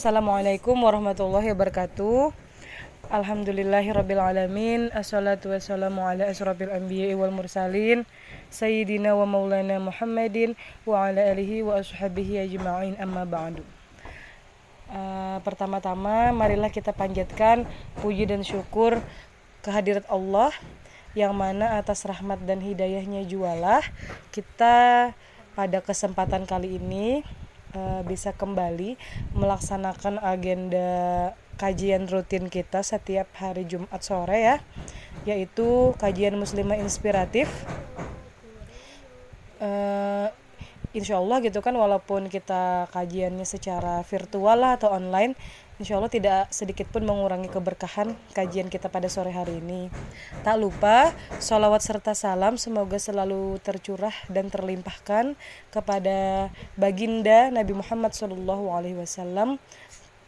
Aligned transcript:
Assalamualaikum 0.00 0.80
warahmatullahi 0.80 1.52
wabarakatuh. 1.52 2.32
Alhamdulillahirrabbilalamin 3.12 4.88
Assalatu 4.96 5.52
wassalamu 5.52 6.00
ala 6.00 6.24
asrafil 6.24 6.72
anbiya 6.72 7.12
wal 7.20 7.28
mursalin. 7.28 8.08
Sayyidina 8.48 9.12
wa 9.12 9.28
maulana 9.28 9.76
Muhammadin 9.76 10.56
Wa 10.88 11.12
ala 11.12 11.20
alihi 11.20 11.60
wa 11.60 11.84
ashabihi 11.84 12.48
ajma'in. 12.48 12.96
Amma 12.96 13.28
ba'du. 13.28 13.60
Uh, 14.88 15.36
Pertama-tama 15.44 16.32
marilah 16.32 16.72
kita 16.72 16.96
panjatkan 16.96 17.68
puji 18.00 18.24
dan 18.24 18.40
syukur 18.40 19.04
kehadirat 19.60 20.08
Allah 20.08 20.48
Yang 21.12 21.36
mana 21.36 21.76
atas 21.76 22.08
rahmat 22.08 22.40
dan 22.48 22.64
hidayahnya 22.64 23.28
jualah 23.28 23.84
Kita 24.32 25.12
pada 25.52 25.84
kesempatan 25.84 26.48
kali 26.48 26.80
ini 26.80 27.20
uh, 27.74 28.02
bisa 28.06 28.34
kembali 28.34 28.96
melaksanakan 29.34 30.22
agenda 30.22 31.32
kajian 31.60 32.08
rutin 32.08 32.48
kita 32.48 32.80
setiap 32.80 33.28
hari 33.36 33.68
Jumat 33.68 34.00
sore 34.00 34.38
ya 34.40 34.56
yaitu 35.28 35.92
kajian 36.00 36.40
muslimah 36.40 36.80
inspiratif. 36.80 37.52
Uh, 39.60 40.32
insya 40.96 41.20
Allah 41.20 41.38
gitu 41.44 41.60
kan 41.60 41.76
walaupun 41.76 42.32
kita 42.32 42.88
kajiannya 42.90 43.44
secara 43.44 44.00
virtual 44.02 44.58
lah 44.58 44.80
atau 44.80 44.90
online 44.90 45.36
Insya 45.80 45.96
Allah 45.96 46.12
tidak 46.12 46.52
sedikit 46.52 46.92
pun 46.92 47.08
mengurangi 47.08 47.48
keberkahan 47.48 48.12
kajian 48.36 48.68
kita 48.68 48.92
pada 48.92 49.08
sore 49.08 49.32
hari 49.32 49.64
ini. 49.64 49.88
Tak 50.44 50.60
lupa, 50.60 51.16
sholawat 51.40 51.80
serta 51.80 52.12
salam 52.12 52.60
semoga 52.60 53.00
selalu 53.00 53.56
tercurah 53.64 54.12
dan 54.28 54.52
terlimpahkan 54.52 55.40
kepada 55.72 56.52
baginda 56.76 57.48
Nabi 57.48 57.72
Muhammad 57.72 58.12
SAW, 58.12 59.56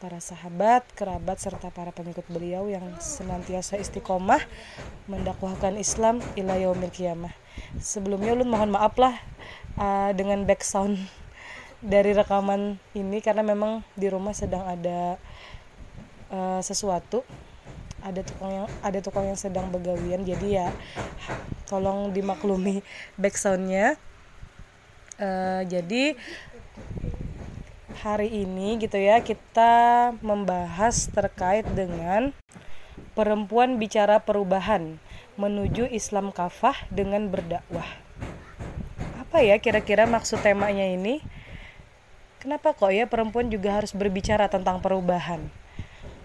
para 0.00 0.24
sahabat, 0.24 0.88
kerabat, 0.96 1.36
serta 1.36 1.68
para 1.68 1.92
pengikut 1.92 2.24
beliau 2.32 2.72
yang 2.72 2.88
senantiasa 2.96 3.76
istiqomah 3.76 4.40
mendakwahkan 5.04 5.76
Islam 5.76 6.24
ila 6.32 6.56
yaumil 6.56 6.88
kiamah. 6.88 7.36
Sebelumnya 7.76 8.32
ulun 8.32 8.48
mohon 8.48 8.72
maaf 8.72 8.96
lah 8.96 9.20
uh, 9.76 10.16
dengan 10.16 10.48
background 10.48 10.96
dari 11.92 12.16
rekaman 12.16 12.80
ini 12.96 13.20
karena 13.20 13.44
memang 13.44 13.84
di 14.00 14.08
rumah 14.08 14.32
sedang 14.32 14.64
ada 14.64 15.20
uh, 16.32 16.60
sesuatu 16.64 17.22
ada 18.02 18.24
tukang 18.26 18.50
yang 18.50 18.68
ada 18.82 18.98
tukang 18.98 19.24
yang 19.30 19.38
sedang 19.38 19.70
begawian 19.70 20.26
jadi 20.26 20.66
ya 20.66 20.68
tolong 21.70 22.10
dimaklumi 22.10 22.82
backsoundnya 23.20 23.94
uh, 25.22 25.62
jadi 25.62 26.18
hari 28.02 28.42
ini 28.42 28.82
gitu 28.82 28.98
ya 28.98 29.22
kita 29.22 30.10
membahas 30.18 31.06
terkait 31.14 31.62
dengan 31.70 32.34
perempuan 33.14 33.78
bicara 33.78 34.18
perubahan 34.18 34.98
menuju 35.38 35.86
Islam 35.86 36.34
kafah 36.34 36.74
dengan 36.90 37.30
berdakwah. 37.30 37.86
Apa 39.22 39.40
ya 39.46 39.56
kira-kira 39.62 40.04
maksud 40.04 40.42
temanya 40.42 40.82
ini? 40.82 41.22
Kenapa 42.42 42.74
kok 42.74 42.90
ya 42.90 43.06
perempuan 43.06 43.46
juga 43.54 43.78
harus 43.78 43.94
berbicara 43.94 44.50
tentang 44.50 44.82
perubahan 44.82 45.61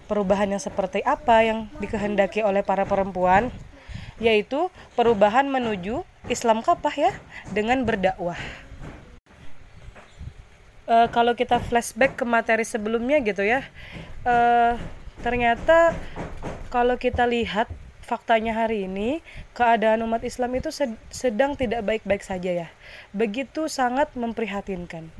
perubahan 0.08 0.48
yang 0.48 0.62
seperti 0.62 1.04
apa 1.04 1.44
yang 1.44 1.68
dikehendaki 1.78 2.40
oleh 2.40 2.64
para 2.64 2.88
perempuan 2.88 3.52
yaitu 4.18 4.66
perubahan 4.98 5.46
menuju 5.46 6.02
Islam 6.26 6.64
kapah 6.64 6.90
ya 6.90 7.12
dengan 7.54 7.86
berdakwah. 7.86 8.40
E, 10.90 10.96
kalau 11.14 11.38
kita 11.38 11.62
flashback 11.62 12.18
ke 12.18 12.24
materi 12.26 12.66
sebelumnya 12.66 13.22
gitu 13.22 13.46
ya, 13.46 13.62
e, 14.26 14.36
ternyata 15.22 15.94
kalau 16.74 16.98
kita 16.98 17.30
lihat 17.30 17.70
faktanya 18.02 18.58
hari 18.58 18.90
ini 18.90 19.22
keadaan 19.54 20.02
umat 20.02 20.26
Islam 20.26 20.50
itu 20.58 20.74
sedang 21.12 21.54
tidak 21.54 21.86
baik-baik 21.86 22.26
saja 22.26 22.66
ya, 22.66 22.68
begitu 23.14 23.70
sangat 23.70 24.10
memprihatinkan 24.18 25.14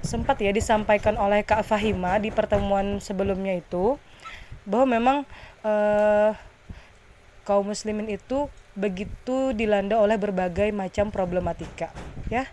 sempat 0.00 0.40
ya 0.40 0.50
disampaikan 0.54 1.18
oleh 1.20 1.44
Kak 1.44 1.66
Fahima 1.66 2.16
di 2.18 2.32
pertemuan 2.32 2.98
sebelumnya 3.02 3.58
itu 3.58 4.00
bahwa 4.64 4.86
memang 4.86 5.16
uh, 5.66 6.32
kaum 7.44 7.66
muslimin 7.68 8.06
itu 8.08 8.46
begitu 8.78 9.50
dilanda 9.52 9.98
oleh 9.98 10.16
berbagai 10.16 10.70
macam 10.70 11.10
problematika 11.10 11.90
ya. 12.30 12.46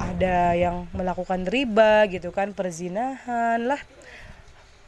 Ada 0.00 0.54
yang 0.58 0.90
melakukan 0.92 1.46
riba 1.46 2.06
gitu 2.10 2.30
kan 2.34 2.52
perzinahan 2.52 3.62
lah 3.64 3.80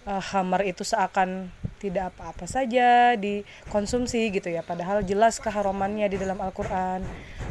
uh, 0.07 0.23
hamar 0.33 0.67
itu 0.67 0.83
seakan 0.83 1.51
tidak 1.83 2.15
apa-apa 2.15 2.47
saja 2.47 3.19
dikonsumsi 3.19 4.31
gitu 4.31 4.49
ya. 4.51 4.63
Padahal 4.63 5.03
jelas 5.03 5.43
keharumannya 5.43 6.07
di 6.07 6.17
dalam 6.19 6.39
Al-Qur'an. 6.39 7.03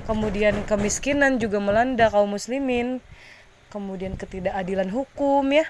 Kemudian 0.07 0.63
kemiskinan 0.63 1.35
juga 1.35 1.59
melanda 1.59 2.07
kaum 2.07 2.31
muslimin. 2.31 3.03
Kemudian 3.71 4.15
ketidakadilan 4.15 4.87
hukum 4.87 5.43
ya. 5.51 5.67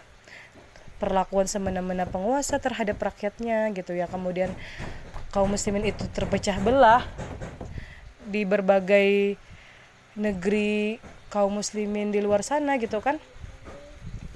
Perlakuan 1.02 1.50
semena-mena 1.50 2.06
penguasa 2.06 2.62
terhadap 2.62 3.02
rakyatnya 3.02 3.74
gitu 3.74 3.98
ya. 3.98 4.06
Kemudian 4.06 4.54
kaum 5.34 5.50
muslimin 5.50 5.90
itu 5.90 6.06
terpecah 6.14 6.62
belah 6.62 7.02
di 8.30 8.46
berbagai 8.46 9.42
negeri 10.14 11.02
kaum 11.34 11.58
muslimin 11.58 12.14
di 12.14 12.22
luar 12.22 12.46
sana 12.46 12.78
gitu 12.78 13.02
kan. 13.02 13.18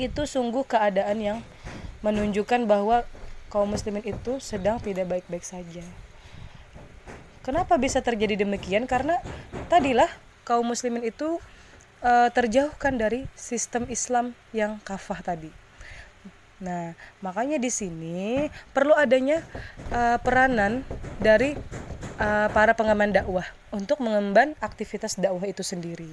Itu 0.01 0.25
sungguh 0.25 0.66
keadaan 0.66 1.22
yang 1.22 1.38
menunjukkan 2.05 2.69
bahwa 2.69 3.01
kaum 3.49 3.73
muslimin 3.73 4.05
itu 4.05 4.38
sedang 4.38 4.77
tidak 4.77 5.09
baik-baik 5.09 5.41
saja 5.41 5.81
kenapa 7.41 7.77
bisa 7.81 8.01
terjadi 8.01 8.45
demikian 8.45 8.85
karena 8.85 9.17
tadilah 9.69 10.09
kaum 10.45 10.66
muslimin 10.66 11.05
itu 11.05 11.41
uh, 12.05 12.29
terjauhkan 12.33 12.97
dari 12.97 13.29
sistem 13.38 13.89
Islam 13.89 14.38
yang 14.53 14.77
kafah 14.85 15.21
tadi. 15.21 15.53
Nah, 16.61 16.95
makanya 17.19 17.59
di 17.59 17.67
sini 17.67 18.47
perlu 18.72 18.95
adanya 18.95 19.43
uh, 19.91 20.17
peranan 20.22 20.81
dari 21.19 21.53
uh, 22.22 22.47
para 22.53 22.72
pengaman 22.72 23.11
dakwah 23.11 23.43
untuk 23.75 23.99
mengemban 23.99 24.55
aktivitas 24.63 25.19
dakwah 25.19 25.43
itu 25.43 25.61
sendiri. 25.61 26.09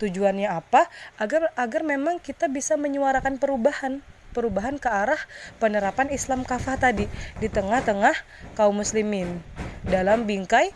Tujuannya 0.00 0.48
apa? 0.48 0.88
Agar 1.20 1.52
agar 1.58 1.84
memang 1.84 2.16
kita 2.18 2.48
bisa 2.48 2.78
menyuarakan 2.80 3.36
perubahan 3.36 4.00
perubahan 4.32 4.80
ke 4.80 4.88
arah 4.88 5.20
penerapan 5.60 6.08
Islam 6.10 6.42
kafah 6.42 6.80
tadi 6.80 7.06
di 7.38 7.48
tengah-tengah 7.52 8.16
kaum 8.56 8.80
muslimin 8.80 9.38
dalam 9.84 10.24
bingkai 10.24 10.72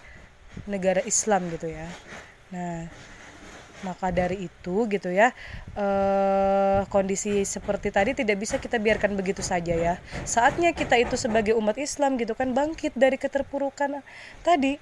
negara 0.69 1.01
Islam 1.05 1.49
gitu 1.53 1.73
ya. 1.73 1.89
Nah, 2.53 2.89
maka 3.85 4.09
dari 4.09 4.49
itu 4.49 4.89
gitu 4.89 5.13
ya 5.13 5.37
eh, 5.77 6.81
kondisi 6.89 7.45
seperti 7.45 7.93
tadi 7.93 8.17
tidak 8.17 8.41
bisa 8.41 8.57
kita 8.57 8.81
biarkan 8.81 9.13
begitu 9.19 9.45
saja 9.45 9.77
ya. 9.77 9.95
Saatnya 10.25 10.73
kita 10.73 10.97
itu 10.97 11.19
sebagai 11.21 11.53
umat 11.59 11.77
Islam 11.77 12.17
gitu 12.17 12.33
kan 12.33 12.57
bangkit 12.57 12.97
dari 12.97 13.21
keterpurukan 13.21 14.01
tadi. 14.41 14.81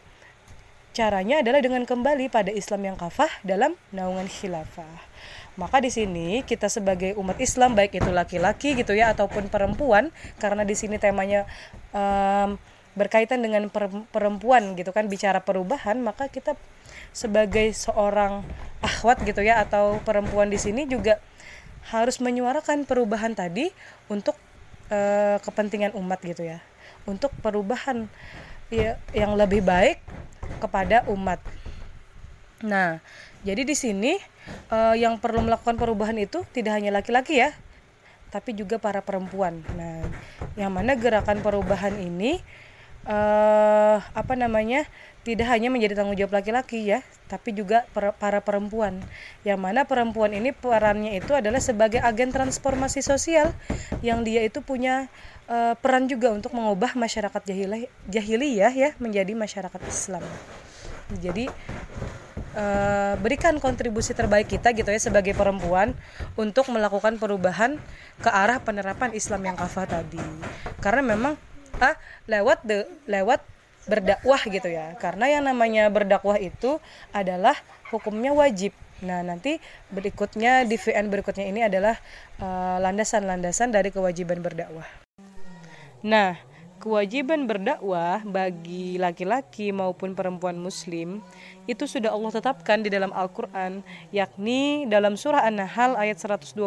Caranya 0.95 1.43
adalah 1.43 1.59
dengan 1.59 1.83
kembali 1.83 2.31
pada 2.31 2.55
Islam 2.55 2.95
yang 2.95 2.95
kafah 2.95 3.43
dalam 3.43 3.75
naungan 3.91 4.31
khilafah 4.31 5.14
maka 5.55 5.79
di 5.79 5.91
sini 5.91 6.43
kita 6.43 6.67
sebagai 6.67 7.15
umat 7.15 7.39
Islam 7.39 7.79
baik 7.79 7.99
itu 8.03 8.11
laki-laki 8.11 8.75
gitu 8.75 8.95
ya 8.95 9.15
ataupun 9.15 9.47
perempuan 9.47 10.11
karena 10.43 10.67
di 10.67 10.75
sini 10.75 10.99
temanya 10.99 11.47
um, 11.95 12.59
berkaitan 12.95 13.43
dengan 13.43 13.71
perempuan 14.11 14.79
gitu 14.79 14.95
kan 14.95 15.11
bicara 15.11 15.43
perubahan 15.43 15.99
maka 15.99 16.31
kita 16.31 16.55
sebagai 17.15 17.71
seorang 17.75 18.43
akhwat 18.83 19.23
gitu 19.27 19.43
ya 19.43 19.63
atau 19.63 19.99
perempuan 20.03 20.51
di 20.51 20.59
sini 20.59 20.87
juga 20.87 21.19
harus 21.91 22.19
menyuarakan 22.19 22.87
perubahan 22.87 23.35
tadi 23.35 23.71
untuk 24.11 24.39
uh, 24.91 25.39
kepentingan 25.43 25.95
umat 25.99 26.23
gitu 26.23 26.47
ya 26.47 26.63
untuk 27.05 27.31
perubahan 27.45 28.09
ya, 28.73 28.97
yang 29.13 29.37
lebih 29.37 29.61
baik 29.61 30.01
kepada 30.61 31.05
umat. 31.13 31.41
Nah, 32.65 33.01
jadi 33.45 33.63
di 33.63 33.77
sini 33.77 34.17
uh, 34.73 34.97
yang 34.97 35.21
perlu 35.21 35.45
melakukan 35.45 35.77
perubahan 35.77 36.17
itu 36.17 36.43
tidak 36.57 36.81
hanya 36.81 36.91
laki-laki 36.91 37.45
ya, 37.45 37.53
tapi 38.33 38.57
juga 38.57 38.81
para 38.81 39.05
perempuan. 39.05 39.61
Nah, 39.77 40.01
yang 40.57 40.73
mana 40.73 40.97
gerakan 40.97 41.45
perubahan 41.45 41.93
ini 42.01 42.41
uh, 43.05 44.01
apa 44.01 44.35
namanya 44.35 44.89
tidak 45.25 45.49
hanya 45.49 45.73
menjadi 45.73 45.97
tanggung 45.97 46.17
jawab 46.17 46.41
laki-laki 46.41 46.85
ya, 46.85 47.01
tapi 47.29 47.53
juga 47.57 47.85
per, 47.93 48.13
para 48.17 48.41
perempuan. 48.41 49.01
Yang 49.45 49.61
mana 49.61 49.85
perempuan 49.85 50.33
ini 50.33 50.53
perannya 50.53 51.17
itu 51.17 51.33
adalah 51.33 51.61
sebagai 51.61 52.01
agen 52.01 52.33
transformasi 52.33 53.01
sosial 53.01 53.53
yang 54.01 54.25
dia 54.25 54.45
itu 54.45 54.61
punya 54.61 55.09
uh, 55.49 55.77
peran 55.81 56.09
juga 56.09 56.33
untuk 56.33 56.53
mengubah 56.53 56.97
masyarakat 56.97 57.41
jahiliyah, 57.45 57.89
jahiliyah 58.09 58.73
ya 58.73 58.91
menjadi 59.01 59.33
masyarakat 59.33 59.81
Islam. 59.89 60.25
Jadi 61.21 61.49
uh, 62.55 63.15
berikan 63.21 63.59
kontribusi 63.61 64.17
terbaik 64.17 64.49
kita 64.49 64.73
gitu 64.73 64.89
ya 64.89 65.01
sebagai 65.03 65.35
perempuan 65.35 65.93
untuk 66.39 66.71
melakukan 66.71 67.19
perubahan 67.21 67.77
ke 68.23 68.31
arah 68.31 68.63
penerapan 68.63 69.13
Islam 69.13 69.45
yang 69.45 69.57
kafah 69.59 69.87
tadi. 69.87 70.23
Karena 70.81 71.03
memang 71.03 71.35
ah 71.83 71.99
lewat 72.31 72.63
de 72.63 72.87
lewat 73.11 73.43
berdakwah 73.85 74.41
gitu 74.49 74.71
ya. 74.71 74.97
Karena 74.97 75.29
yang 75.29 75.45
namanya 75.45 75.91
berdakwah 75.93 76.41
itu 76.41 76.81
adalah 77.13 77.55
hukumnya 77.93 78.33
wajib. 78.33 78.73
Nah, 79.05 79.21
nanti 79.21 79.61
berikutnya 79.93 80.65
di 80.65 80.81
VN 80.81 81.13
berikutnya 81.13 81.45
ini 81.45 81.61
adalah 81.67 81.99
uh, 82.41 82.81
landasan-landasan 82.81 83.69
uh, 83.69 83.75
dari 83.77 83.93
kewajiban 83.93 84.41
berdakwah. 84.41 84.87
Nah, 86.01 86.41
kewajiban 86.85 87.49
berdakwah 87.49 88.21
bagi 88.29 89.01
laki-laki 89.01 89.73
maupun 89.73 90.13
perempuan 90.13 90.61
muslim 90.61 91.25
itu 91.65 91.89
sudah 91.89 92.13
Allah 92.13 92.29
tetapkan 92.29 92.85
di 92.85 92.93
dalam 92.93 93.09
Al-Qur'an 93.09 93.81
yakni 94.13 94.85
dalam 94.85 95.17
surah 95.17 95.49
An-Nahl 95.49 95.97
ayat 95.97 96.21
125 96.21 96.61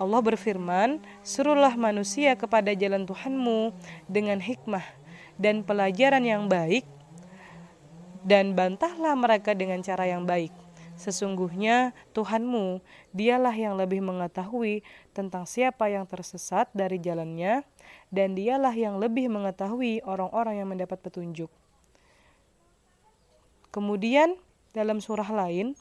Allah 0.00 0.20
berfirman, 0.24 0.98
"Suruhlah 1.22 1.76
manusia 1.78 2.34
kepada 2.34 2.74
jalan 2.74 3.06
Tuhanmu 3.06 3.70
dengan 4.10 4.42
hikmah 4.42 4.82
dan 5.38 5.62
pelajaran 5.62 6.26
yang 6.26 6.50
baik 6.50 6.82
dan 8.26 8.56
bantahlah 8.58 9.14
mereka 9.14 9.54
dengan 9.54 9.78
cara 9.84 10.08
yang 10.10 10.26
baik." 10.26 10.50
Sesungguhnya 10.98 11.94
Tuhanmu, 12.14 12.82
dialah 13.14 13.54
yang 13.54 13.78
lebih 13.78 14.02
mengetahui 14.02 14.82
tentang 15.14 15.46
siapa 15.46 15.88
yang 15.88 16.04
tersesat 16.04 16.66
dari 16.74 16.98
jalannya, 16.98 17.64
dan 18.12 18.36
dialah 18.36 18.76
yang 18.76 19.00
lebih 19.00 19.32
mengetahui 19.32 20.04
orang-orang 20.04 20.60
yang 20.60 20.68
mendapat 20.68 21.00
petunjuk. 21.00 21.48
Kemudian 23.72 24.36
dalam 24.76 25.00
surah 25.00 25.32
lain, 25.32 25.72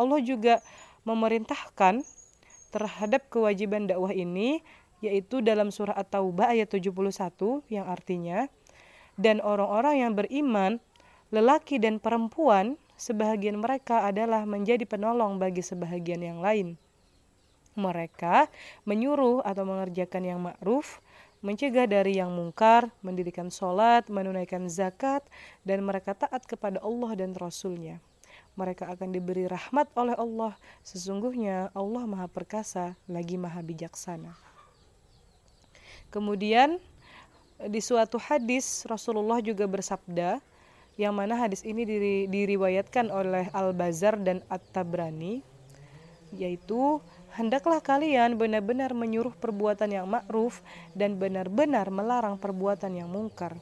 Allah 0.00 0.20
juga 0.24 0.64
memerintahkan 1.04 2.00
terhadap 2.72 3.28
kewajiban 3.28 3.84
dakwah 3.84 4.16
ini, 4.16 4.64
yaitu 5.04 5.44
dalam 5.44 5.68
surah 5.68 5.92
At-Taubah 5.92 6.56
ayat 6.56 6.72
71 6.72 7.60
yang 7.68 7.84
artinya, 7.84 8.48
dan 9.20 9.44
orang-orang 9.44 10.00
yang 10.00 10.12
beriman, 10.16 10.80
lelaki 11.28 11.76
dan 11.76 12.00
perempuan, 12.00 12.80
sebahagian 12.96 13.60
mereka 13.60 14.08
adalah 14.08 14.48
menjadi 14.48 14.88
penolong 14.88 15.36
bagi 15.36 15.60
sebahagian 15.60 16.24
yang 16.24 16.40
lain. 16.40 16.80
Mereka 17.76 18.48
menyuruh 18.88 19.44
atau 19.44 19.68
mengerjakan 19.68 20.22
yang 20.24 20.40
ma'ruf, 20.40 21.03
mencegah 21.44 21.84
dari 21.84 22.16
yang 22.16 22.32
mungkar, 22.32 22.88
mendirikan 23.04 23.52
sholat, 23.52 24.08
menunaikan 24.08 24.64
zakat, 24.72 25.20
dan 25.60 25.84
mereka 25.84 26.16
taat 26.16 26.48
kepada 26.48 26.80
Allah 26.80 27.12
dan 27.12 27.36
Rasulnya. 27.36 28.00
Mereka 28.56 28.88
akan 28.88 29.12
diberi 29.12 29.44
rahmat 29.44 29.92
oleh 29.92 30.16
Allah. 30.16 30.56
Sesungguhnya 30.80 31.68
Allah 31.76 32.08
maha 32.08 32.26
perkasa, 32.32 32.96
lagi 33.04 33.36
maha 33.36 33.60
bijaksana. 33.60 34.32
Kemudian 36.08 36.80
di 37.68 37.84
suatu 37.84 38.16
hadis 38.16 38.88
Rasulullah 38.88 39.44
juga 39.44 39.68
bersabda, 39.68 40.40
yang 40.96 41.12
mana 41.12 41.36
hadis 41.36 41.60
ini 41.66 41.84
diri, 41.84 42.16
diriwayatkan 42.30 43.12
oleh 43.12 43.50
Al-Bazar 43.52 44.16
dan 44.16 44.40
At-Tabrani 44.48 45.42
yaitu 46.34 46.98
hendaklah 47.34 47.82
kalian 47.82 48.38
benar-benar 48.38 48.94
menyuruh 48.94 49.34
perbuatan 49.34 49.90
yang 49.90 50.06
ma'ruf 50.06 50.62
dan 50.94 51.18
benar-benar 51.18 51.90
melarang 51.90 52.38
perbuatan 52.38 52.94
yang 52.94 53.10
mungkar. 53.10 53.58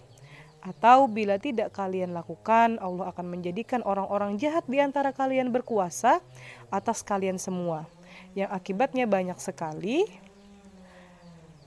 Atau 0.63 1.11
bila 1.11 1.43
tidak 1.43 1.75
kalian 1.75 2.15
lakukan 2.15 2.79
Allah 2.79 3.11
akan 3.11 3.27
menjadikan 3.27 3.83
orang-orang 3.83 4.39
jahat 4.39 4.63
di 4.71 4.79
antara 4.79 5.11
kalian 5.11 5.51
berkuasa 5.51 6.23
atas 6.71 7.03
kalian 7.03 7.41
semua. 7.41 7.89
Yang 8.39 8.51
akibatnya 8.55 9.11
banyak 9.11 9.41
sekali 9.43 10.07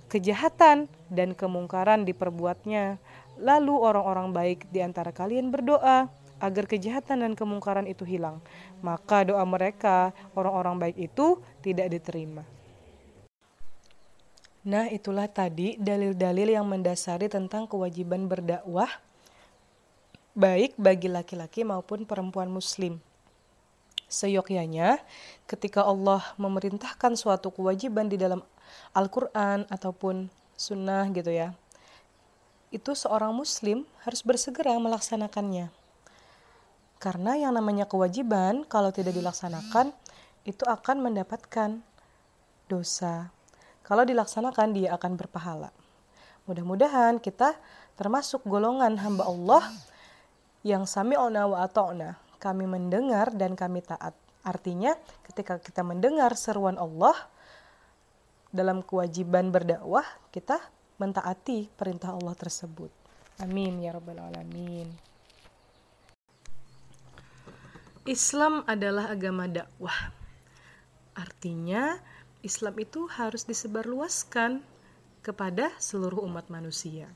kejahatan 0.07 0.88
dan 1.12 1.36
kemungkaran 1.36 2.07
diperbuatnya. 2.07 3.02
Lalu 3.36 3.75
orang-orang 3.75 4.31
baik 4.31 4.72
di 4.72 4.80
antara 4.80 5.12
kalian 5.12 5.52
berdoa 5.52 6.07
agar 6.40 6.68
kejahatan 6.68 7.24
dan 7.24 7.34
kemungkaran 7.34 7.88
itu 7.88 8.04
hilang. 8.04 8.44
Maka 8.84 9.24
doa 9.28 9.44
mereka, 9.48 10.12
orang-orang 10.36 10.76
baik 10.80 10.98
itu 11.12 11.40
tidak 11.64 11.92
diterima. 11.92 12.44
Nah, 14.66 14.90
itulah 14.90 15.30
tadi 15.30 15.78
dalil-dalil 15.78 16.58
yang 16.58 16.66
mendasari 16.66 17.30
tentang 17.30 17.70
kewajiban 17.70 18.26
berdakwah 18.26 18.90
baik 20.34 20.74
bagi 20.76 21.06
laki-laki 21.08 21.62
maupun 21.62 22.04
perempuan 22.04 22.50
muslim. 22.50 22.98
Seyogyanya, 24.10 25.02
ketika 25.46 25.86
Allah 25.86 26.22
memerintahkan 26.42 27.14
suatu 27.14 27.54
kewajiban 27.54 28.10
di 28.10 28.18
dalam 28.18 28.42
Al-Quran 28.98 29.70
ataupun 29.70 30.34
sunnah 30.58 31.14
gitu 31.14 31.30
ya, 31.30 31.54
itu 32.74 32.92
seorang 32.92 33.31
muslim 33.38 33.86
harus 34.02 34.26
bersegera 34.26 34.76
melaksanakannya. 34.81 35.85
Karena 37.06 37.38
yang 37.38 37.54
namanya 37.54 37.86
kewajiban 37.86 38.66
kalau 38.66 38.90
tidak 38.90 39.13
dilaksanakan 39.13 39.94
itu 40.42 40.66
akan 40.66 41.06
mendapatkan 41.06 41.86
dosa. 42.66 43.30
Kalau 43.86 44.02
dilaksanakan 44.02 44.74
dia 44.74 44.98
akan 44.98 45.13
berpahala. 45.13 45.69
Mudah-mudahan 46.50 47.22
kita 47.22 47.54
termasuk 47.94 48.42
golongan 48.50 48.98
hamba 48.98 49.30
Allah 49.30 49.62
yang 50.66 50.90
sami'una 50.90 51.46
wa 51.46 51.62
ata'na. 51.62 52.18
Kami 52.42 52.66
mendengar 52.66 53.30
dan 53.38 53.54
kami 53.54 53.86
taat. 53.86 54.18
Artinya 54.42 54.98
ketika 55.30 55.62
kita 55.62 55.86
mendengar 55.86 56.34
seruan 56.34 56.81
Allah 56.81 57.13
dalam 58.50 58.81
kewajiban 58.81 59.54
berdakwah, 59.54 60.06
kita 60.34 60.57
mentaati 60.98 61.69
perintah 61.69 62.18
Allah 62.18 62.34
tersebut. 62.34 62.90
Amin 63.46 63.78
ya 63.78 63.94
rabbal 63.94 64.25
alamin. 64.25 65.15
Islam 68.06 68.62
adalah 68.69 69.10
agama 69.10 69.50
dakwah. 69.50 70.13
Artinya 71.18 71.98
Islam 72.45 72.78
itu 72.78 73.09
harus 73.09 73.50
disebarluaskan 73.50 74.62
kepada 75.26 75.74
seluruh 75.81 76.21
umat 76.30 76.54
manusia. 76.54 77.09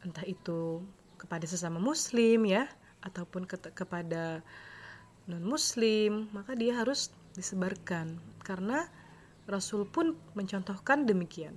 Entah 0.00 0.24
itu 0.24 0.80
kepada 1.20 1.44
sesama 1.44 1.76
muslim 1.76 2.48
ya 2.48 2.64
ataupun 3.04 3.44
ke 3.44 3.60
kepada 3.76 4.40
non 5.28 5.44
muslim, 5.44 6.32
maka 6.32 6.56
dia 6.56 6.80
harus 6.80 7.12
disebarkan 7.36 8.16
karena 8.48 8.88
Rasul 9.44 9.84
pun 9.84 10.16
mencontohkan 10.32 11.04
demikian. 11.04 11.52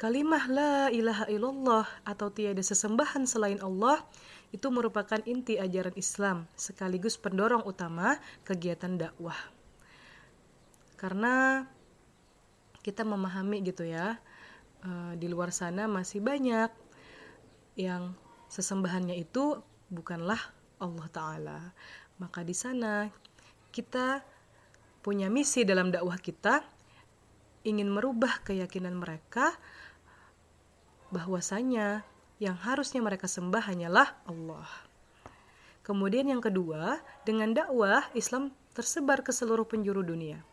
Kalimah 0.00 0.44
la 0.48 0.72
ilaha 0.88 1.28
illallah 1.28 1.84
atau 2.08 2.32
tiada 2.32 2.64
sesembahan 2.64 3.28
selain 3.28 3.60
Allah 3.60 4.00
itu 4.48 4.66
merupakan 4.72 5.20
inti 5.28 5.60
ajaran 5.60 5.92
Islam 5.96 6.48
sekaligus 6.56 7.20
pendorong 7.20 7.64
utama 7.68 8.16
kegiatan 8.48 8.96
dakwah. 8.96 9.36
Karena 10.96 11.66
kita 12.80 13.04
memahami 13.04 13.60
gitu 13.62 13.84
ya, 13.84 14.16
eh, 14.82 15.12
di 15.20 15.28
luar 15.28 15.52
sana 15.52 15.84
masih 15.84 16.24
banyak 16.24 16.72
yang 17.76 18.16
sesembahannya 18.48 19.14
itu 19.20 19.60
bukanlah 19.92 20.40
Allah 20.80 21.08
Ta'ala. 21.12 21.60
Maka 22.18 22.42
di 22.42 22.56
sana 22.56 23.06
kita 23.70 24.24
punya 25.04 25.30
misi 25.30 25.62
dalam 25.62 25.92
dakwah 25.92 26.18
kita 26.18 26.64
ingin 27.62 27.92
merubah 27.92 28.42
keyakinan 28.42 28.96
mereka 28.96 29.54
bahwasanya 31.12 32.02
yang 32.38 32.54
harusnya 32.54 33.02
mereka 33.02 33.26
sembah 33.26 33.62
hanyalah 33.66 34.14
Allah. 34.26 34.66
Kemudian 35.82 36.30
yang 36.30 36.42
kedua, 36.42 37.02
dengan 37.26 37.54
dakwah 37.54 38.06
Islam 38.14 38.54
tersebar 38.74 39.26
ke 39.26 39.34
seluruh 39.34 39.66
penjuru 39.66 40.06
dunia. 40.06 40.44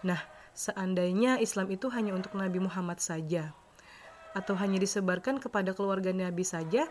Nah, 0.00 0.20
seandainya 0.56 1.36
Islam 1.42 1.68
itu 1.68 1.92
hanya 1.92 2.16
untuk 2.16 2.32
Nabi 2.32 2.62
Muhammad 2.62 3.02
saja 3.04 3.52
atau 4.32 4.54
hanya 4.56 4.78
disebarkan 4.78 5.42
kepada 5.42 5.74
keluarga 5.74 6.14
Nabi 6.14 6.46
saja, 6.46 6.86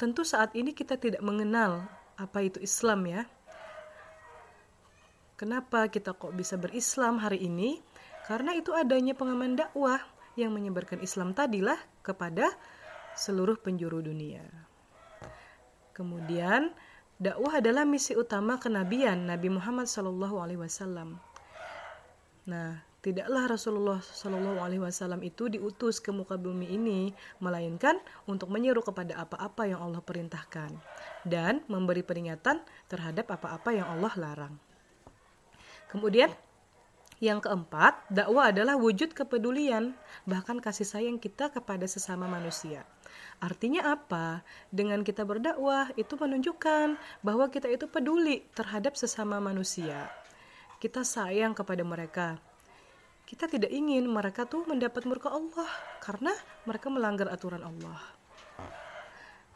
tentu 0.00 0.24
saat 0.24 0.56
ini 0.56 0.72
kita 0.72 0.96
tidak 0.96 1.20
mengenal 1.20 1.86
apa 2.16 2.42
itu 2.42 2.58
Islam 2.58 3.06
ya. 3.06 3.22
Kenapa 5.36 5.90
kita 5.90 6.14
kok 6.16 6.32
bisa 6.34 6.56
berislam 6.56 7.20
hari 7.20 7.44
ini? 7.44 7.82
Karena 8.24 8.54
itu 8.54 8.72
adanya 8.72 9.12
pengaman 9.12 9.58
dakwah 9.58 9.98
yang 10.38 10.54
menyebarkan 10.54 11.02
Islam 11.02 11.34
tadilah 11.36 11.76
kepada 12.00 12.48
seluruh 13.18 13.58
penjuru 13.60 14.00
dunia. 14.00 14.44
Kemudian, 15.92 16.72
dakwah 17.20 17.60
adalah 17.60 17.84
misi 17.84 18.16
utama 18.16 18.56
kenabian 18.56 19.28
Nabi 19.28 19.52
Muhammad 19.52 19.86
SAW. 19.86 21.20
Nah, 22.48 22.92
Tidaklah 23.02 23.50
Rasulullah 23.50 23.98
Wasallam 23.98 25.26
itu 25.26 25.50
diutus 25.50 25.98
ke 25.98 26.14
muka 26.14 26.38
bumi 26.38 26.70
ini, 26.70 27.10
melainkan 27.42 27.98
untuk 28.30 28.46
menyeru 28.46 28.78
kepada 28.78 29.18
apa-apa 29.26 29.66
yang 29.66 29.82
Allah 29.82 29.98
perintahkan 29.98 30.70
dan 31.26 31.66
memberi 31.66 32.06
peringatan 32.06 32.62
terhadap 32.86 33.26
apa-apa 33.26 33.74
yang 33.74 33.90
Allah 33.90 34.14
larang. 34.14 34.54
Kemudian 35.90 36.30
yang 37.18 37.42
keempat, 37.42 38.06
dakwah 38.06 38.54
adalah 38.54 38.78
wujud 38.78 39.18
kepedulian, 39.18 39.98
bahkan 40.22 40.62
kasih 40.62 40.86
sayang 40.86 41.18
kita 41.18 41.50
kepada 41.50 41.90
sesama 41.90 42.30
manusia. 42.30 42.86
Artinya 43.42 43.94
apa? 43.96 44.46
Dengan 44.70 45.02
kita 45.02 45.26
berdakwah 45.26 45.90
itu 45.98 46.14
menunjukkan 46.14 46.96
bahwa 47.24 47.50
kita 47.50 47.66
itu 47.68 47.90
peduli 47.90 48.46
terhadap 48.54 48.94
sesama 48.94 49.42
manusia. 49.42 50.08
Kita 50.78 51.06
sayang 51.06 51.54
kepada 51.54 51.86
mereka, 51.86 52.38
kita 53.32 53.48
tidak 53.48 53.72
ingin 53.72 54.04
mereka 54.10 54.44
tuh 54.44 54.66
mendapat 54.68 55.08
murka 55.08 55.32
Allah 55.32 55.70
karena 56.04 56.36
mereka 56.68 56.92
melanggar 56.92 57.32
aturan 57.32 57.64
Allah. 57.64 57.96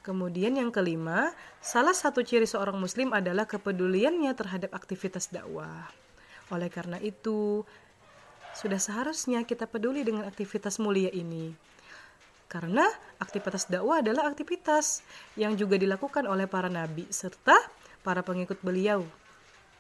Kemudian 0.07 0.55
yang 0.55 0.71
kelima, 0.71 1.35
salah 1.59 1.91
satu 1.91 2.23
ciri 2.23 2.47
seorang 2.47 2.79
muslim 2.79 3.11
adalah 3.11 3.43
kepeduliannya 3.43 4.31
terhadap 4.39 4.71
aktivitas 4.71 5.35
dakwah. 5.35 5.91
Oleh 6.55 6.71
karena 6.71 7.03
itu, 7.03 7.67
sudah 8.55 8.79
seharusnya 8.79 9.43
kita 9.43 9.67
peduli 9.67 10.07
dengan 10.07 10.25
aktivitas 10.25 10.79
mulia 10.79 11.11
ini. 11.11 11.53
Karena 12.47 12.87
aktivitas 13.19 13.67
dakwah 13.67 13.99
adalah 13.99 14.31
aktivitas 14.31 15.03
yang 15.35 15.59
juga 15.59 15.75
dilakukan 15.77 16.31
oleh 16.31 16.47
para 16.47 16.71
nabi 16.71 17.11
serta 17.11 17.59
para 18.07 18.23
pengikut 18.23 18.63
beliau 18.63 19.03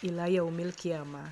ila 0.02 0.26
yaumil 0.26 0.74
kiamah. 0.74 1.30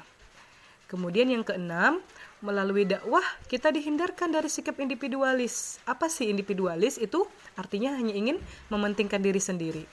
Kemudian 0.86 1.26
yang 1.26 1.42
keenam, 1.42 1.98
melalui 2.44 2.84
dakwah 2.84 3.24
kita 3.48 3.72
dihindarkan 3.72 4.28
dari 4.28 4.52
sikap 4.52 4.76
individualis. 4.76 5.80
Apa 5.88 6.12
sih 6.12 6.28
individualis? 6.28 7.00
Itu 7.00 7.24
artinya 7.56 7.96
hanya 7.96 8.12
ingin 8.12 8.36
mementingkan 8.68 9.18
diri 9.24 9.40
sendiri. 9.40 9.84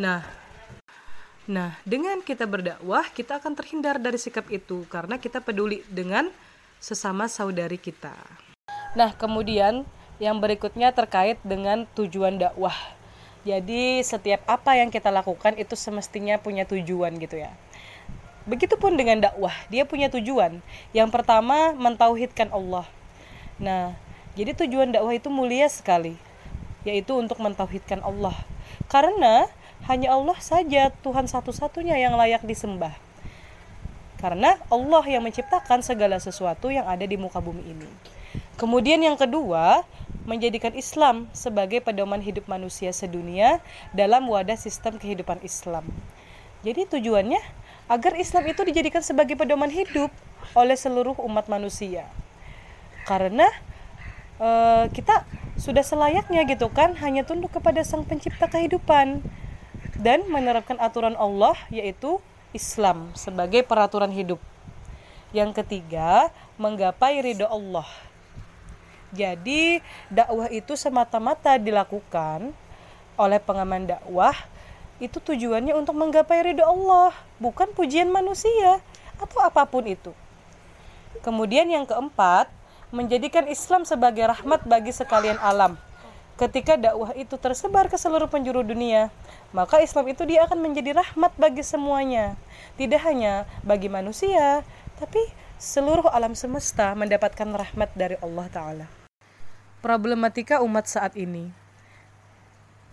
Nah, 0.00 0.24
nah 1.44 1.76
dengan 1.84 2.24
kita 2.24 2.48
berdakwah 2.48 3.04
kita 3.12 3.36
akan 3.36 3.52
terhindar 3.52 4.00
dari 4.00 4.16
sikap 4.16 4.48
itu 4.48 4.88
karena 4.88 5.20
kita 5.20 5.44
peduli 5.44 5.84
dengan 5.92 6.32
sesama 6.80 7.28
saudari 7.28 7.76
kita. 7.76 8.16
Nah, 8.96 9.12
kemudian 9.14 9.84
yang 10.20 10.38
berikutnya 10.38 10.92
terkait 10.92 11.40
dengan 11.42 11.88
tujuan 11.96 12.36
dakwah. 12.36 12.76
Jadi 13.40 14.04
setiap 14.04 14.44
apa 14.44 14.76
yang 14.76 14.92
kita 14.92 15.08
lakukan 15.08 15.56
itu 15.56 15.72
semestinya 15.72 16.36
punya 16.36 16.68
tujuan 16.68 17.16
gitu 17.16 17.40
ya. 17.40 17.50
Begitupun 18.44 19.00
dengan 19.00 19.24
dakwah, 19.24 19.52
dia 19.72 19.88
punya 19.88 20.12
tujuan. 20.12 20.60
Yang 20.92 21.08
pertama, 21.08 21.72
mentauhidkan 21.72 22.52
Allah. 22.52 22.84
Nah, 23.56 23.96
jadi 24.36 24.52
tujuan 24.52 24.92
dakwah 24.92 25.16
itu 25.16 25.32
mulia 25.32 25.72
sekali, 25.72 26.20
yaitu 26.84 27.16
untuk 27.16 27.40
mentauhidkan 27.40 28.04
Allah. 28.04 28.36
Karena 28.92 29.48
hanya 29.88 30.12
Allah 30.12 30.36
saja 30.44 30.92
Tuhan 31.00 31.24
satu-satunya 31.24 31.96
yang 31.96 32.20
layak 32.20 32.44
disembah. 32.44 32.92
Karena 34.20 34.60
Allah 34.68 35.04
yang 35.08 35.24
menciptakan 35.24 35.80
segala 35.80 36.20
sesuatu 36.20 36.68
yang 36.68 36.84
ada 36.84 37.08
di 37.08 37.16
muka 37.16 37.40
bumi 37.40 37.64
ini. 37.64 37.88
Kemudian 38.60 39.00
yang 39.00 39.16
kedua, 39.16 39.88
menjadikan 40.28 40.76
Islam 40.76 41.32
sebagai 41.32 41.80
pedoman 41.80 42.20
hidup 42.20 42.44
manusia 42.44 42.92
sedunia 42.92 43.64
dalam 43.96 44.28
wadah 44.28 44.60
sistem 44.60 45.00
kehidupan 45.00 45.40
Islam. 45.40 45.88
Jadi 46.60 46.84
tujuannya 46.84 47.40
agar 47.88 48.20
Islam 48.20 48.44
itu 48.52 48.60
dijadikan 48.68 49.00
sebagai 49.00 49.32
pedoman 49.32 49.72
hidup 49.72 50.12
oleh 50.52 50.76
seluruh 50.76 51.16
umat 51.24 51.48
manusia. 51.48 52.04
Karena 53.08 53.48
uh, 54.36 54.92
kita 54.92 55.24
sudah 55.56 55.80
selayaknya 55.80 56.44
gitu 56.44 56.68
kan 56.68 56.92
hanya 57.00 57.24
tunduk 57.24 57.56
kepada 57.56 57.80
Sang 57.80 58.04
Pencipta 58.04 58.44
kehidupan 58.44 59.24
dan 60.04 60.28
menerapkan 60.28 60.76
aturan 60.76 61.16
Allah 61.16 61.56
yaitu 61.72 62.20
Islam 62.52 63.08
sebagai 63.16 63.64
peraturan 63.64 64.12
hidup. 64.12 64.36
Yang 65.32 65.64
ketiga, 65.64 66.28
menggapai 66.60 67.24
ridho 67.24 67.48
Allah. 67.48 67.88
Jadi, 69.10 69.82
dakwah 70.06 70.46
itu 70.50 70.78
semata-mata 70.78 71.58
dilakukan 71.58 72.54
oleh 73.18 73.38
pengaman 73.42 73.84
dakwah 73.90 74.32
itu 75.00 75.16
tujuannya 75.16 75.72
untuk 75.74 75.96
menggapai 75.96 76.52
ridho 76.52 76.62
Allah, 76.62 77.10
bukan 77.40 77.72
pujian 77.72 78.12
manusia 78.12 78.84
atau 79.16 79.40
apa 79.40 79.64
pun 79.64 79.84
itu. 79.88 80.12
Kemudian 81.24 81.68
yang 81.68 81.88
keempat, 81.88 82.52
menjadikan 82.90 83.48
Islam 83.48 83.88
sebagai 83.88 84.28
rahmat 84.28 84.66
bagi 84.66 84.92
sekalian 84.92 85.40
alam. 85.40 85.80
Ketika 86.36 86.76
dakwah 86.80 87.12
itu 87.16 87.36
tersebar 87.36 87.92
ke 87.92 88.00
seluruh 88.00 88.28
penjuru 88.28 88.64
dunia, 88.64 89.12
maka 89.52 89.84
Islam 89.84 90.08
itu 90.08 90.24
dia 90.24 90.48
akan 90.48 90.56
menjadi 90.56 90.96
rahmat 90.96 91.36
bagi 91.36 91.60
semuanya. 91.60 92.36
Tidak 92.80 93.00
hanya 93.04 93.44
bagi 93.60 93.92
manusia, 93.92 94.64
tapi 94.96 95.20
seluruh 95.60 96.08
alam 96.08 96.32
semesta 96.32 96.96
mendapatkan 96.96 97.44
rahmat 97.44 97.92
dari 97.92 98.16
Allah 98.24 98.46
Ta'ala. 98.48 98.99
Problematika 99.80 100.60
umat 100.60 100.84
saat 100.84 101.16
ini. 101.16 101.48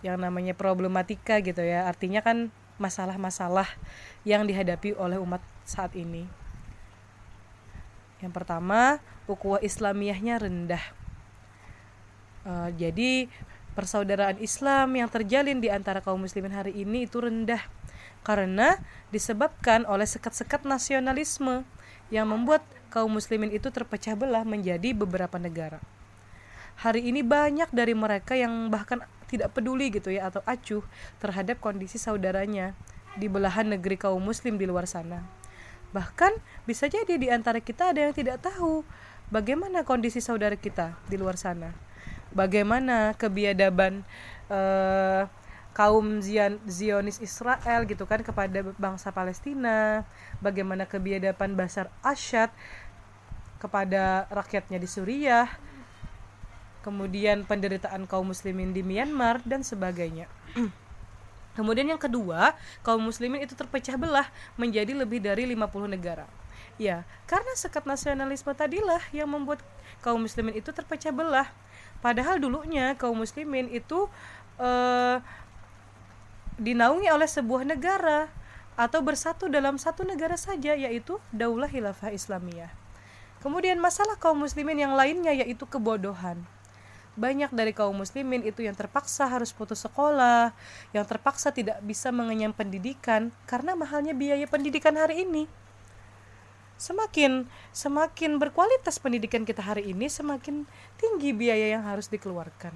Yang 0.00 0.16
namanya 0.24 0.56
problematika 0.56 1.40
gitu 1.44 1.60
ya. 1.60 1.84
Artinya 1.84 2.24
kan 2.24 2.48
masalah-masalah 2.80 3.68
yang 4.24 4.46
dihadapi 4.48 4.96
oleh 4.96 5.20
umat 5.20 5.44
saat 5.68 5.92
ini. 5.98 6.24
Yang 8.18 8.32
pertama 8.34 8.98
ukhuwah 9.30 9.60
Islamiyahnya 9.60 10.40
rendah. 10.42 10.84
Uh, 12.48 12.70
jadi 12.74 13.28
persaudaraan 13.76 14.40
Islam 14.40 14.96
yang 14.96 15.06
terjalin 15.12 15.60
di 15.62 15.68
antara 15.70 16.02
kaum 16.02 16.24
muslimin 16.24 16.54
hari 16.54 16.72
ini 16.74 17.04
itu 17.06 17.20
rendah. 17.20 17.60
Karena 18.26 18.80
disebabkan 19.14 19.86
oleh 19.86 20.08
sekat-sekat 20.08 20.66
nasionalisme 20.66 21.62
yang 22.08 22.26
membuat 22.32 22.64
kaum 22.88 23.12
muslimin 23.12 23.52
itu 23.52 23.68
terpecah 23.68 24.16
belah 24.16 24.42
menjadi 24.42 24.96
beberapa 24.96 25.36
negara. 25.36 25.78
Hari 26.78 27.10
ini 27.10 27.26
banyak 27.26 27.74
dari 27.74 27.90
mereka 27.90 28.38
yang 28.38 28.70
bahkan 28.70 29.02
tidak 29.26 29.50
peduli 29.50 29.90
gitu 29.90 30.14
ya 30.14 30.30
atau 30.30 30.40
acuh 30.46 30.86
terhadap 31.18 31.58
kondisi 31.58 31.98
saudaranya 31.98 32.78
di 33.18 33.26
belahan 33.26 33.66
negeri 33.74 33.98
kaum 33.98 34.22
muslim 34.22 34.54
di 34.56 34.64
luar 34.64 34.86
sana. 34.86 35.26
Bahkan 35.90 36.38
bisa 36.70 36.86
jadi 36.86 37.18
di 37.18 37.28
antara 37.28 37.58
kita 37.58 37.90
ada 37.90 38.06
yang 38.08 38.14
tidak 38.14 38.46
tahu 38.46 38.86
bagaimana 39.28 39.82
kondisi 39.82 40.22
saudara 40.22 40.54
kita 40.54 40.94
di 41.10 41.18
luar 41.18 41.34
sana. 41.34 41.74
Bagaimana 42.30 43.16
kebiadaban 43.18 44.06
uh, 44.46 45.26
kaum 45.74 46.22
Zion, 46.22 46.62
Zionis 46.68 47.18
Israel 47.18 47.86
gitu 47.90 48.06
kan 48.06 48.22
kepada 48.22 48.62
bangsa 48.78 49.10
Palestina, 49.10 50.06
bagaimana 50.38 50.86
kebiadaban 50.86 51.58
Basar 51.58 51.90
Asyad 52.06 52.54
kepada 53.58 54.30
rakyatnya 54.30 54.78
di 54.78 54.86
Suriah, 54.86 55.48
kemudian 56.88 57.44
penderitaan 57.44 58.08
kaum 58.08 58.32
muslimin 58.32 58.72
di 58.72 58.80
Myanmar 58.80 59.44
dan 59.44 59.60
sebagainya. 59.60 60.24
kemudian 61.58 61.84
yang 61.84 62.00
kedua, 62.00 62.56
kaum 62.80 63.04
muslimin 63.04 63.44
itu 63.44 63.52
terpecah 63.52 64.00
belah 64.00 64.24
menjadi 64.56 64.96
lebih 64.96 65.20
dari 65.20 65.44
50 65.44 65.84
negara. 65.84 66.24
Ya, 66.80 67.04
karena 67.28 67.52
sekat 67.52 67.84
nasionalisme 67.84 68.48
tadilah 68.56 69.04
yang 69.12 69.28
membuat 69.28 69.60
kaum 70.00 70.24
muslimin 70.24 70.56
itu 70.56 70.72
terpecah 70.72 71.12
belah. 71.12 71.52
Padahal 72.00 72.40
dulunya 72.40 72.96
kaum 72.96 73.20
muslimin 73.20 73.68
itu 73.68 74.08
uh, 74.56 75.20
dinaungi 76.56 77.10
oleh 77.12 77.28
sebuah 77.28 77.68
negara 77.68 78.32
atau 78.78 79.02
bersatu 79.02 79.50
dalam 79.50 79.76
satu 79.76 80.06
negara 80.06 80.38
saja 80.38 80.72
yaitu 80.78 81.18
Daulah 81.34 81.68
Khilafah 81.68 82.14
Islamiyah. 82.14 82.70
Kemudian 83.42 83.82
masalah 83.82 84.14
kaum 84.16 84.38
muslimin 84.38 84.78
yang 84.78 84.94
lainnya 84.94 85.34
yaitu 85.34 85.66
kebodohan 85.66 86.46
banyak 87.18 87.50
dari 87.50 87.74
kaum 87.74 87.98
muslimin 87.98 88.46
itu 88.46 88.62
yang 88.62 88.78
terpaksa 88.78 89.26
harus 89.26 89.50
putus 89.50 89.82
sekolah, 89.82 90.54
yang 90.94 91.02
terpaksa 91.02 91.50
tidak 91.50 91.82
bisa 91.82 92.14
mengenyam 92.14 92.54
pendidikan 92.54 93.34
karena 93.50 93.74
mahalnya 93.74 94.14
biaya 94.14 94.46
pendidikan 94.46 94.94
hari 94.94 95.26
ini. 95.26 95.50
Semakin 96.78 97.50
semakin 97.74 98.38
berkualitas 98.38 99.02
pendidikan 99.02 99.42
kita 99.42 99.58
hari 99.58 99.90
ini, 99.90 100.06
semakin 100.06 100.62
tinggi 100.94 101.34
biaya 101.34 101.74
yang 101.74 101.82
harus 101.82 102.06
dikeluarkan. 102.06 102.70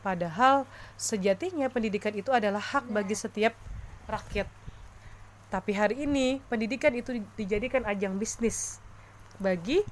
Padahal 0.00 0.64
sejatinya 0.96 1.68
pendidikan 1.68 2.16
itu 2.16 2.32
adalah 2.32 2.64
hak 2.64 2.88
bagi 2.88 3.12
setiap 3.12 3.52
rakyat. 4.08 4.48
Tapi 5.52 5.72
hari 5.76 6.08
ini 6.08 6.40
pendidikan 6.48 6.96
itu 6.96 7.20
dijadikan 7.36 7.84
ajang 7.84 8.16
bisnis 8.16 8.80
bagi 9.36 9.84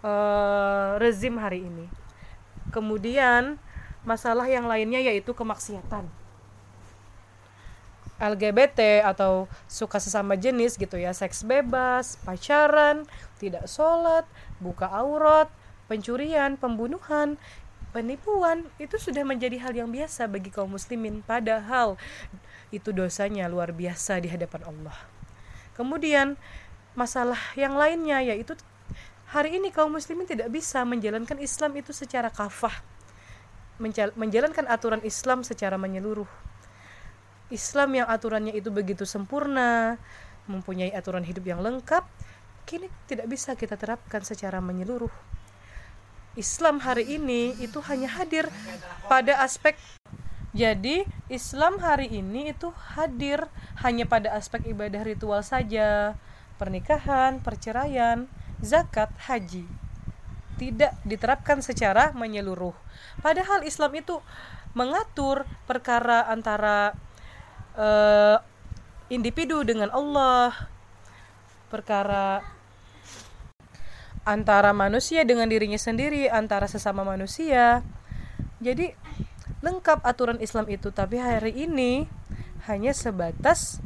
uh, 0.00 0.96
rezim 0.96 1.36
hari 1.36 1.68
ini. 1.68 1.99
Kemudian 2.68 3.56
masalah 4.04 4.44
yang 4.44 4.68
lainnya 4.68 5.00
yaitu 5.00 5.32
kemaksiatan. 5.32 6.04
LGBT 8.20 9.00
atau 9.08 9.48
suka 9.64 9.96
sesama 9.96 10.36
jenis 10.36 10.76
gitu 10.76 11.00
ya 11.00 11.16
seks 11.16 11.40
bebas 11.40 12.20
pacaran 12.20 13.08
tidak 13.40 13.64
sholat 13.64 14.28
buka 14.60 14.84
aurat 14.92 15.48
pencurian 15.88 16.60
pembunuhan 16.60 17.40
penipuan 17.96 18.68
itu 18.76 19.00
sudah 19.00 19.24
menjadi 19.24 19.56
hal 19.64 19.72
yang 19.72 19.88
biasa 19.88 20.28
bagi 20.28 20.52
kaum 20.52 20.76
muslimin 20.76 21.24
padahal 21.24 21.96
itu 22.68 22.92
dosanya 22.92 23.48
luar 23.48 23.72
biasa 23.72 24.20
di 24.20 24.28
hadapan 24.28 24.68
Allah 24.68 24.94
kemudian 25.74 26.36
masalah 26.92 27.40
yang 27.56 27.72
lainnya 27.74 28.20
yaitu 28.20 28.52
hari 29.30 29.62
ini 29.62 29.70
kaum 29.70 29.94
muslimin 29.94 30.26
tidak 30.26 30.50
bisa 30.50 30.82
menjalankan 30.82 31.38
Islam 31.38 31.78
itu 31.78 31.94
secara 31.94 32.28
kafah. 32.34 32.74
Menjalankan 34.18 34.68
aturan 34.68 35.00
Islam 35.06 35.46
secara 35.46 35.80
menyeluruh. 35.80 36.28
Islam 37.48 37.96
yang 37.96 38.06
aturannya 38.10 38.52
itu 38.52 38.68
begitu 38.68 39.08
sempurna, 39.08 39.96
mempunyai 40.44 40.92
aturan 40.92 41.24
hidup 41.24 41.46
yang 41.48 41.64
lengkap, 41.64 42.04
kini 42.68 42.92
tidak 43.08 43.26
bisa 43.30 43.56
kita 43.56 43.74
terapkan 43.80 44.20
secara 44.20 44.60
menyeluruh. 44.60 45.10
Islam 46.38 46.78
hari 46.78 47.18
ini 47.18 47.58
itu 47.58 47.82
hanya 47.90 48.06
hadir 48.06 48.46
pada 49.10 49.42
aspek 49.42 49.74
jadi 50.50 51.06
Islam 51.30 51.78
hari 51.78 52.10
ini 52.10 52.50
itu 52.50 52.74
hadir 52.98 53.46
hanya 53.86 54.02
pada 54.02 54.34
aspek 54.34 54.66
ibadah 54.66 55.06
ritual 55.06 55.46
saja, 55.46 56.18
pernikahan, 56.58 57.38
perceraian, 57.38 58.26
zakat, 58.60 59.10
haji. 59.28 59.64
Tidak 60.60 60.92
diterapkan 61.08 61.64
secara 61.64 62.12
menyeluruh. 62.12 62.76
Padahal 63.24 63.64
Islam 63.64 63.96
itu 63.96 64.20
mengatur 64.76 65.48
perkara 65.66 66.28
antara 66.30 66.94
uh, 67.74 68.38
individu 69.10 69.66
dengan 69.66 69.90
Allah 69.90 70.54
perkara 71.70 72.42
antara 74.22 74.70
manusia 74.70 75.26
dengan 75.26 75.50
dirinya 75.50 75.78
sendiri 75.78 76.30
antara 76.30 76.70
sesama 76.70 77.02
manusia 77.02 77.82
jadi 78.62 78.94
lengkap 79.64 80.06
aturan 80.06 80.38
Islam 80.38 80.70
itu 80.70 80.94
tapi 80.94 81.18
hari 81.18 81.66
ini 81.66 82.06
hanya 82.70 82.94
sebatas 82.94 83.82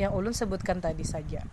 yang 0.00 0.16
ulun 0.16 0.32
sebutkan 0.32 0.80
tadi 0.80 1.04
saja 1.04 1.44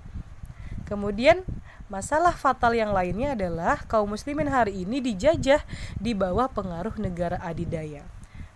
kemudian 0.87 1.43
masalah 1.85 2.33
fatal 2.33 2.73
yang 2.73 2.89
lainnya 2.89 3.37
adalah 3.37 3.85
kaum 3.85 4.09
muslimin 4.09 4.49
hari 4.49 4.85
ini 4.85 4.97
dijajah 5.01 5.61
di 6.01 6.17
bawah 6.17 6.49
pengaruh 6.49 6.97
negara 6.97 7.37
adidaya. 7.41 8.01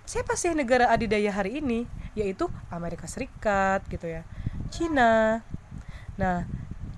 Siapa 0.09 0.33
sih 0.33 0.57
negara 0.57 0.89
adidaya 0.89 1.29
hari 1.29 1.61
ini? 1.61 1.85
Yaitu 2.17 2.49
Amerika 2.73 3.05
Serikat 3.05 3.85
gitu 3.93 4.09
ya. 4.09 4.25
Cina. 4.73 5.45
Nah 6.17 6.49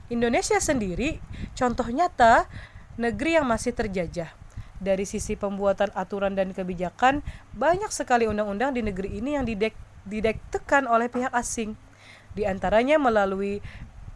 Indonesia 0.08 0.56
sendiri 0.64 1.20
contoh 1.52 1.88
nyata 1.92 2.48
negeri 2.96 3.36
yang 3.36 3.48
masih 3.48 3.76
terjajah. 3.76 4.32
Dari 4.82 5.06
sisi 5.06 5.38
pembuatan 5.38 5.94
aturan 5.94 6.34
dan 6.34 6.56
kebijakan 6.56 7.22
banyak 7.54 7.92
sekali 7.94 8.26
undang-undang 8.26 8.74
di 8.74 8.82
negeri 8.82 9.20
ini 9.20 9.38
yang 9.38 9.46
didek 9.46 9.76
didektekan 10.08 10.88
oleh 10.90 11.06
pihak 11.06 11.30
asing. 11.36 11.78
Di 12.34 12.48
antaranya 12.48 12.98
melalui 12.98 13.62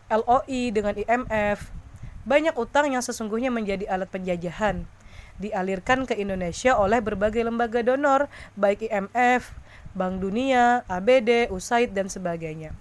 LOI 0.10 0.74
dengan 0.74 0.95
IMF 0.98 1.85
banyak 2.25 2.58
utang 2.58 2.89
yang 2.89 3.05
sesungguhnya 3.05 3.53
menjadi 3.53 3.86
alat 3.88 4.10
penjajahan 4.10 4.89
dialirkan 5.36 6.08
ke 6.08 6.15
Indonesia 6.15 6.79
oleh 6.79 7.03
berbagai 7.03 7.44
lembaga 7.44 7.84
donor, 7.84 8.32
baik 8.55 8.88
IMF, 8.88 9.51
Bank 9.96 10.24
Dunia, 10.24 10.84
ABD, 10.88 11.51
USAID, 11.51 11.96
dan 11.96 12.08
sebagainya. 12.08 12.75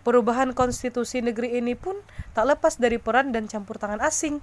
Perubahan 0.00 0.56
konstitusi 0.56 1.20
negeri 1.20 1.60
ini 1.60 1.76
pun 1.76 1.98
tak 2.32 2.48
lepas 2.48 2.80
dari 2.80 2.96
peran 2.96 3.36
dan 3.36 3.46
campur 3.46 3.76
tangan 3.76 4.00
asing. 4.00 4.40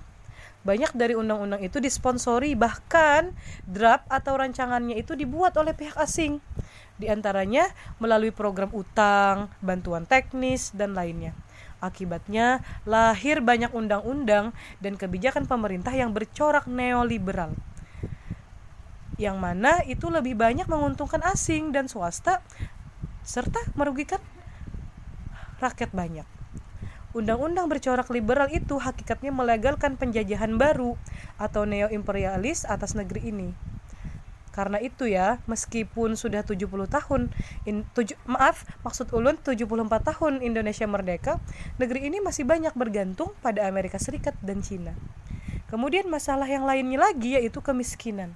Banyak 0.61 0.93
dari 0.93 1.15
undang-undang 1.15 1.63
itu 1.63 1.79
disponsori, 1.79 2.53
bahkan 2.53 3.33
draft 3.65 4.05
atau 4.11 4.37
rancangannya 4.37 4.99
itu 4.99 5.15
dibuat 5.15 5.55
oleh 5.57 5.73
pihak 5.73 5.95
asing. 5.97 6.43
Di 6.97 7.07
antaranya 7.09 7.69
melalui 7.97 8.33
program 8.33 8.69
utang, 8.73 9.49
bantuan 9.63 10.05
teknis, 10.05 10.73
dan 10.75 10.93
lainnya. 10.93 11.33
Akibatnya 11.77 12.65
lahir 12.89 13.37
banyak 13.37 13.69
undang-undang 13.69 14.49
dan 14.81 14.97
kebijakan 14.97 15.45
pemerintah 15.45 15.93
yang 15.93 16.09
bercorak 16.09 16.65
neoliberal. 16.65 17.53
Yang 19.21 19.37
mana 19.37 19.81
itu 19.85 20.09
lebih 20.09 20.37
banyak 20.37 20.65
menguntungkan 20.65 21.21
asing 21.25 21.69
dan 21.73 21.85
swasta 21.85 22.41
serta 23.21 23.61
merugikan 23.77 24.21
rakyat 25.61 25.93
banyak. 25.93 26.25
Undang-undang 27.13 27.65
bercorak 27.65 28.09
liberal 28.13 28.49
itu 28.53 28.77
hakikatnya 28.77 29.33
melegalkan 29.33 29.97
penjajahan 29.97 30.53
baru 30.57 30.97
atau 31.41 31.65
neo-imperialis 31.65 32.65
atas 32.65 32.93
negeri 32.93 33.33
ini 33.33 33.49
karena 34.57 34.81
itu 34.81 35.05
ya 35.05 35.37
meskipun 35.45 36.17
sudah 36.17 36.41
70 36.41 36.65
tahun 36.89 37.29
in, 37.69 37.85
tuju, 37.93 38.17
maaf 38.25 38.65
maksud 38.81 39.13
ulun 39.13 39.37
74 39.37 39.69
tahun 39.85 40.41
Indonesia 40.41 40.89
merdeka 40.89 41.37
negeri 41.77 42.09
ini 42.09 42.17
masih 42.25 42.41
banyak 42.41 42.73
bergantung 42.73 43.37
pada 43.45 43.69
Amerika 43.69 44.01
Serikat 44.01 44.33
dan 44.41 44.65
Cina. 44.65 44.97
Kemudian 45.69 46.09
masalah 46.09 46.49
yang 46.49 46.65
lainnya 46.65 46.97
lagi 46.97 47.37
yaitu 47.37 47.61
kemiskinan. 47.61 48.33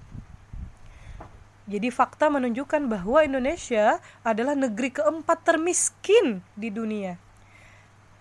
Jadi 1.66 1.90
fakta 1.90 2.30
menunjukkan 2.30 2.86
bahwa 2.86 3.26
Indonesia 3.26 3.98
adalah 4.22 4.54
negeri 4.54 4.94
keempat 4.94 5.42
termiskin 5.42 6.46
di 6.54 6.70
dunia. 6.70 7.18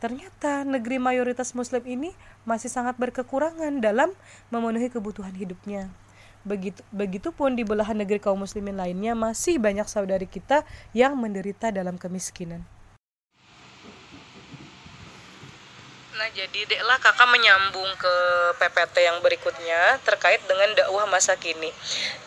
Ternyata 0.01 0.65
negeri 0.65 0.97
mayoritas 0.97 1.53
muslim 1.53 1.85
ini 1.85 2.17
masih 2.49 2.73
sangat 2.73 2.97
berkekurangan 2.97 3.85
dalam 3.85 4.17
memenuhi 4.49 4.89
kebutuhan 4.89 5.37
hidupnya 5.37 5.93
begitu 6.41 6.81
begitupun 6.91 7.53
di 7.53 7.63
belahan 7.69 8.01
negeri 8.01 8.17
kaum 8.17 8.41
muslimin 8.41 8.77
lainnya 8.77 9.13
masih 9.13 9.61
banyak 9.61 9.85
saudari 9.85 10.25
kita 10.25 10.65
yang 10.97 11.17
menderita 11.17 11.69
dalam 11.69 12.01
kemiskinan. 12.01 12.65
Nah, 16.21 16.29
jadi 16.37 16.69
deklah 16.69 17.01
kakak 17.01 17.29
menyambung 17.33 17.89
ke 17.97 18.15
PPT 18.61 19.09
yang 19.09 19.25
berikutnya 19.25 19.97
terkait 20.05 20.45
dengan 20.45 20.69
dakwah 20.77 21.09
masa 21.09 21.33
kini. 21.41 21.73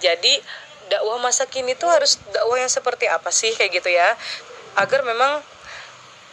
Jadi 0.02 0.42
dakwah 0.90 1.22
masa 1.22 1.46
kini 1.46 1.78
itu 1.78 1.86
harus 1.86 2.18
dakwah 2.34 2.58
yang 2.58 2.74
seperti 2.74 3.06
apa 3.06 3.30
sih 3.30 3.54
kayak 3.54 3.82
gitu 3.82 3.94
ya? 3.94 4.18
Agar 4.82 5.06
memang 5.06 5.46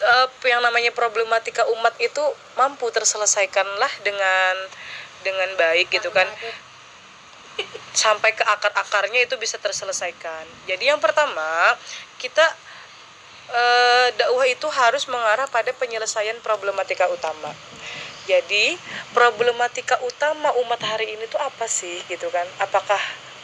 uh, 0.00 0.26
yang 0.48 0.64
namanya 0.64 0.88
problematika 0.96 1.68
umat 1.76 1.92
itu 2.00 2.24
mampu 2.56 2.88
terselesaikanlah 2.88 3.92
dengan 4.04 4.54
dengan 5.20 5.52
baik 5.60 5.92
gitu 5.92 6.08
kan 6.16 6.24
sampai 7.92 8.32
ke 8.32 8.44
akar-akarnya 8.46 9.26
itu 9.26 9.34
bisa 9.36 9.58
terselesaikan. 9.58 10.44
Jadi 10.64 10.88
yang 10.88 11.02
pertama, 11.02 11.76
kita 12.16 12.44
e, 13.50 13.62
dakwah 14.16 14.46
itu 14.46 14.66
harus 14.70 15.04
mengarah 15.10 15.50
pada 15.50 15.74
penyelesaian 15.74 16.38
problematika 16.40 17.10
utama. 17.10 17.52
Jadi, 18.30 18.78
problematika 19.10 19.98
utama 20.06 20.54
umat 20.62 20.78
hari 20.86 21.18
ini 21.18 21.26
tuh 21.26 21.40
apa 21.42 21.66
sih 21.66 21.98
gitu 22.06 22.30
kan? 22.30 22.46
Apakah 22.62 23.00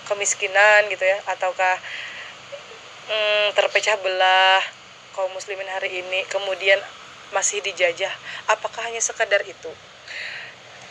kemiskinan 0.07 0.87
gitu 0.87 1.03
ya 1.03 1.19
ataukah 1.27 1.75
mm, 3.11 3.47
terpecah 3.59 3.99
belah 3.99 4.63
kaum 5.19 5.33
muslimin 5.35 5.67
hari 5.67 6.07
ini 6.07 6.23
kemudian 6.31 6.79
masih 7.35 7.59
dijajah? 7.67 8.13
Apakah 8.47 8.87
hanya 8.87 9.03
sekadar 9.03 9.43
itu? 9.43 9.73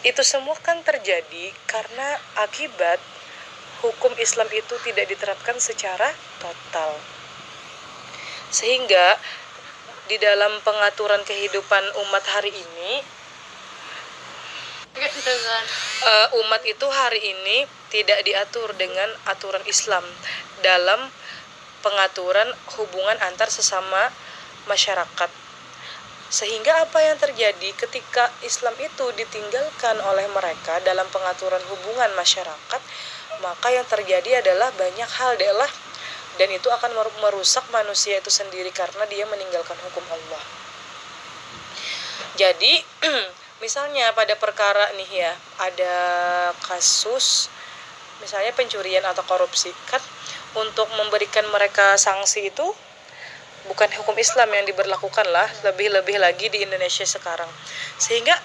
Itu 0.05 0.21
semua 0.21 0.53
kan 0.61 0.85
terjadi 0.85 1.49
karena 1.65 2.21
akibat 2.45 3.01
hukum 3.81 4.13
Islam 4.21 4.45
itu 4.53 4.77
tidak 4.85 5.09
diterapkan 5.09 5.57
secara 5.57 6.13
total. 6.37 6.93
Sehingga 8.53 9.17
di 10.05 10.21
dalam 10.21 10.61
pengaturan 10.61 11.25
kehidupan 11.25 11.83
umat 12.05 12.21
hari 12.29 12.53
ini 12.53 13.01
uh, 16.05 16.27
umat 16.45 16.61
itu 16.69 16.85
hari 16.85 17.19
ini 17.25 17.65
tidak 17.89 18.21
diatur 18.21 18.69
dengan 18.77 19.09
aturan 19.25 19.65
Islam 19.65 20.05
dalam 20.61 21.09
pengaturan 21.81 22.53
hubungan 22.77 23.17
antar 23.25 23.49
sesama 23.49 24.13
masyarakat. 24.69 25.44
Sehingga 26.29 26.85
apa 26.85 26.99
yang 27.01 27.17
terjadi 27.21 27.69
ketika 27.77 28.33
Islam 28.41 28.73
itu 28.81 29.05
ditinggalkan 29.13 30.01
oleh 30.01 30.25
mereka 30.33 30.81
dalam 30.81 31.05
pengaturan 31.13 31.61
hubungan 31.69 32.11
masyarakat, 32.17 32.81
maka 33.45 33.67
yang 33.69 33.85
terjadi 33.85 34.41
adalah 34.41 34.73
banyak 34.73 35.09
hal 35.21 35.37
adalah 35.37 35.69
dan 36.35 36.51
itu 36.51 36.67
akan 36.67 36.91
merusak 37.23 37.63
manusia 37.71 38.19
itu 38.19 38.27
sendiri 38.27 38.71
karena 38.75 39.07
dia 39.07 39.23
meninggalkan 39.29 39.77
hukum 39.87 40.03
Allah. 40.11 40.43
Jadi 42.35 42.83
misalnya 43.63 44.11
pada 44.11 44.35
perkara 44.35 44.91
nih 44.99 45.11
ya 45.25 45.31
ada 45.63 45.95
kasus 46.67 47.47
misalnya 48.19 48.51
pencurian 48.55 49.03
atau 49.07 49.23
korupsi 49.23 49.71
kan 49.87 49.99
untuk 50.55 50.87
memberikan 50.99 51.43
mereka 51.51 51.95
sanksi 51.99 52.51
itu 52.51 52.67
bukan 53.69 53.89
hukum 54.01 54.15
Islam 54.17 54.49
yang 54.53 54.65
diberlakukan 54.69 55.25
lah 55.29 55.49
lebih-lebih 55.65 56.17
lagi 56.21 56.47
di 56.49 56.65
Indonesia 56.65 57.05
sekarang. 57.05 57.49
Sehingga 57.97 58.35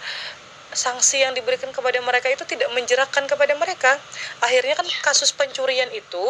sanksi 0.71 1.27
yang 1.27 1.35
diberikan 1.35 1.75
kepada 1.75 1.99
mereka 2.01 2.31
itu 2.31 2.47
tidak 2.47 2.71
menjerakkan 2.73 3.27
kepada 3.27 3.55
mereka. 3.59 3.99
Akhirnya 4.43 4.79
kan 4.79 4.87
kasus 5.03 5.35
pencurian 5.35 5.91
itu 5.91 6.25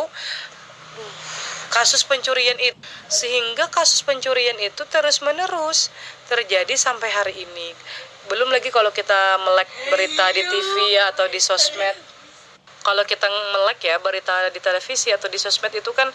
kasus 1.70 2.02
pencurian 2.02 2.58
itu 2.58 2.74
sehingga 3.06 3.70
kasus 3.70 4.02
pencurian 4.02 4.58
itu 4.58 4.82
terus 4.90 5.22
menerus 5.22 5.94
terjadi 6.26 6.74
sampai 6.74 7.08
hari 7.14 7.34
ini. 7.46 7.70
Belum 8.26 8.50
lagi 8.50 8.74
kalau 8.74 8.90
kita 8.90 9.38
melek 9.42 9.70
berita 9.90 10.34
di 10.34 10.42
TV 10.42 10.74
ya 10.98 11.14
atau 11.14 11.30
di 11.30 11.38
sosmed. 11.38 11.94
Kalau 12.80 13.04
kita 13.04 13.28
melek 13.28 13.86
ya 13.86 14.00
berita 14.00 14.48
di 14.50 14.58
televisi 14.58 15.12
atau 15.12 15.28
di 15.28 15.36
sosmed 15.36 15.70
itu 15.76 15.92
kan 15.92 16.08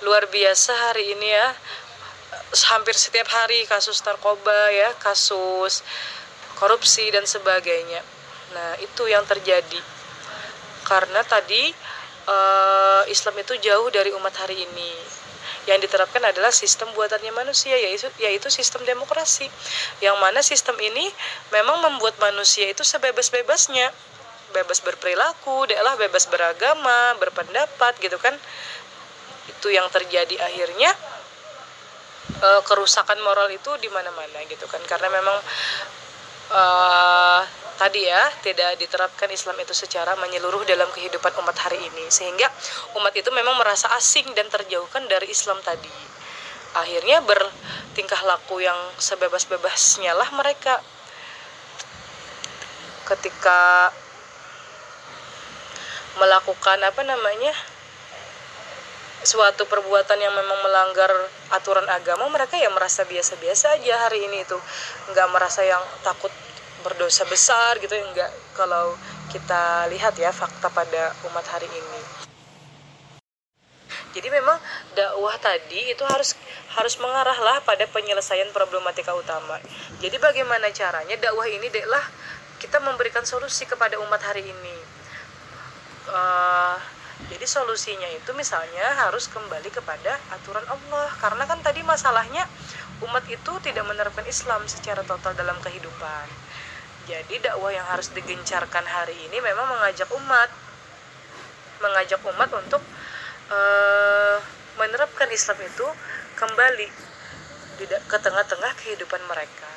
luar 0.00 0.26
biasa 0.32 0.72
hari 0.90 1.12
ini 1.12 1.28
ya 1.28 1.48
hampir 2.72 2.96
setiap 2.96 3.28
hari 3.28 3.66
kasus 3.68 4.02
narkoba 4.02 4.70
ya 4.72 4.90
kasus 4.98 5.84
korupsi 6.56 7.12
dan 7.12 7.28
sebagainya. 7.28 8.00
Nah 8.56 8.70
itu 8.80 9.04
yang 9.06 9.22
terjadi. 9.28 9.80
Karena 10.86 11.20
tadi 11.26 11.74
uh, 12.26 13.02
Islam 13.10 13.36
itu 13.42 13.54
jauh 13.60 13.88
dari 13.92 14.10
umat 14.16 14.34
hari 14.40 14.64
ini. 14.64 14.92
Yang 15.66 15.90
diterapkan 15.90 16.22
adalah 16.22 16.54
sistem 16.54 16.86
buatannya 16.94 17.34
manusia 17.34 17.74
yaitu 17.74 18.06
yaitu 18.22 18.48
sistem 18.48 18.86
demokrasi. 18.86 19.50
Yang 19.98 20.16
mana 20.22 20.40
sistem 20.40 20.78
ini 20.78 21.10
memang 21.50 21.82
membuat 21.82 22.16
manusia 22.22 22.70
itu 22.70 22.86
sebebas-bebasnya. 22.86 23.90
Bebas 24.54 24.78
berperilaku 24.80 25.66
adalah 25.68 25.98
bebas 25.98 26.30
beragama 26.30 27.18
berpendapat 27.18 27.98
gitu 27.98 28.16
kan. 28.22 28.32
Itu 29.50 29.74
yang 29.74 29.90
terjadi 29.90 30.38
akhirnya 30.38 30.94
uh, 32.42 32.62
kerusakan 32.66 33.18
moral 33.22 33.48
itu 33.52 33.70
di 33.78 33.88
mana-mana 33.90 34.42
gitu 34.48 34.66
kan. 34.66 34.80
Karena 34.84 35.08
memang 35.10 35.36
uh, 36.52 37.40
tadi 37.76 38.06
ya 38.06 38.22
tidak 38.40 38.80
diterapkan 38.80 39.28
Islam 39.28 39.56
itu 39.60 39.76
secara 39.76 40.16
menyeluruh 40.16 40.64
dalam 40.64 40.88
kehidupan 40.92 41.32
umat 41.42 41.56
hari 41.60 41.80
ini. 41.80 42.04
Sehingga 42.08 42.48
umat 42.98 43.14
itu 43.14 43.28
memang 43.30 43.56
merasa 43.60 43.90
asing 43.96 44.30
dan 44.34 44.48
terjauhkan 44.48 45.04
dari 45.06 45.30
Islam 45.30 45.58
tadi. 45.62 45.92
Akhirnya 46.76 47.24
bertingkah 47.24 48.20
laku 48.28 48.60
yang 48.60 48.76
sebebas-bebasnya 49.00 50.12
lah 50.12 50.28
mereka. 50.36 50.82
Ketika 53.06 53.94
melakukan 56.16 56.80
apa 56.80 57.04
namanya 57.04 57.52
suatu 59.26 59.66
perbuatan 59.66 60.22
yang 60.22 60.30
memang 60.30 60.58
melanggar 60.62 61.10
aturan 61.50 61.82
agama 61.90 62.30
mereka 62.30 62.54
ya 62.54 62.70
merasa 62.70 63.02
biasa-biasa 63.02 63.82
aja 63.82 64.06
hari 64.06 64.22
ini 64.22 64.46
itu. 64.46 64.54
Nggak 65.10 65.28
merasa 65.34 65.66
yang 65.66 65.82
takut 66.06 66.30
berdosa 66.86 67.26
besar 67.26 67.82
gitu 67.82 67.98
enggak 67.98 68.30
kalau 68.54 68.94
kita 69.34 69.90
lihat 69.90 70.14
ya 70.14 70.30
fakta 70.30 70.70
pada 70.70 71.10
umat 71.26 71.42
hari 71.50 71.66
ini. 71.66 72.26
Jadi 74.16 74.32
memang 74.32 74.56
dakwah 74.96 75.36
tadi 75.36 75.92
itu 75.92 76.00
harus 76.08 76.32
harus 76.72 76.96
mengarahlah 77.02 77.60
pada 77.66 77.84
penyelesaian 77.84 78.48
problematika 78.54 79.12
utama. 79.12 79.60
Jadi 80.00 80.16
bagaimana 80.16 80.72
caranya 80.72 81.20
dakwah 81.20 81.44
ini 81.44 81.68
adalah 81.68 82.00
kita 82.56 82.80
memberikan 82.80 83.28
solusi 83.28 83.68
kepada 83.68 84.00
umat 84.00 84.22
hari 84.24 84.40
ini. 84.46 84.76
Uh, 86.08 86.78
jadi 87.16 87.48
solusinya 87.48 88.04
itu 88.12 88.30
misalnya 88.36 88.92
harus 89.00 89.24
kembali 89.32 89.72
kepada 89.72 90.20
aturan 90.36 90.62
Allah. 90.68 91.08
Karena 91.16 91.48
kan 91.48 91.64
tadi 91.64 91.80
masalahnya 91.80 92.44
umat 93.08 93.24
itu 93.32 93.52
tidak 93.64 93.88
menerapkan 93.88 94.24
Islam 94.28 94.60
secara 94.68 95.00
total 95.00 95.32
dalam 95.32 95.56
kehidupan. 95.64 96.26
Jadi 97.08 97.40
dakwah 97.40 97.72
yang 97.72 97.86
harus 97.88 98.12
digencarkan 98.12 98.84
hari 98.84 99.16
ini 99.30 99.38
memang 99.40 99.64
mengajak 99.64 100.10
umat, 100.12 100.50
mengajak 101.80 102.20
umat 102.20 102.50
untuk 102.52 102.82
uh, 103.48 104.36
menerapkan 104.76 105.30
Islam 105.32 105.56
itu 105.64 105.86
kembali 106.36 106.88
ke 107.80 108.16
tengah-tengah 108.20 108.72
kehidupan 108.76 109.22
mereka. 109.24 109.70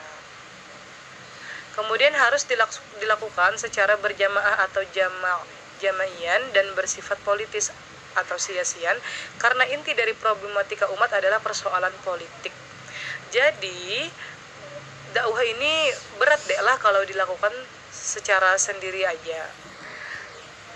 Kemudian 1.78 2.12
harus 2.12 2.44
dilakukan 3.00 3.56
secara 3.56 3.96
berjamaah 3.96 4.68
atau 4.68 4.84
jama' 4.92 5.59
jamaian 5.80 6.42
dan 6.54 6.68
bersifat 6.76 7.18
politis 7.24 7.74
atau 8.14 8.36
sia-sian 8.36 8.96
karena 9.40 9.64
inti 9.72 9.96
dari 9.96 10.12
problematika 10.14 10.92
umat 10.94 11.12
adalah 11.16 11.40
persoalan 11.40 11.94
politik. 12.04 12.52
Jadi 13.32 14.10
dakwah 15.16 15.42
ini 15.42 15.90
berat 16.22 16.42
deh 16.46 16.62
lah 16.62 16.78
kalau 16.78 17.02
dilakukan 17.06 17.54
secara 17.90 18.54
sendiri 18.62 19.02
aja 19.06 19.42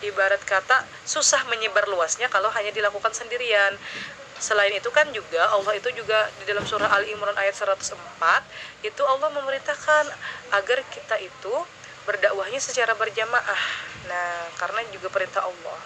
ibarat 0.04 0.42
kata 0.44 0.84
susah 1.08 1.48
menyebar 1.48 1.88
luasnya 1.88 2.28
kalau 2.28 2.52
hanya 2.52 2.76
dilakukan 2.76 3.16
sendirian 3.16 3.78
selain 4.42 4.76
itu 4.76 4.92
kan 4.92 5.08
juga 5.16 5.48
Allah 5.56 5.80
itu 5.80 5.88
juga 5.96 6.28
di 6.42 6.50
dalam 6.50 6.68
surah 6.68 6.92
Al 6.92 7.08
Imran 7.08 7.38
ayat 7.40 7.56
104 7.56 7.96
itu 8.84 9.02
Allah 9.08 9.30
memerintahkan 9.32 10.06
agar 10.52 10.84
kita 10.92 11.16
itu 11.24 11.56
berdakwahnya 12.04 12.60
secara 12.60 12.94
berjamaah 12.96 13.64
nah 14.08 14.52
karena 14.60 14.84
juga 14.92 15.08
perintah 15.08 15.44
Allah 15.48 15.80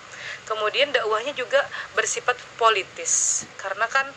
kemudian 0.50 0.90
dakwahnya 0.90 1.36
juga 1.38 1.62
bersifat 1.94 2.40
politis 2.58 3.46
karena 3.62 3.86
kan 3.90 4.10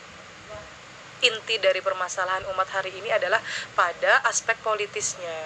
inti 1.21 1.61
dari 1.61 1.85
permasalahan 1.85 2.49
umat 2.53 2.69
hari 2.73 2.97
ini 2.97 3.13
adalah 3.13 3.41
pada 3.77 4.25
aspek 4.29 4.57
politisnya. 4.65 5.37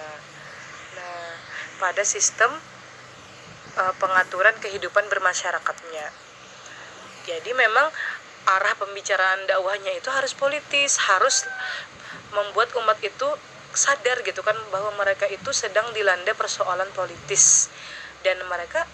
Nah, 0.95 1.31
pada 1.83 2.03
sistem 2.07 2.55
uh, 3.75 3.93
pengaturan 3.99 4.55
kehidupan 4.63 5.11
bermasyarakatnya. 5.11 6.05
Jadi 7.27 7.51
memang 7.51 7.91
arah 8.45 8.73
pembicaraan 8.77 9.49
dakwahnya 9.49 9.91
itu 9.97 10.07
harus 10.13 10.31
politis, 10.37 10.95
harus 11.09 11.43
membuat 12.31 12.71
umat 12.79 12.99
itu 13.03 13.27
sadar 13.75 14.23
gitu 14.23 14.41
kan 14.41 14.55
bahwa 14.71 14.95
mereka 14.97 15.27
itu 15.27 15.51
sedang 15.51 15.85
dilanda 15.91 16.31
persoalan 16.33 16.87
politis 16.95 17.69
dan 18.23 18.39
mereka 18.49 18.87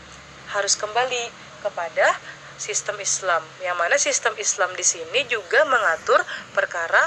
harus 0.51 0.75
kembali 0.75 1.31
kepada 1.63 2.17
sistem 2.61 2.99
Islam 3.01 3.41
yang 3.65 3.73
mana 3.77 3.97
sistem 3.97 4.35
Islam 4.37 4.73
di 4.77 4.85
sini 4.85 5.25
juga 5.25 5.65
mengatur 5.65 6.21
perkara 6.53 7.01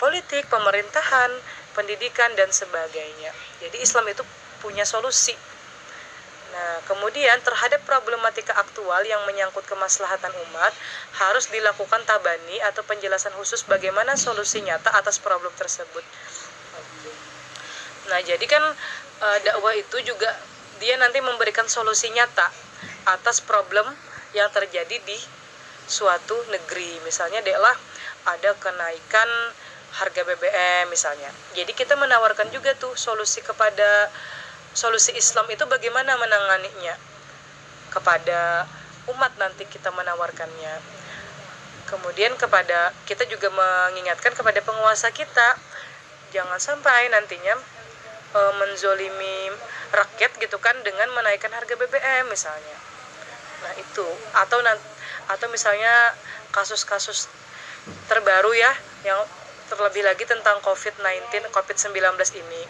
politik, 0.00 0.48
pemerintahan, 0.50 1.30
pendidikan 1.78 2.32
dan 2.34 2.50
sebagainya. 2.50 3.30
Jadi 3.62 3.78
Islam 3.78 4.08
itu 4.10 4.26
punya 4.58 4.82
solusi. 4.82 5.34
Nah, 6.52 6.84
kemudian 6.84 7.40
terhadap 7.40 7.80
problematika 7.88 8.52
aktual 8.60 9.00
yang 9.08 9.24
menyangkut 9.24 9.64
kemaslahatan 9.64 10.34
umat 10.48 10.74
harus 11.16 11.48
dilakukan 11.48 12.04
tabani 12.04 12.60
atau 12.68 12.84
penjelasan 12.84 13.32
khusus 13.40 13.64
bagaimana 13.64 14.20
solusi 14.20 14.60
nyata 14.60 14.92
atas 14.92 15.16
problem 15.16 15.54
tersebut. 15.56 16.04
Nah, 18.10 18.20
jadi 18.22 18.44
kan 18.44 18.64
e, 19.22 19.26
dakwah 19.46 19.72
itu 19.78 19.96
juga 20.02 20.28
dia 20.82 20.98
nanti 20.98 21.22
memberikan 21.22 21.64
solusi 21.70 22.10
nyata 22.10 22.50
atas 23.06 23.38
problem 23.42 23.86
yang 24.34 24.50
terjadi 24.50 24.98
di 25.02 25.18
suatu 25.86 26.34
negeri. 26.50 26.98
Misalnya 27.06 27.42
adalah 27.42 27.74
ada 28.26 28.50
kenaikan 28.58 29.28
harga 29.92 30.24
BBM 30.24 30.88
misalnya. 30.88 31.28
Jadi 31.52 31.72
kita 31.76 31.94
menawarkan 32.00 32.48
juga 32.48 32.72
tuh 32.74 32.96
solusi 32.96 33.44
kepada 33.44 34.08
solusi 34.72 35.12
Islam 35.12 35.44
itu 35.52 35.68
bagaimana 35.68 36.16
menanganinya 36.16 36.96
kepada 37.92 38.64
umat 39.12 39.32
nanti 39.36 39.68
kita 39.68 39.92
menawarkannya. 39.92 40.80
Kemudian 41.92 42.32
kepada 42.40 42.96
kita 43.04 43.28
juga 43.28 43.52
mengingatkan 43.52 44.32
kepada 44.32 44.64
penguasa 44.64 45.12
kita 45.12 45.60
jangan 46.32 46.58
sampai 46.58 47.12
nantinya 47.12 47.54
e, 48.32 48.40
menzolimi 48.58 49.52
rakyat 49.92 50.32
gitu 50.40 50.56
kan 50.58 50.74
dengan 50.82 51.12
menaikkan 51.12 51.52
harga 51.52 51.76
BBM 51.76 52.26
misalnya 52.32 52.76
nah 53.62 53.72
itu 53.78 54.08
atau 54.34 54.58
atau 55.30 55.46
misalnya 55.52 56.16
kasus-kasus 56.50 57.30
terbaru 58.10 58.50
ya 58.56 58.72
yang 59.06 59.22
terlebih 59.72 60.04
lagi 60.04 60.28
tentang 60.28 60.60
COVID-19, 60.60 61.48
COVID-19 61.48 61.96
ini. 62.36 62.62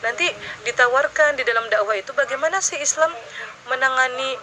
Nanti 0.00 0.24
ditawarkan 0.64 1.36
di 1.36 1.44
dalam 1.44 1.68
dakwah 1.68 1.92
itu 1.92 2.16
bagaimana 2.16 2.64
sih 2.64 2.80
Islam 2.80 3.12
menangani 3.68 4.40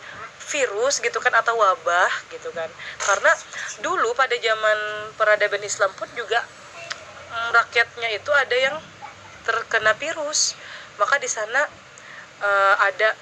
virus 0.53 1.01
gitu 1.01 1.17
kan 1.17 1.33
atau 1.33 1.57
wabah 1.57 2.11
gitu 2.29 2.53
kan. 2.53 2.69
Karena 3.01 3.33
dulu 3.81 4.13
pada 4.13 4.37
zaman 4.37 4.77
peradaban 5.17 5.65
Islam 5.65 5.89
pun 5.97 6.05
juga 6.13 6.45
rakyatnya 7.51 8.09
itu 8.15 8.31
ada 8.33 8.55
yang 8.55 8.75
terkena 9.47 9.95
virus. 9.97 10.55
Maka 10.99 11.17
di 11.17 11.29
sana 11.31 11.65
uh, 12.43 12.75
ada 12.85 13.15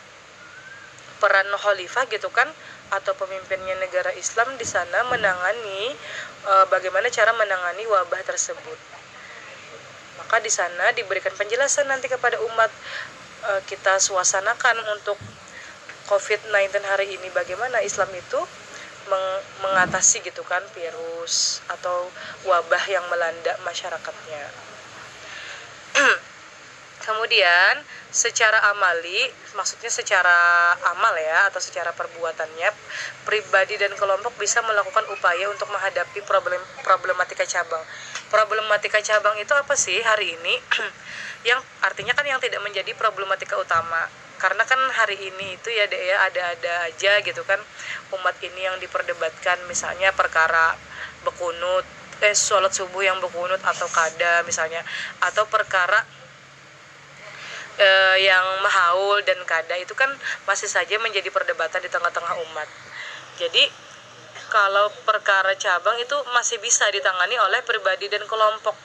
peran 1.19 1.47
khalifah 1.51 2.07
gitu 2.07 2.31
kan 2.31 2.47
atau 2.89 3.13
pemimpinnya 3.13 3.77
negara 3.77 4.09
Islam 4.17 4.57
di 4.57 4.65
sana 4.65 5.05
menangani 5.05 5.93
e, 6.41 6.53
bagaimana 6.73 7.05
cara 7.13 7.29
menangani 7.37 7.85
wabah 7.85 8.21
tersebut. 8.25 8.79
Maka 10.17 10.41
di 10.41 10.49
sana 10.49 10.89
diberikan 10.97 11.29
penjelasan 11.37 11.85
nanti 11.85 12.09
kepada 12.09 12.41
umat 12.49 12.71
e, 13.45 13.51
kita 13.69 14.01
suasanakan 14.01 14.81
untuk 14.97 15.21
COVID-19 16.09 16.81
hari 16.89 17.13
ini 17.13 17.29
bagaimana 17.29 17.85
Islam 17.85 18.09
itu 18.17 18.41
meng 19.07 19.25
mengatasi 19.63 20.19
gitu 20.25 20.43
kan 20.43 20.61
virus 20.75 21.63
atau 21.71 22.11
wabah 22.43 22.83
yang 22.89 23.05
melanda 23.07 23.55
masyarakatnya. 23.63 24.43
Kemudian 27.05 27.81
secara 28.09 28.69
amali, 28.73 29.29
maksudnya 29.55 29.89
secara 29.89 30.73
amal 30.93 31.13
ya 31.17 31.49
atau 31.49 31.61
secara 31.61 31.93
perbuatannya, 31.95 32.69
pribadi 33.25 33.77
dan 33.77 33.93
kelompok 33.97 34.35
bisa 34.37 34.61
melakukan 34.65 35.05
upaya 35.13 35.49
untuk 35.49 35.69
menghadapi 35.73 36.21
problem 36.25 36.61
problematika 36.85 37.45
cabang. 37.45 37.81
Problematika 38.29 39.01
cabang 39.01 39.37
itu 39.41 39.53
apa 39.55 39.73
sih 39.73 39.97
hari 40.05 40.37
ini? 40.37 40.55
yang 41.49 41.57
artinya 41.81 42.13
kan 42.13 42.25
yang 42.27 42.37
tidak 42.37 42.61
menjadi 42.61 42.91
problematika 42.93 43.55
utama. 43.55 44.28
Karena 44.39 44.63
kan 44.63 44.79
hari 44.95 45.19
ini 45.19 45.59
itu 45.59 45.69
ya 45.69 45.85
deh 45.85 45.99
ya 45.99 46.17
ada-ada 46.31 46.87
aja 46.87 47.19
gitu 47.19 47.43
kan 47.43 47.59
umat 48.15 48.35
ini 48.39 48.65
yang 48.65 48.79
diperdebatkan 48.79 49.67
misalnya 49.67 50.15
perkara 50.15 50.79
bekunut 51.27 51.83
eh 52.19 52.35
sholat 52.35 52.71
subuh 52.71 52.99
yang 52.99 53.19
bekunut 53.23 53.59
atau 53.63 53.87
kada 53.87 54.43
misalnya 54.43 54.83
atau 55.23 55.47
perkara 55.47 56.03
eh, 57.79 58.17
yang 58.23 58.43
mahaul 58.59 59.23
dan 59.23 59.39
kada 59.47 59.79
itu 59.79 59.95
kan 59.95 60.11
masih 60.43 60.67
saja 60.67 60.99
menjadi 60.99 61.31
perdebatan 61.31 61.79
di 61.79 61.87
tengah-tengah 61.87 62.35
umat. 62.43 62.67
Jadi 63.39 63.71
kalau 64.51 64.91
perkara 65.07 65.55
cabang 65.55 65.95
itu 66.01 66.17
masih 66.35 66.59
bisa 66.59 66.83
ditangani 66.91 67.39
oleh 67.39 67.63
pribadi 67.63 68.11
dan 68.11 68.25
kelompok. 68.27 68.75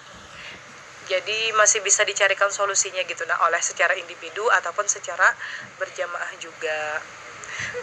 Jadi 1.05 1.53
masih 1.53 1.85
bisa 1.85 2.01
dicarikan 2.03 2.49
solusinya 2.49 3.05
gitu 3.05 3.29
nah 3.29 3.37
oleh 3.45 3.61
secara 3.61 3.93
individu 3.97 4.49
ataupun 4.49 4.88
secara 4.88 5.29
berjamaah 5.77 6.33
juga. 6.40 7.03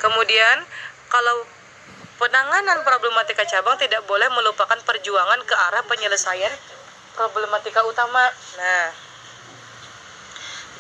Kemudian 0.02 0.66
kalau 1.08 1.46
penanganan 2.18 2.82
problematika 2.86 3.46
cabang 3.46 3.78
tidak 3.78 4.06
boleh 4.10 4.30
melupakan 4.34 4.78
perjuangan 4.86 5.42
ke 5.46 5.56
arah 5.58 5.84
penyelesaian 5.86 6.54
problematika 7.14 7.86
utama. 7.86 8.26
Nah, 8.58 8.88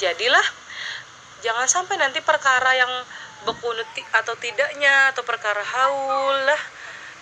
jadilah 0.01 0.45
jangan 1.45 1.69
sampai 1.69 1.97
nanti 1.97 2.21
perkara 2.21 2.73
yang 2.77 2.89
bekunut 3.45 3.86
atau 4.13 4.38
tidaknya 4.38 5.10
atau 5.13 5.25
perkara 5.25 5.62
haul 5.65 6.38
lah 6.45 6.62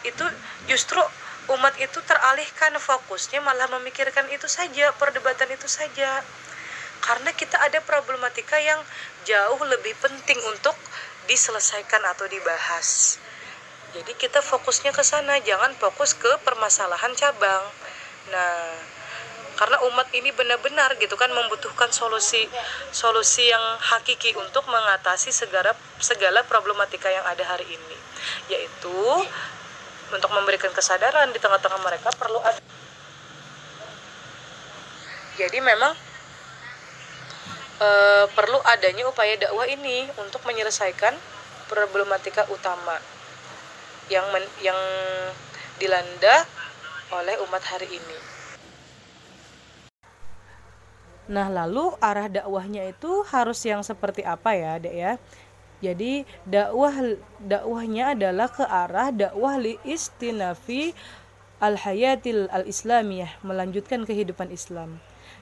itu 0.03 0.23
justru 0.67 0.99
umat 1.49 1.73
itu 1.81 1.99
teralihkan 2.05 2.77
fokusnya 2.77 3.41
malah 3.41 3.65
memikirkan 3.79 4.29
itu 4.29 4.45
saja 4.45 4.93
perdebatan 4.97 5.49
itu 5.49 5.65
saja. 5.65 6.21
Karena 6.99 7.31
kita 7.33 7.57
ada 7.57 7.79
problematika 7.81 8.59
yang 8.59 8.77
jauh 9.25 9.61
lebih 9.65 9.95
penting 9.97 10.37
untuk 10.51 10.75
diselesaikan 11.25 12.03
atau 12.09 12.27
dibahas. 12.27 13.17
Jadi 13.89 14.13
kita 14.13 14.45
fokusnya 14.45 14.93
ke 14.93 15.01
sana 15.01 15.41
jangan 15.41 15.73
fokus 15.77 16.13
ke 16.13 16.29
permasalahan 16.45 17.13
cabang. 17.17 17.65
Nah 18.29 18.77
karena 19.59 19.75
umat 19.91 20.07
ini 20.15 20.31
benar-benar 20.31 20.95
gitu 21.03 21.19
kan 21.19 21.27
membutuhkan 21.35 21.91
solusi 21.91 22.47
solusi 22.95 23.51
yang 23.51 23.59
hakiki 23.83 24.31
untuk 24.39 24.63
mengatasi 24.71 25.35
segala 25.35 25.75
segala 25.99 26.47
problematika 26.47 27.11
yang 27.11 27.25
ada 27.27 27.43
hari 27.43 27.67
ini. 27.67 27.97
Yaitu 28.47 28.95
untuk 30.13 30.31
memberikan 30.33 30.73
kesadaran 30.73 31.29
di 31.31 31.39
tengah-tengah 31.41 31.81
mereka 31.81 32.09
perlu 32.17 32.41
ada 32.41 32.59
jadi 35.39 35.63
memang 35.63 35.95
e, 37.79 37.89
perlu 38.35 38.59
adanya 38.67 39.07
upaya 39.07 39.39
dakwah 39.39 39.63
ini 39.71 40.11
untuk 40.19 40.43
menyelesaikan 40.43 41.15
problematika 41.71 42.43
utama 42.51 42.99
yang 44.11 44.27
men, 44.35 44.43
yang 44.59 44.75
dilanda 45.79 46.43
oleh 47.15 47.39
umat 47.47 47.63
hari 47.63 47.87
ini. 47.87 48.17
Nah, 51.29 51.47
lalu 51.47 51.93
arah 52.01 52.25
dakwahnya 52.25 52.89
itu 52.89 53.21
harus 53.29 53.61
yang 53.61 53.85
seperti 53.85 54.25
apa 54.25 54.57
ya, 54.57 54.81
Dek 54.81 54.95
ya? 54.97 55.13
Jadi 55.79 56.27
dakwah 56.43 57.15
dakwahnya 57.39 58.15
adalah 58.17 58.51
ke 58.51 58.67
arah 58.67 59.15
dakwah 59.15 59.55
li 59.55 59.79
istinafi 59.87 60.91
al 61.63 61.79
hayatil 61.79 62.51
al 62.51 62.67
islamiyah, 62.67 63.39
melanjutkan 63.43 64.03
kehidupan 64.03 64.51
Islam 64.51 64.99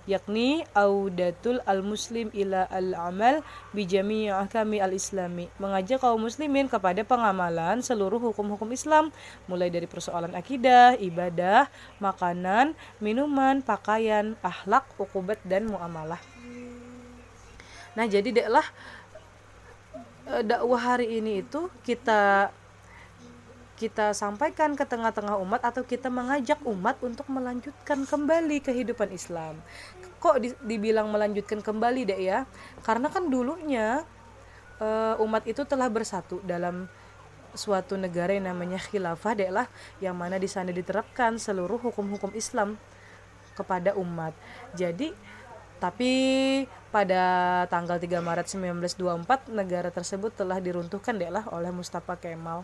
yakni 0.07 0.63
audatul 0.71 1.59
al-muslim 1.67 2.31
ila 2.31 2.63
al-amal 2.71 3.43
bijami 3.75 4.31
ahkami 4.31 4.79
al-islami 4.79 5.51
mengajak 5.59 5.99
kaum 5.99 6.23
muslimin 6.23 6.71
kepada 6.71 7.03
pengamalan 7.03 7.83
seluruh 7.83 8.31
hukum-hukum 8.31 8.71
Islam 8.71 9.11
mulai 9.51 9.67
dari 9.67 9.85
persoalan 9.85 10.31
akidah, 10.31 10.95
ibadah, 10.97 11.67
makanan, 11.99 12.73
minuman, 13.03 13.59
pakaian, 13.59 14.39
akhlak, 14.39 14.87
ukubat 14.95 15.37
dan 15.43 15.67
muamalah. 15.67 16.23
Nah, 17.99 18.05
jadi 18.07 18.29
deklah 18.29 18.65
dakwah 20.43 20.81
hari 20.95 21.19
ini 21.19 21.41
itu 21.45 21.71
kita 21.87 22.51
kita 23.77 24.11
sampaikan 24.17 24.73
ke 24.73 24.81
tengah-tengah 24.83 25.37
umat 25.37 25.61
atau 25.61 25.85
kita 25.85 26.09
mengajak 26.09 26.57
umat 26.65 26.97
untuk 27.05 27.29
melanjutkan 27.29 28.09
kembali 28.09 28.57
kehidupan 28.65 29.13
Islam. 29.13 29.61
Kok 30.17 30.41
di, 30.41 30.49
dibilang 30.65 31.13
melanjutkan 31.13 31.61
kembali 31.61 32.09
deh 32.09 32.21
ya? 32.25 32.49
Karena 32.81 33.05
kan 33.13 33.29
dulunya 33.29 34.01
uh, 34.81 35.21
umat 35.21 35.45
itu 35.45 35.61
telah 35.61 35.85
bersatu 35.93 36.41
dalam 36.41 36.89
suatu 37.53 37.93
negara 37.97 38.33
yang 38.33 38.49
namanya 38.49 38.81
khilafah 38.81 39.33
deh 39.37 39.49
lah 39.53 39.69
yang 40.01 40.17
mana 40.17 40.41
di 40.41 40.49
sana 40.49 40.73
diterapkan 40.73 41.37
seluruh 41.37 41.77
hukum-hukum 41.77 42.33
Islam 42.33 42.81
kepada 43.53 43.93
umat. 43.93 44.33
Jadi 44.73 45.13
tapi 45.77 46.13
pada 46.87 47.21
tanggal 47.67 47.99
3 47.99 48.23
Maret 48.23 48.47
1924 48.47 49.51
negara 49.51 49.91
tersebut 49.91 50.31
telah 50.31 50.57
diruntuhkan 50.63 51.19
lah 51.19 51.43
oleh 51.51 51.71
Mustafa 51.71 52.15
Kemal 52.15 52.63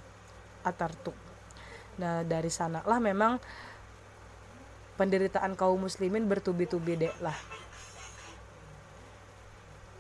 Atartuk. 0.64 1.16
Nah, 2.00 2.26
dari 2.26 2.50
sanalah 2.50 2.98
memang 2.98 3.38
penderitaan 4.96 5.54
kaum 5.60 5.84
muslimin 5.84 6.26
bertubi-tubi 6.26 6.98
dek 6.98 7.16
lah. 7.20 7.36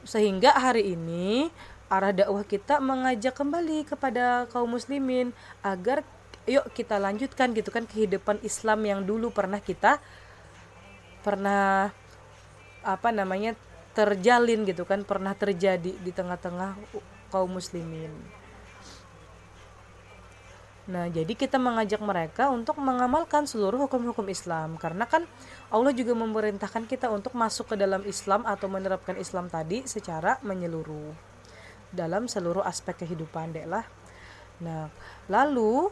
Sehingga 0.07 0.55
hari 0.55 0.95
ini 0.95 1.51
arah 1.91 2.15
dakwah 2.15 2.41
kita 2.47 2.81
mengajak 2.81 3.37
kembali 3.37 3.85
kepada 3.85 4.49
kaum 4.49 4.73
muslimin 4.73 5.35
agar 5.61 6.01
yuk 6.49 6.65
kita 6.75 6.99
lanjutkan 6.99 7.55
gitu 7.55 7.69
kan 7.71 7.87
kehidupan 7.87 8.41
Islam 8.43 8.83
yang 8.83 8.99
dulu 9.05 9.31
pernah 9.31 9.63
kita 9.63 10.01
pernah 11.23 11.93
apa 12.83 13.09
namanya 13.15 13.55
terjalin 13.93 14.65
gitu 14.65 14.83
kan 14.83 15.05
pernah 15.05 15.37
terjadi 15.37 15.93
di 15.93 16.11
tengah-tengah 16.11 16.75
kaum 17.29 17.49
muslimin. 17.53 18.11
Nah, 20.83 21.07
jadi 21.07 21.31
kita 21.31 21.55
mengajak 21.55 22.03
mereka 22.03 22.51
untuk 22.51 22.75
mengamalkan 22.75 23.47
seluruh 23.47 23.87
hukum-hukum 23.87 24.27
Islam 24.27 24.75
karena 24.75 25.07
kan 25.07 25.23
Allah 25.71 25.95
juga 25.95 26.11
memerintahkan 26.11 26.91
kita 26.91 27.07
untuk 27.07 27.31
masuk 27.39 27.71
ke 27.71 27.75
dalam 27.79 28.03
Islam 28.03 28.43
atau 28.43 28.67
menerapkan 28.67 29.15
Islam 29.15 29.47
tadi 29.47 29.87
secara 29.87 30.43
menyeluruh 30.43 31.15
dalam 31.87 32.27
seluruh 32.27 32.65
aspek 32.67 33.07
kehidupan 33.07 33.55
deh 33.55 33.63
lah. 33.63 33.87
Nah, 34.59 34.91
lalu 35.31 35.87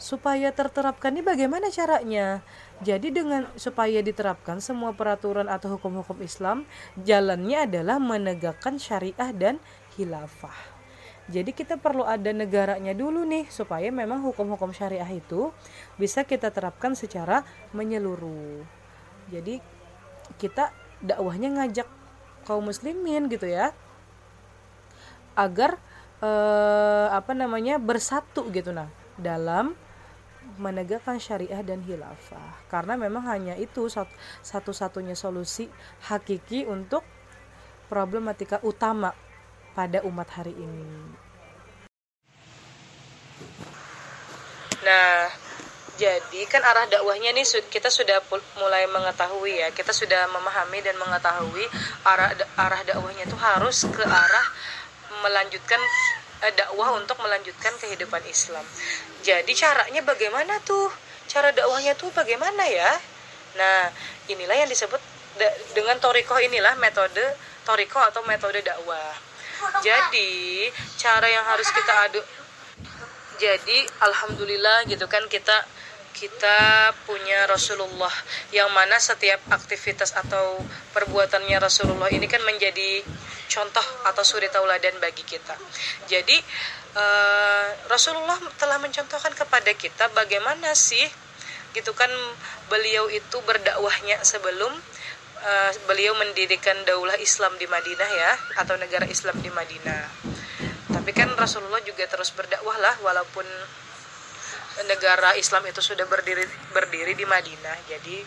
supaya 0.00 0.48
terterapkan 0.50 1.12
ini 1.12 1.22
bagaimana 1.22 1.68
caranya? 1.68 2.40
Jadi 2.80 3.12
dengan 3.12 3.46
supaya 3.60 4.00
diterapkan 4.00 4.58
semua 4.64 4.96
peraturan 4.96 5.46
atau 5.46 5.76
hukum-hukum 5.76 6.24
Islam, 6.24 6.64
jalannya 6.96 7.68
adalah 7.68 8.00
menegakkan 8.00 8.80
syariah 8.80 9.30
dan 9.36 9.60
khilafah. 9.94 10.56
Jadi 11.30 11.54
kita 11.54 11.78
perlu 11.78 12.02
ada 12.02 12.32
negaranya 12.34 12.90
dulu 12.90 13.22
nih 13.22 13.46
supaya 13.52 13.92
memang 13.94 14.24
hukum-hukum 14.24 14.74
syariah 14.74 15.06
itu 15.06 15.54
bisa 15.94 16.26
kita 16.26 16.50
terapkan 16.50 16.96
secara 16.98 17.46
menyeluruh. 17.70 18.66
Jadi 19.30 19.62
kita 20.40 20.74
dakwahnya 21.04 21.54
ngajak 21.54 21.86
kaum 22.48 22.66
muslimin 22.66 23.28
gitu 23.30 23.46
ya 23.46 23.70
agar 25.38 25.78
eh, 26.18 27.06
apa 27.14 27.32
namanya 27.32 27.78
bersatu 27.78 28.48
gitu 28.50 28.74
nah 28.74 28.88
dalam 29.16 29.76
menegakkan 30.60 31.16
syariah 31.16 31.64
dan 31.64 31.80
hilafah 31.80 32.68
karena 32.68 33.00
memang 33.00 33.24
hanya 33.24 33.56
itu 33.56 33.88
satu-satunya 34.44 35.16
solusi 35.16 35.72
hakiki 36.04 36.68
untuk 36.68 37.00
problematika 37.88 38.60
utama 38.60 39.16
pada 39.72 40.04
umat 40.04 40.28
hari 40.36 40.52
ini. 40.52 40.86
Nah, 44.84 45.32
jadi 46.00 46.40
kan 46.48 46.64
arah 46.64 46.88
dakwahnya 46.88 47.36
nih 47.36 47.44
kita 47.68 47.92
sudah 47.92 48.20
mulai 48.56 48.88
mengetahui 48.88 49.60
ya, 49.60 49.68
kita 49.72 49.92
sudah 49.92 50.28
memahami 50.32 50.80
dan 50.80 50.96
mengetahui 50.96 51.64
arah 52.04 52.32
arah 52.56 52.80
dakwahnya 52.84 53.28
itu 53.28 53.36
harus 53.36 53.84
ke 53.88 54.04
arah 54.04 54.46
melanjutkan 55.20 55.80
eh, 56.44 56.52
dakwah 56.56 56.96
untuk 56.96 57.16
melanjutkan 57.20 57.74
kehidupan 57.80 58.22
Islam. 58.28 58.64
Jadi 59.20 59.52
caranya 59.52 60.02
bagaimana 60.04 60.60
tuh? 60.64 60.88
Cara 61.30 61.54
dakwahnya 61.54 61.94
tuh 61.94 62.10
bagaimana 62.10 62.66
ya? 62.66 62.90
Nah, 63.56 63.90
inilah 64.26 64.56
yang 64.66 64.70
disebut 64.70 64.98
dengan 65.72 65.96
toriko 66.02 66.36
inilah 66.42 66.74
metode 66.76 67.22
toriko 67.64 68.00
atau 68.02 68.24
metode 68.26 68.60
dakwah. 68.66 69.14
Jadi 69.84 70.68
cara 70.96 71.28
yang 71.28 71.44
harus 71.44 71.68
kita 71.68 71.92
adu 72.08 72.20
jadi 73.40 73.78
alhamdulillah 74.04 74.84
gitu 74.84 75.08
kan 75.08 75.24
kita 75.32 75.64
kita 76.14 76.90
punya 77.06 77.46
Rasulullah 77.46 78.12
yang 78.50 78.68
mana 78.74 78.98
setiap 78.98 79.40
aktivitas 79.50 80.12
atau 80.12 80.60
perbuatannya 80.92 81.56
Rasulullah 81.56 82.10
ini 82.10 82.26
kan 82.26 82.42
menjadi 82.42 83.02
contoh 83.50 83.86
atau 84.06 84.22
suri 84.22 84.46
tauladan 84.50 84.94
bagi 85.02 85.26
kita. 85.26 85.58
Jadi 86.06 86.36
uh, 86.94 87.66
Rasulullah 87.90 88.38
telah 88.58 88.78
mencontohkan 88.78 89.34
kepada 89.34 89.70
kita 89.74 90.10
bagaimana 90.14 90.74
sih 90.74 91.06
gitu 91.70 91.94
kan 91.94 92.10
beliau 92.66 93.06
itu 93.10 93.38
berdakwahnya 93.46 94.22
sebelum 94.26 94.70
uh, 95.40 95.70
beliau 95.86 96.14
mendirikan 96.18 96.74
daulah 96.86 97.18
Islam 97.18 97.54
di 97.58 97.66
Madinah 97.70 98.10
ya 98.10 98.32
atau 98.62 98.74
negara 98.78 99.06
Islam 99.06 99.38
di 99.42 99.50
Madinah. 99.50 100.02
Tapi 100.90 101.10
kan 101.14 101.30
Rasulullah 101.38 101.80
juga 101.86 102.06
terus 102.10 102.34
berdakwah 102.34 102.76
lah 102.78 102.94
walaupun 103.02 103.46
negara 104.86 105.34
Islam 105.36 105.66
itu 105.66 105.82
sudah 105.82 106.06
berdiri 106.06 106.46
berdiri 106.74 107.12
di 107.14 107.26
Madinah. 107.26 107.76
Jadi 107.90 108.22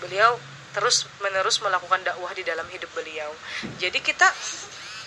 beliau 0.00 0.38
terus 0.70 1.10
menerus 1.18 1.58
melakukan 1.60 2.00
dakwah 2.06 2.30
di 2.34 2.46
dalam 2.46 2.66
hidup 2.70 2.90
beliau. 2.94 3.30
Jadi 3.82 3.98
kita 3.98 4.26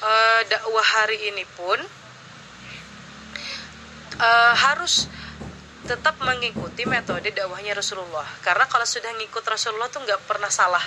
uh, 0.04 0.42
dakwah 0.48 0.84
hari 0.84 1.32
ini 1.32 1.48
pun 1.56 1.80
uh, 4.20 4.54
harus 4.54 5.08
tetap 5.84 6.16
mengikuti 6.24 6.88
metode 6.88 7.28
dakwahnya 7.36 7.76
Rasulullah 7.76 8.24
karena 8.40 8.64
kalau 8.72 8.88
sudah 8.88 9.12
ngikut 9.20 9.44
Rasulullah 9.44 9.92
tuh 9.92 10.00
nggak 10.08 10.24
pernah 10.24 10.48
salah 10.48 10.84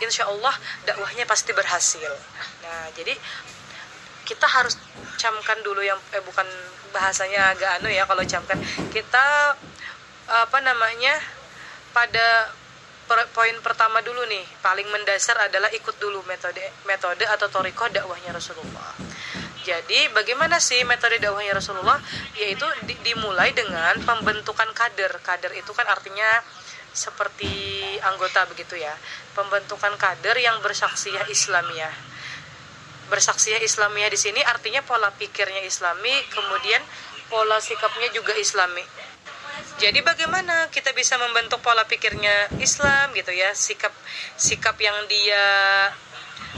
insya 0.00 0.24
Allah 0.24 0.56
dakwahnya 0.88 1.28
pasti 1.28 1.52
berhasil 1.52 2.08
nah 2.64 2.88
jadi 2.96 3.12
kita 4.28 4.44
harus 4.44 4.76
camkan 5.16 5.56
dulu 5.64 5.80
yang 5.80 5.96
eh 6.12 6.20
bukan 6.20 6.44
bahasanya 6.92 7.56
agak 7.56 7.80
anu 7.80 7.88
ya 7.88 8.04
kalau 8.04 8.20
camkan. 8.20 8.60
Kita 8.92 9.56
apa 10.28 10.58
namanya 10.60 11.16
pada 11.96 12.52
poin 13.32 13.56
pertama 13.64 14.04
dulu 14.04 14.20
nih 14.28 14.44
paling 14.60 14.84
mendasar 14.92 15.40
adalah 15.40 15.72
ikut 15.72 15.96
dulu 15.96 16.20
metode 16.28 16.60
metode 16.84 17.24
atau 17.24 17.48
toriko 17.48 17.88
dakwahnya 17.88 18.36
Rasulullah. 18.36 18.92
Jadi 19.64 20.12
bagaimana 20.12 20.60
sih 20.60 20.84
metode 20.84 21.16
dakwahnya 21.16 21.56
Rasulullah? 21.56 21.96
Yaitu 22.36 22.68
di, 22.84 23.00
dimulai 23.00 23.56
dengan 23.56 23.96
pembentukan 24.04 24.68
kader. 24.76 25.24
Kader 25.24 25.56
itu 25.56 25.72
kan 25.72 25.88
artinya 25.88 26.44
seperti 26.92 27.52
anggota 28.04 28.44
begitu 28.48 28.76
ya. 28.76 28.92
Pembentukan 29.32 29.96
kader 29.96 30.36
yang 30.36 30.60
bersaksiah 30.60 31.28
Islamiyah 31.32 32.07
bersaksiah 33.08 33.60
Islamiyah 33.60 34.12
di 34.12 34.20
sini 34.20 34.40
artinya 34.44 34.84
pola 34.84 35.10
pikirnya 35.16 35.64
Islami, 35.64 36.12
kemudian 36.32 36.80
pola 37.28 37.60
sikapnya 37.60 38.08
juga 38.12 38.32
Islami. 38.36 38.84
Jadi 39.78 40.02
bagaimana 40.02 40.70
kita 40.70 40.90
bisa 40.94 41.18
membentuk 41.18 41.62
pola 41.62 41.86
pikirnya 41.86 42.50
Islam 42.58 43.14
gitu 43.14 43.30
ya, 43.34 43.54
sikap 43.54 43.90
sikap 44.38 44.74
yang 44.78 44.94
dia 45.06 45.44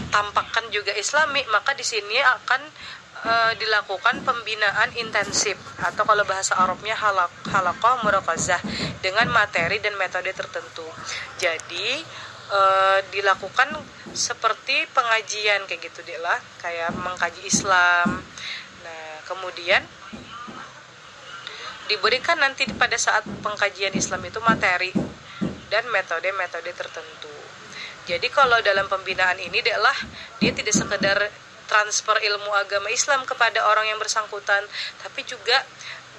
tampakkan 0.08 0.68
juga 0.72 0.92
Islami, 0.96 1.44
maka 1.52 1.76
di 1.76 1.84
sini 1.84 2.16
akan 2.16 2.60
uh, 3.24 3.52
dilakukan 3.56 4.24
pembinaan 4.24 4.96
intensif 4.96 5.56
atau 5.80 6.04
kalau 6.08 6.24
bahasa 6.24 6.56
Arabnya 6.56 6.96
halak 6.96 7.32
halakoh 7.52 8.00
murakazah 8.04 8.60
dengan 9.04 9.28
materi 9.32 9.80
dan 9.84 9.96
metode 10.00 10.32
tertentu. 10.32 10.86
Jadi 11.36 12.00
uh, 12.50 12.98
dilakukan 13.14 13.72
seperti 14.12 14.86
pengajian 14.90 15.64
kayak 15.70 15.90
gitu 15.90 16.02
deh 16.04 16.18
lah. 16.18 16.38
Kayak 16.60 16.92
mengkaji 16.98 17.46
Islam. 17.46 18.20
Nah 18.84 19.06
kemudian 19.26 19.82
diberikan 21.90 22.38
nanti 22.38 22.70
pada 22.78 22.94
saat 22.94 23.26
pengkajian 23.42 23.90
Islam 23.98 24.22
itu 24.22 24.38
materi 24.42 24.94
dan 25.70 25.86
metode-metode 25.90 26.70
tertentu. 26.74 27.34
Jadi 28.06 28.26
kalau 28.30 28.58
dalam 28.62 28.86
pembinaan 28.90 29.38
ini 29.38 29.62
adalah 29.62 29.94
dia 30.42 30.50
tidak 30.50 30.74
sekedar 30.74 31.18
transfer 31.70 32.18
ilmu 32.18 32.50
agama 32.58 32.90
Islam 32.90 33.22
kepada 33.22 33.62
orang 33.70 33.86
yang 33.86 33.98
bersangkutan 34.02 34.66
tapi 35.02 35.22
juga 35.22 35.62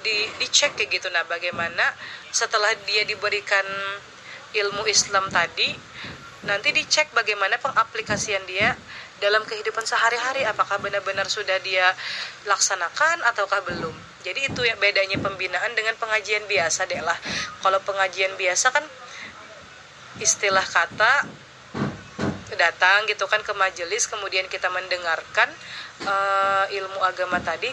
di 0.00 0.28
dicek 0.40 0.76
kayak 0.76 0.88
gitu. 0.88 1.08
Nah 1.12 1.24
bagaimana 1.28 1.92
setelah 2.32 2.72
dia 2.88 3.04
diberikan 3.04 3.64
ilmu 4.52 4.84
Islam 4.88 5.28
tadi 5.28 5.72
nanti 6.42 6.74
dicek 6.74 7.14
bagaimana 7.14 7.58
pengaplikasian 7.62 8.42
dia 8.50 8.74
dalam 9.22 9.46
kehidupan 9.46 9.86
sehari-hari. 9.86 10.42
Apakah 10.42 10.82
benar-benar 10.82 11.30
sudah 11.30 11.58
dia 11.62 11.86
laksanakan 12.50 13.22
ataukah 13.30 13.62
belum. 13.62 13.94
Jadi 14.26 14.50
itu 14.50 14.62
ya 14.66 14.74
bedanya 14.78 15.18
pembinaan 15.18 15.74
dengan 15.78 15.94
pengajian 15.98 16.46
biasa 16.50 16.90
deh 16.90 17.02
lah. 17.02 17.18
Kalau 17.62 17.78
pengajian 17.86 18.34
biasa 18.34 18.74
kan 18.74 18.84
istilah 20.18 20.62
kata 20.62 21.26
datang 22.52 23.08
gitu 23.08 23.24
kan 23.26 23.40
ke 23.40 23.56
majelis 23.56 24.04
kemudian 24.06 24.44
kita 24.44 24.68
mendengarkan 24.68 25.48
uh, 26.06 26.66
ilmu 26.70 27.00
agama 27.02 27.38
tadi. 27.42 27.70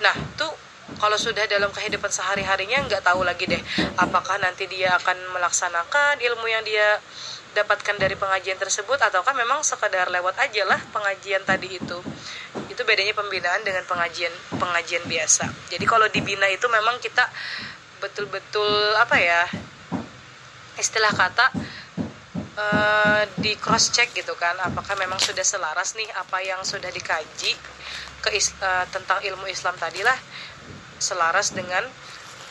Nah 0.00 0.16
tuh 0.36 0.50
kalau 0.98 1.14
sudah 1.14 1.46
dalam 1.46 1.70
kehidupan 1.70 2.10
sehari-harinya 2.10 2.82
nggak 2.90 3.06
tahu 3.06 3.22
lagi 3.22 3.46
deh 3.46 3.62
apakah 3.94 4.36
nanti 4.42 4.66
dia 4.66 4.98
akan 4.98 5.16
melaksanakan 5.38 6.18
ilmu 6.18 6.46
yang 6.50 6.66
dia 6.66 6.98
dapatkan 7.52 7.96
dari 7.98 8.14
pengajian 8.14 8.56
tersebut 8.56 8.98
ataukah 9.00 9.34
memang 9.34 9.62
sekadar 9.66 10.08
lewat 10.08 10.38
aja 10.38 10.62
lah 10.66 10.80
pengajian 10.94 11.42
tadi 11.42 11.76
itu? 11.76 11.98
Itu 12.70 12.82
bedanya 12.86 13.14
pembinaan 13.16 13.62
dengan 13.66 13.82
pengajian 13.84 14.32
pengajian 14.56 15.04
biasa. 15.06 15.50
Jadi 15.70 15.84
kalau 15.84 16.06
dibina 16.08 16.46
itu 16.48 16.66
memang 16.70 16.98
kita 17.02 17.26
betul-betul 18.00 18.96
apa 18.96 19.16
ya 19.20 19.44
istilah 20.80 21.12
kata 21.12 21.46
uh, 22.56 23.22
di 23.36 23.52
cross 23.60 23.92
check 23.92 24.16
gitu 24.16 24.32
kan 24.40 24.56
apakah 24.64 24.96
memang 24.96 25.20
sudah 25.20 25.44
selaras 25.44 25.92
nih 25.92 26.08
apa 26.16 26.40
yang 26.40 26.64
sudah 26.64 26.88
dikaji 26.88 27.52
ke 28.24 28.30
uh, 28.32 28.84
tentang 28.88 29.20
ilmu 29.20 29.44
Islam 29.48 29.76
tadi 29.76 30.00
lah 30.00 30.16
selaras 30.96 31.52
dengan 31.52 31.84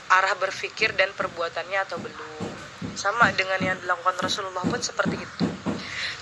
arah 0.09 0.33
berpikir 0.37 0.93
dan 0.97 1.13
perbuatannya 1.13 1.79
atau 1.85 1.97
belum 2.01 2.58
sama 2.95 3.31
dengan 3.35 3.59
yang 3.59 3.77
dilakukan 3.83 4.17
Rasulullah 4.19 4.63
pun 4.63 4.79
seperti 4.79 5.19
itu 5.19 5.45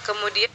kemudian 0.06 0.52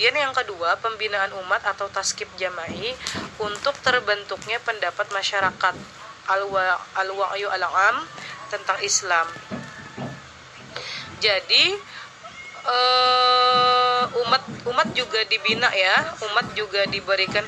Kemudian 0.00 0.26
yang 0.26 0.32
kedua, 0.32 0.80
pembinaan 0.80 1.28
umat 1.44 1.60
atau 1.60 1.84
taskib 1.92 2.24
jama'i 2.40 2.96
untuk 3.36 3.76
terbentuknya 3.84 4.56
pendapat 4.64 5.12
masyarakat 5.12 5.76
al-wa'yu 6.96 7.44
al-am 7.52 8.08
tentang 8.48 8.80
Islam. 8.80 9.28
Jadi 11.20 11.76
uh, 12.64 14.02
umat 14.24 14.40
umat 14.72 14.88
juga 14.96 15.20
dibina 15.28 15.68
ya, 15.68 16.16
umat 16.32 16.48
juga 16.56 16.88
diberikan. 16.88 17.44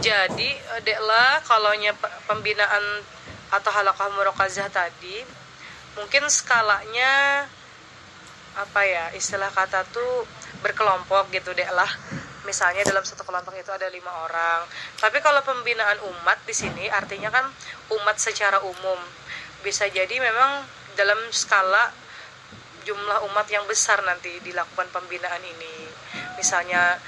Jadi, 0.00 0.56
deklah 0.80 1.44
kalau 1.44 1.76
pembinaan 2.24 3.04
atau 3.52 3.70
halakah 3.76 4.08
murokazah 4.16 4.72
tadi 4.72 5.20
mungkin 5.98 6.26
skalanya 6.30 7.46
apa 8.58 8.80
ya 8.82 9.04
istilah 9.14 9.48
kata 9.54 9.86
tuh 9.94 10.26
berkelompok 10.60 11.30
gitu 11.32 11.54
deh 11.54 11.68
lah. 11.72 11.88
Misalnya 12.44 12.82
dalam 12.82 13.04
satu 13.04 13.22
kelompok 13.22 13.54
itu 13.54 13.70
ada 13.70 13.86
lima 13.92 14.10
orang. 14.26 14.66
Tapi 14.98 15.20
kalau 15.22 15.44
pembinaan 15.44 16.00
umat 16.02 16.40
di 16.44 16.54
sini 16.56 16.88
artinya 16.90 17.30
kan 17.30 17.46
umat 17.94 18.16
secara 18.18 18.58
umum. 18.64 18.98
Bisa 19.60 19.86
jadi 19.92 20.16
memang 20.18 20.64
dalam 20.96 21.20
skala 21.30 21.92
jumlah 22.82 23.28
umat 23.30 23.46
yang 23.52 23.62
besar 23.68 24.00
nanti 24.02 24.40
dilakukan 24.42 24.88
pembinaan 24.90 25.44
ini. 25.44 25.86
Misalnya 26.40 26.98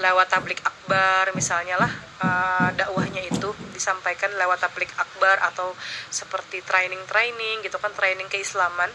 lewat 0.00 0.28
tablik 0.28 0.60
akbar 0.60 1.32
misalnya 1.32 1.80
lah 1.80 1.92
uh, 2.20 2.68
dakwahnya 2.76 3.24
itu 3.24 3.48
disampaikan 3.80 4.28
lewat 4.36 4.60
tablik 4.60 4.92
akbar 5.00 5.40
atau 5.48 5.72
seperti 6.12 6.60
training-training 6.60 7.64
gitu 7.64 7.80
kan 7.80 7.96
training 7.96 8.28
keislaman. 8.28 8.92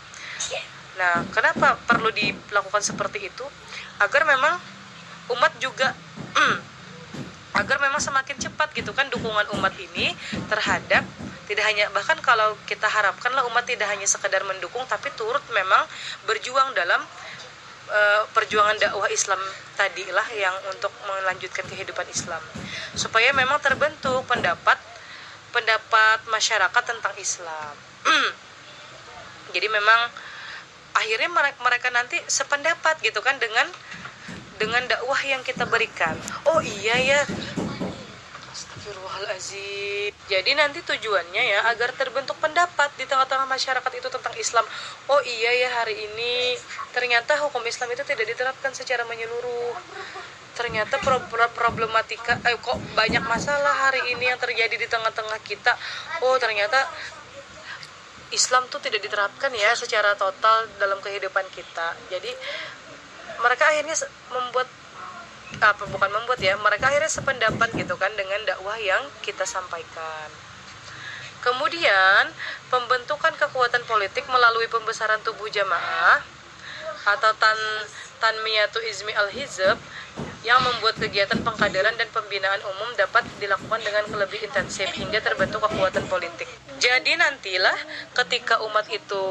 Nah 1.01 1.25
kenapa 1.33 1.81
perlu 1.89 2.13
dilakukan 2.13 2.85
seperti 2.85 3.33
itu? 3.33 3.45
Agar 3.97 4.29
memang 4.29 4.61
umat 5.33 5.57
juga 5.57 5.89
agar 7.59 7.81
memang 7.81 7.95
memang 7.95 8.11
semakin 8.11 8.35
cepat 8.35 8.75
gitu 8.75 8.91
kan 8.91 9.07
dukungan 9.07 9.47
umat 9.55 9.71
ini 9.79 10.11
terhadap 10.51 11.07
tidak 11.47 11.63
hanya 11.63 11.87
bahkan 11.95 12.19
kalau 12.19 12.59
kita 12.67 12.91
harapkanlah 12.91 13.47
umat 13.47 13.63
tidak 13.63 13.87
hanya 13.87 14.03
sekedar 14.03 14.43
mendukung 14.43 14.83
tapi 14.91 15.07
turut 15.15 15.39
memang 15.55 15.87
berjuang 16.27 16.75
dalam 16.75 16.99
uh, 17.89 18.21
perjuangan 18.33 18.77
dakwah 18.79 19.09
Islam 19.09 19.39
tadilah 19.75 20.27
yang 20.35 20.55
untuk 20.73 20.91
melanjutkan 21.05 21.65
kehidupan 21.67 22.07
Islam. 22.09 22.41
Supaya 22.95 23.31
memang 23.35 23.59
terbentuk 23.61 24.25
pendapat 24.29 24.77
pendapat 25.55 26.19
masyarakat 26.27 26.83
tentang 26.83 27.15
Islam. 27.15 27.73
Jadi 29.55 29.67
memang 29.71 30.11
akhirnya 30.95 31.29
mereka, 31.31 31.59
mereka 31.63 31.87
nanti 31.91 32.19
sependapat 32.27 32.99
gitu 33.03 33.23
kan 33.23 33.39
dengan 33.39 33.67
dengan 34.55 34.83
dakwah 34.87 35.19
yang 35.23 35.43
kita 35.43 35.67
berikan. 35.67 36.15
Oh 36.47 36.59
iya 36.63 36.95
ya 36.99 37.19
Astagfirullahaladzim. 38.85 40.13
Jadi 40.29 40.51
nanti 40.53 40.77
tujuannya 40.85 41.41
ya 41.41 41.59
agar 41.73 41.89
terbentuk 41.97 42.37
pendapat 42.37 42.93
di 43.01 43.09
tengah-tengah 43.09 43.49
masyarakat 43.49 43.91
itu 43.97 44.07
tentang 44.13 44.35
Islam. 44.37 44.61
Oh 45.09 45.17
iya 45.25 45.65
ya 45.65 45.69
hari 45.81 46.05
ini 46.05 46.53
ternyata 46.93 47.33
hukum 47.41 47.65
Islam 47.65 47.89
itu 47.97 48.05
tidak 48.05 48.29
diterapkan 48.29 48.77
secara 48.77 49.01
menyeluruh. 49.09 49.73
Ternyata 50.53 51.01
pro 51.01 51.17
problematika 51.57 52.37
eh, 52.45 52.53
kok 52.61 52.77
banyak 52.93 53.25
masalah 53.25 53.89
hari 53.89 54.13
ini 54.13 54.29
yang 54.29 54.37
terjadi 54.37 54.77
di 54.77 54.85
tengah-tengah 54.85 55.41
kita. 55.41 55.73
Oh 56.21 56.37
ternyata 56.37 56.85
Islam 58.29 58.69
tuh 58.69 58.77
tidak 58.85 59.01
diterapkan 59.01 59.49
ya 59.49 59.73
secara 59.73 60.13
total 60.13 60.69
dalam 60.77 61.01
kehidupan 61.01 61.49
kita. 61.57 61.97
Jadi 62.13 62.29
mereka 63.41 63.65
akhirnya 63.65 63.97
membuat 64.29 64.69
apa 65.61 65.83
bukan 65.87 66.09
membuat 66.11 66.39
ya 66.41 66.57
mereka 66.59 66.91
akhirnya 66.91 67.11
sependapat 67.11 67.71
gitu 67.75 67.95
kan 67.95 68.11
dengan 68.17 68.41
dakwah 68.43 68.75
yang 68.79 69.03
kita 69.23 69.47
sampaikan 69.47 70.29
kemudian 71.45 72.33
pembentukan 72.73 73.33
kekuatan 73.37 73.85
politik 73.85 74.25
melalui 74.27 74.65
pembesaran 74.67 75.21
tubuh 75.21 75.45
jamaah 75.47 76.25
atau 77.05 77.31
tan 77.37 77.59
tanmiyatu 78.17 78.81
izmi 78.81 79.13
al 79.13 79.29
hizb 79.29 79.77
yang 80.45 80.61
membuat 80.61 80.97
kegiatan 81.01 81.41
pengkaderan 81.41 81.97
dan 81.97 82.05
pembinaan 82.13 82.61
umum 82.61 82.89
dapat 82.93 83.25
dilakukan 83.41 83.81
dengan 83.81 84.05
lebih 84.13 84.45
intensif 84.45 84.85
hingga 84.93 85.17
terbentuk 85.17 85.65
kekuatan 85.65 86.05
politik. 86.05 86.45
Jadi 86.77 87.17
nantilah 87.17 87.73
ketika 88.13 88.61
umat 88.61 88.85
itu 88.93 89.25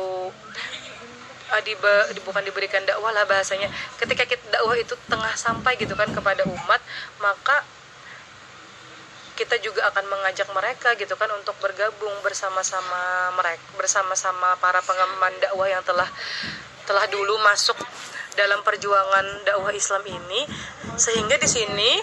uh, 1.53 1.63
dibe, 1.65 1.93
bukan 2.25 2.43
diberikan 2.47 2.81
dakwah 2.87 3.13
lah 3.13 3.27
bahasanya. 3.29 3.69
Ketika 4.01 4.25
kita 4.25 4.45
dakwah 4.49 4.77
itu 4.79 4.95
tengah 5.11 5.35
sampai 5.37 5.77
gitu 5.77 5.93
kan 5.99 6.09
kepada 6.15 6.47
umat 6.49 6.81
maka 7.21 7.65
kita 9.35 9.59
juga 9.59 9.83
akan 9.91 10.07
mengajak 10.07 10.47
mereka 10.55 10.95
gitu 10.95 11.19
kan 11.19 11.27
untuk 11.35 11.59
bergabung 11.59 12.15
bersama-sama 12.23 13.35
mereka 13.35 13.67
bersama-sama 13.75 14.55
para 14.63 14.79
pengemban 14.79 15.35
dakwah 15.43 15.67
yang 15.67 15.83
telah 15.83 16.07
telah 16.87 17.05
dulu 17.11 17.35
masuk 17.43 17.75
dalam 18.39 18.63
perjuangan 18.63 19.47
dakwah 19.47 19.75
Islam 19.75 20.07
ini. 20.07 20.47
Sehingga 20.95 21.35
di 21.39 21.49
sini 21.51 21.99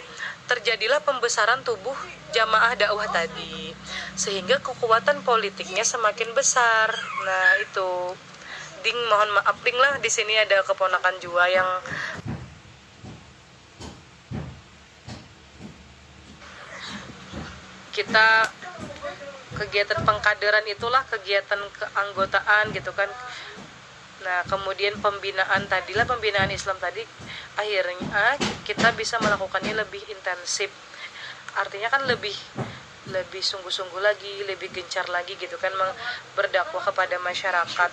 terjadilah 0.52 1.00
pembesaran 1.08 1.64
tubuh 1.64 1.96
jamaah 2.36 2.76
dakwah 2.76 3.08
tadi. 3.08 3.72
Sehingga 4.20 4.60
kekuatan 4.60 5.24
politiknya 5.24 5.88
semakin 5.88 6.36
besar. 6.36 6.92
Nah 7.24 7.48
itu 7.64 8.16
ding 8.82 8.98
mohon 9.10 9.30
maaf 9.38 9.58
ding 9.62 9.78
lah 9.78 9.98
di 10.02 10.10
sini 10.10 10.38
ada 10.38 10.66
keponakan 10.66 11.16
jua 11.22 11.46
yang 11.50 11.70
kita 17.92 18.50
kegiatan 19.62 20.02
pengkaderan 20.02 20.66
itulah 20.66 21.06
kegiatan 21.06 21.60
keanggotaan 21.78 22.74
gitu 22.74 22.90
kan. 22.98 23.12
Nah 24.26 24.42
kemudian 24.50 24.98
pembinaan 24.98 25.70
tadilah 25.70 26.08
pembinaan 26.10 26.50
Islam 26.50 26.80
tadi 26.82 27.04
akhirnya 27.60 28.42
kita 28.66 28.96
bisa 28.98 29.22
melakukannya 29.22 29.78
lebih 29.78 30.02
intensif. 30.10 30.72
Artinya 31.54 31.92
kan 31.92 32.08
lebih 32.08 32.34
lebih 33.12 33.44
sungguh-sungguh 33.44 34.02
lagi 34.02 34.46
lebih 34.48 34.72
gencar 34.72 35.06
lagi 35.12 35.36
gitu 35.36 35.60
kan 35.60 35.74
berdakwah 36.38 36.80
kepada 36.86 37.20
masyarakat 37.20 37.92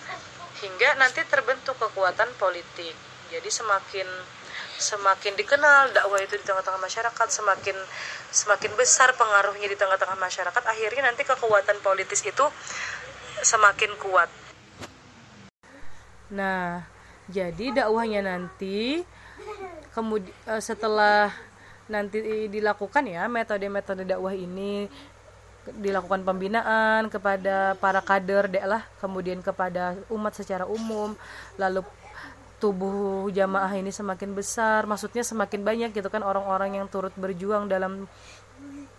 hingga 0.63 0.99
nanti 0.99 1.23
terbentuk 1.27 1.79
kekuatan 1.79 2.31
politik. 2.39 2.95
Jadi 3.29 3.49
semakin 3.53 4.09
semakin 4.79 5.35
dikenal 5.35 5.91
dakwah 5.91 6.23
itu 6.23 6.39
di 6.39 6.45
tengah-tengah 6.47 6.79
masyarakat 6.79 7.29
semakin 7.29 7.77
semakin 8.31 8.73
besar 8.79 9.11
pengaruhnya 9.19 9.67
di 9.67 9.75
tengah-tengah 9.75 10.15
masyarakat 10.15 10.63
akhirnya 10.63 11.11
nanti 11.11 11.27
kekuatan 11.27 11.83
politis 11.83 12.23
itu 12.23 12.47
semakin 13.43 13.91
kuat. 13.99 14.31
Nah 16.31 16.87
jadi 17.27 17.85
dakwahnya 17.85 18.23
nanti 18.23 19.03
kemudian 19.93 20.33
eh, 20.47 20.63
setelah 20.63 21.35
nanti 21.89 22.47
dilakukan 22.53 23.09
ya 23.09 23.27
metode-metode 23.27 24.05
dakwah 24.05 24.37
ini 24.37 24.87
dilakukan 25.77 26.25
pembinaan 26.25 27.12
kepada 27.12 27.77
para 27.77 28.01
kader 28.01 28.49
lah 28.64 28.83
kemudian 29.03 29.45
kepada 29.45 29.99
umat 30.09 30.33
secara 30.33 30.64
umum 30.64 31.12
lalu 31.61 31.85
tubuh 32.59 33.31
jamaah 33.31 33.71
ini 33.79 33.95
semakin 33.95 34.35
besar 34.35 34.89
maksudnya 34.89 35.23
semakin 35.23 35.62
banyak 35.62 35.91
gitu 35.95 36.11
kan 36.11 36.27
orang-orang 36.27 36.83
yang 36.83 36.87
turut 36.91 37.14
berjuang 37.14 37.71
dalam 37.71 38.11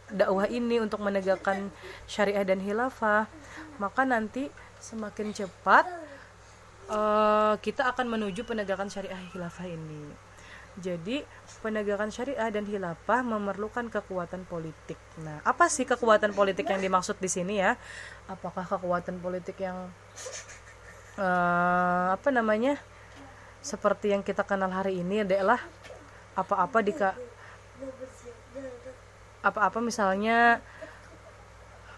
dakwah 0.10 0.48
ini 0.48 0.80
untuk 0.80 1.04
menegakkan 1.04 1.70
syariah 2.08 2.48
dan 2.48 2.64
hilafah 2.64 3.28
maka 3.78 4.02
nanti 4.08 4.48
semakin 4.80 5.36
cepat 5.36 5.86
uh, 6.88 7.60
kita 7.60 7.92
akan 7.92 8.08
menuju 8.08 8.48
penegakan 8.48 8.88
syariah 8.88 9.20
hilafah 9.36 9.68
ini 9.68 10.29
jadi 10.80 11.28
penegakan 11.60 12.10
syariah 12.10 12.50
dan 12.50 12.64
hilafah 12.64 13.22
memerlukan 13.22 13.92
kekuatan 13.92 14.48
politik. 14.48 14.98
Nah, 15.20 15.44
apa 15.44 15.68
sih 15.68 15.84
kekuatan 15.84 16.32
politik 16.32 16.66
yang 16.72 16.80
dimaksud 16.80 17.20
di 17.20 17.30
sini 17.30 17.60
ya? 17.60 17.76
Apakah 18.32 18.64
kekuatan 18.64 19.20
politik 19.20 19.60
yang 19.60 19.92
uh, 21.20 22.16
apa 22.16 22.30
namanya? 22.32 22.80
Seperti 23.60 24.16
yang 24.16 24.24
kita 24.24 24.48
kenal 24.48 24.72
hari 24.72 25.04
ini 25.04 25.28
adalah 25.28 25.60
apa-apa 26.40 26.80
di 26.80 26.96
apa-apa 29.40 29.80
misalnya 29.84 30.64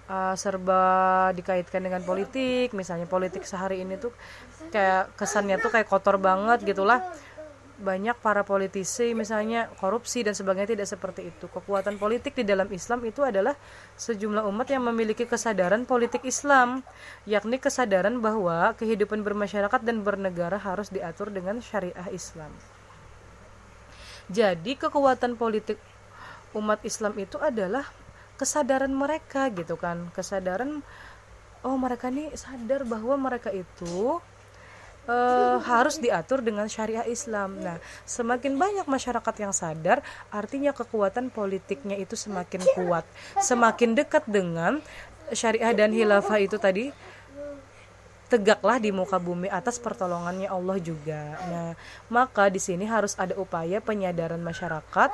uh, 0.09 0.35
serba 0.37 0.83
dikaitkan 1.33 1.81
dengan 1.81 2.01
politik, 2.01 2.73
misalnya 2.73 3.05
politik 3.05 3.45
sehari 3.45 3.81
ini 3.81 3.97
tuh 3.97 4.13
kayak 4.73 5.13
kesannya 5.17 5.57
tuh 5.57 5.71
kayak 5.71 5.87
kotor 5.89 6.17
banget 6.17 6.63
gitulah 6.63 7.01
banyak 7.81 8.13
para 8.21 8.45
politisi 8.45 9.17
misalnya 9.17 9.67
korupsi 9.81 10.21
dan 10.21 10.37
sebagainya 10.37 10.77
tidak 10.77 10.87
seperti 10.87 11.33
itu. 11.33 11.49
Kekuatan 11.49 11.97
politik 11.97 12.37
di 12.37 12.45
dalam 12.45 12.69
Islam 12.69 13.01
itu 13.03 13.25
adalah 13.25 13.57
sejumlah 13.97 14.45
umat 14.45 14.69
yang 14.69 14.85
memiliki 14.85 15.25
kesadaran 15.25 15.89
politik 15.89 16.21
Islam, 16.23 16.85
yakni 17.25 17.57
kesadaran 17.57 18.21
bahwa 18.21 18.77
kehidupan 18.77 19.25
bermasyarakat 19.25 19.81
dan 19.81 20.05
bernegara 20.05 20.61
harus 20.61 20.93
diatur 20.93 21.33
dengan 21.33 21.59
syariah 21.59 22.07
Islam. 22.13 22.53
Jadi 24.31 24.79
kekuatan 24.79 25.35
politik 25.35 25.81
umat 26.55 26.79
Islam 26.87 27.17
itu 27.19 27.35
adalah 27.41 27.83
kesadaran 28.39 28.93
mereka 28.93 29.51
gitu 29.51 29.75
kan, 29.75 30.07
kesadaran 30.15 30.85
oh 31.61 31.77
mereka 31.77 32.09
ini 32.09 32.33
sadar 32.33 32.85
bahwa 32.85 33.13
mereka 33.17 33.53
itu 33.53 34.17
uh, 35.07 35.57
harus 35.61 35.97
diatur 35.97 36.43
dengan 36.43 36.67
syariah 36.69 37.05
Islam. 37.07 37.57
Nah, 37.61 37.77
semakin 38.03 38.57
banyak 38.57 38.85
masyarakat 38.85 39.35
yang 39.41 39.53
sadar, 39.55 40.03
artinya 40.29 40.75
kekuatan 40.75 41.33
politiknya 41.33 41.97
itu 41.97 42.13
semakin 42.13 42.61
kuat, 42.77 43.05
semakin 43.41 43.97
dekat 43.97 44.27
dengan 44.27 44.83
syariah 45.31 45.71
dan 45.71 45.95
hilafah 45.95 46.39
itu 46.43 46.59
tadi 46.59 46.91
tegaklah 48.31 48.79
di 48.79 48.95
muka 48.95 49.19
bumi 49.19 49.51
atas 49.51 49.75
pertolongannya 49.75 50.47
Allah 50.47 50.79
juga. 50.79 51.35
Nah, 51.51 51.75
maka 52.07 52.47
di 52.47 52.63
sini 52.63 52.87
harus 52.87 53.11
ada 53.19 53.35
upaya 53.35 53.83
penyadaran 53.83 54.39
masyarakat 54.39 55.11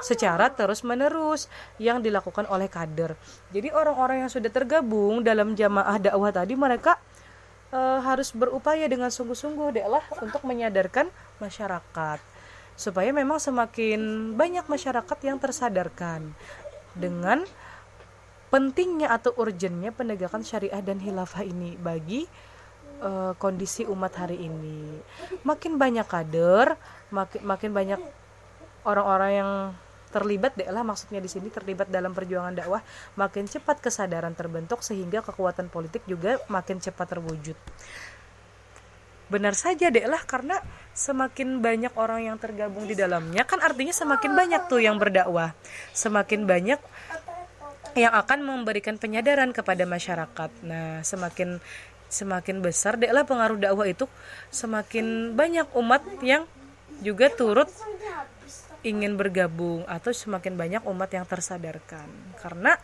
secara 0.00 0.48
terus-menerus 0.48 1.52
yang 1.76 2.00
dilakukan 2.00 2.48
oleh 2.48 2.72
kader. 2.72 3.20
Jadi 3.52 3.68
orang-orang 3.68 4.24
yang 4.24 4.32
sudah 4.32 4.48
tergabung 4.48 5.20
dalam 5.20 5.52
jamaah 5.52 6.00
dakwah 6.00 6.32
tadi 6.32 6.56
mereka 6.56 6.96
e, 7.74 7.80
harus 8.06 8.30
berupaya 8.30 8.86
dengan 8.86 9.10
sungguh-sungguh 9.10 9.74
deh 9.74 9.86
lah 9.90 10.04
untuk 10.22 10.46
menyadarkan 10.46 11.10
masyarakat. 11.42 12.22
Supaya 12.78 13.10
memang 13.10 13.42
semakin 13.42 14.32
banyak 14.38 14.66
masyarakat 14.70 15.18
yang 15.26 15.38
tersadarkan 15.42 16.34
dengan 16.94 17.42
pentingnya 18.50 19.10
atau 19.10 19.34
urgentnya 19.34 19.90
penegakan 19.90 20.46
syariah 20.46 20.78
dan 20.78 21.02
hilafah 21.02 21.42
ini 21.42 21.74
bagi 21.74 22.30
e, 23.02 23.10
kondisi 23.42 23.82
umat 23.90 24.14
hari 24.14 24.38
ini. 24.46 25.02
Makin 25.42 25.74
banyak 25.74 26.06
kader 26.06 26.78
makin 27.10 27.40
makin 27.42 27.70
banyak 27.74 28.00
orang-orang 28.86 29.30
yang 29.34 29.50
terlibat 30.14 30.54
lah 30.54 30.86
maksudnya 30.86 31.18
di 31.18 31.26
sini 31.26 31.50
terlibat 31.50 31.90
dalam 31.90 32.14
perjuangan 32.14 32.54
dakwah 32.54 32.78
makin 33.18 33.50
cepat 33.50 33.82
kesadaran 33.82 34.38
terbentuk 34.38 34.86
sehingga 34.86 35.26
kekuatan 35.26 35.66
politik 35.66 36.06
juga 36.06 36.38
makin 36.46 36.78
cepat 36.78 37.18
terwujud. 37.18 37.58
Benar 39.26 39.58
saja 39.58 39.90
deh 39.90 40.06
lah 40.06 40.22
karena 40.22 40.62
semakin 40.94 41.58
banyak 41.58 41.90
orang 41.98 42.30
yang 42.30 42.36
tergabung 42.38 42.86
di 42.86 42.94
dalamnya 42.94 43.42
kan 43.42 43.58
artinya 43.58 43.90
semakin 43.90 44.30
banyak 44.30 44.62
tuh 44.70 44.78
yang 44.78 44.94
berdakwah. 44.94 45.50
Semakin 45.90 46.46
banyak 46.46 46.78
yang 47.98 48.14
akan 48.14 48.38
memberikan 48.46 48.94
penyadaran 48.94 49.50
kepada 49.50 49.82
masyarakat. 49.82 50.50
Nah 50.62 51.02
semakin 51.02 51.58
semakin 52.06 52.62
besar 52.62 52.94
deh 52.94 53.10
lah 53.10 53.26
pengaruh 53.26 53.58
dakwah 53.58 53.90
itu 53.90 54.06
semakin 54.54 55.34
banyak 55.34 55.66
umat 55.74 56.02
yang 56.22 56.46
juga 57.02 57.26
turut 57.32 57.66
ingin 58.84 59.16
bergabung 59.16 59.82
atau 59.88 60.12
semakin 60.12 60.54
banyak 60.54 60.82
umat 60.84 61.10
yang 61.10 61.24
tersadarkan 61.24 62.06
karena 62.38 62.76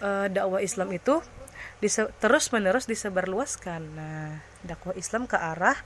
uh, 0.00 0.26
dakwah 0.32 0.64
Islam 0.64 0.90
itu 0.96 1.20
terus 2.20 2.52
menerus 2.52 2.88
disebarluaskan. 2.88 3.82
Nah, 3.96 4.40
dakwah 4.64 4.96
Islam 4.96 5.28
ke 5.28 5.36
arah 5.36 5.76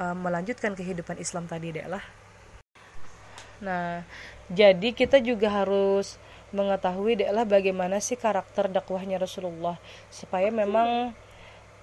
uh, 0.00 0.16
melanjutkan 0.16 0.76
kehidupan 0.76 1.16
Islam 1.20 1.48
tadi 1.48 1.72
deh 1.72 1.88
lah. 1.88 2.04
Nah, 3.64 4.04
jadi 4.52 4.92
kita 4.92 5.20
juga 5.24 5.48
harus 5.48 6.20
mengetahui 6.52 7.24
deh 7.24 7.30
lah 7.32 7.48
bagaimana 7.48 7.98
sih 7.98 8.14
karakter 8.14 8.70
dakwahnya 8.70 9.18
Rasulullah 9.18 9.80
supaya 10.12 10.52
memang 10.52 11.16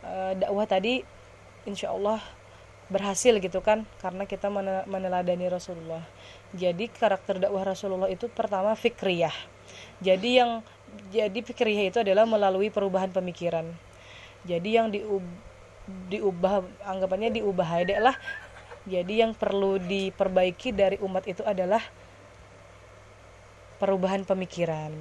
uh, 0.05 0.33
dakwah 0.37 0.65
tadi 0.69 1.03
insya 1.65 1.91
Allah 1.91 2.21
berhasil 2.91 3.39
gitu 3.41 3.59
kan 3.63 3.87
karena 4.01 4.29
kita 4.29 4.49
meneladani 4.85 5.49
Rasulullah. 5.49 6.05
Jadi 6.53 6.85
karakter 6.89 7.41
dakwah 7.41 7.65
Rasulullah 7.65 8.09
itu 8.09 8.29
pertama 8.29 8.77
fikriyah. 8.77 9.33
Jadi 9.99 10.37
yang 10.37 10.61
jadi 11.09 11.39
fikirnya 11.41 11.89
itu 11.89 11.97
adalah 12.05 12.29
melalui 12.29 12.69
perubahan 12.69 13.09
pemikiran. 13.09 13.65
Jadi 14.45 14.69
yang 14.77 14.93
diub, 14.93 15.25
diubah 16.13 16.61
anggapannya 16.85 17.33
diubah 17.33 17.69
aja 17.81 17.97
lah. 17.97 18.15
Jadi 18.85 19.23
yang 19.23 19.31
perlu 19.33 19.79
diperbaiki 19.79 20.75
dari 20.75 20.99
umat 20.99 21.23
itu 21.25 21.41
adalah 21.41 21.81
perubahan 23.81 24.27
pemikiran. 24.27 24.91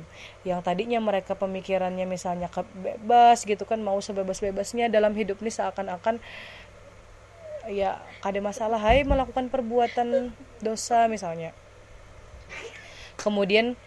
Yang 0.47 0.61
tadinya 0.65 0.99
mereka 0.99 1.35
pemikirannya 1.39 2.07
misalnya 2.07 2.49
bebas 2.79 3.43
gitu 3.47 3.63
kan 3.67 3.83
mau 3.83 3.99
sebebas-bebasnya 3.99 4.89
dalam 4.89 5.13
hidup 5.15 5.39
ini 5.43 5.51
seakan-akan 5.51 6.23
ya 7.71 8.03
ada 8.23 8.39
masalah. 8.43 8.79
Hai 8.81 9.07
melakukan 9.07 9.51
perbuatan 9.53 10.33
dosa 10.63 11.07
misalnya. 11.07 11.55
Kemudian 13.19 13.79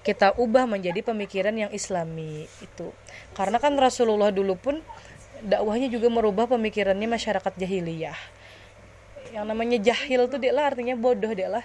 kita 0.00 0.32
ubah 0.40 0.64
menjadi 0.64 1.04
pemikiran 1.04 1.52
yang 1.52 1.70
islami 1.76 2.48
itu. 2.64 2.88
Karena 3.36 3.60
kan 3.60 3.76
Rasulullah 3.76 4.32
dulu 4.32 4.56
pun 4.56 4.80
dakwahnya 5.44 5.92
juga 5.92 6.08
merubah 6.08 6.48
pemikirannya 6.48 7.04
masyarakat 7.04 7.52
jahiliyah. 7.56 8.16
Yang 9.30 9.46
namanya 9.46 9.78
jahil 9.78 10.26
tuh 10.26 10.40
dia 10.40 10.56
lah 10.56 10.72
artinya 10.72 10.96
bodoh 10.96 11.30
dia 11.36 11.52
lah. 11.52 11.64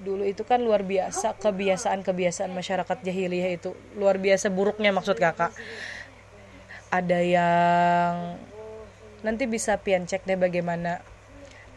Dulu 0.00 0.26
itu 0.26 0.42
kan 0.42 0.58
luar 0.64 0.82
biasa 0.82 1.36
kebiasaan-kebiasaan 1.38 2.50
masyarakat 2.50 2.98
jahiliyah 3.04 3.50
itu. 3.60 3.76
Luar 4.00 4.16
biasa 4.16 4.48
buruknya 4.48 4.90
maksud 4.90 5.20
kakak. 5.20 5.52
Ada 6.88 7.18
yang 7.20 8.12
nanti 9.24 9.48
bisa 9.48 9.80
pian 9.80 10.04
cek 10.04 10.28
deh 10.28 10.36
bagaimana 10.36 11.00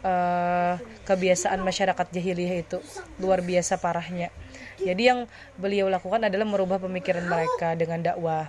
uh, 0.04 0.76
kebiasaan 1.08 1.64
masyarakat 1.64 2.06
jahiliyah 2.12 2.60
itu 2.60 2.78
luar 3.18 3.40
biasa 3.40 3.80
parahnya 3.80 4.28
jadi 4.78 5.02
yang 5.14 5.20
beliau 5.58 5.90
lakukan 5.90 6.22
adalah 6.22 6.46
merubah 6.46 6.78
pemikiran 6.78 7.26
mereka 7.26 7.74
dengan 7.74 7.98
dakwah. 7.98 8.46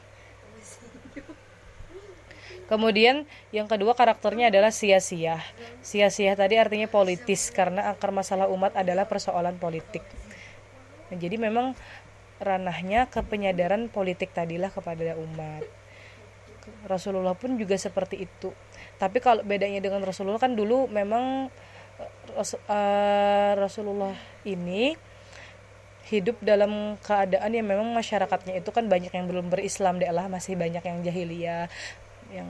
Kemudian 2.70 3.26
yang 3.50 3.66
kedua 3.66 3.97
karakternya 3.97 4.54
adalah 4.54 4.70
sia-sia. 4.70 5.41
Sia-sia 5.82 6.38
tadi 6.38 6.54
artinya 6.62 6.86
politis 6.86 7.50
karena 7.50 7.89
akar 7.89 8.14
masalah 8.14 8.45
umat 8.54 8.78
adalah 8.78 9.10
persoalan 9.10 9.58
politik. 9.58 10.06
Nah, 11.10 11.18
jadi 11.18 11.41
memang 11.41 11.74
ranahnya 12.38 13.10
kepenyadaran 13.10 13.89
politik 13.89 14.30
tadilah 14.38 14.70
kepada 14.70 15.18
umat. 15.18 15.66
Rasulullah 16.86 17.34
pun 17.34 17.58
juga 17.58 17.74
seperti 17.74 18.30
itu. 18.30 18.54
Tapi 19.00 19.18
kalau 19.24 19.41
bedanya 19.47 19.80
dengan 19.80 20.04
Rasulullah 20.04 20.43
kan 20.43 20.54
dulu 20.60 20.91
memang 20.91 21.47
uh, 22.36 23.52
Rasulullah 23.56 24.14
ini 24.43 24.93
hidup 26.10 26.41
dalam 26.43 26.97
keadaan 27.00 27.54
yang 27.54 27.70
memang 27.70 27.88
masyarakatnya 27.95 28.60
itu 28.60 28.70
kan 28.76 28.91
banyak 28.91 29.16
yang 29.16 29.26
belum 29.26 29.47
berislam. 29.47 30.04
Deh 30.04 30.12
lah 30.12 30.28
masih 30.28 30.60
banyak 30.60 30.84
yang 30.84 31.00
jahiliyah 31.00 31.72
yang 32.30 32.50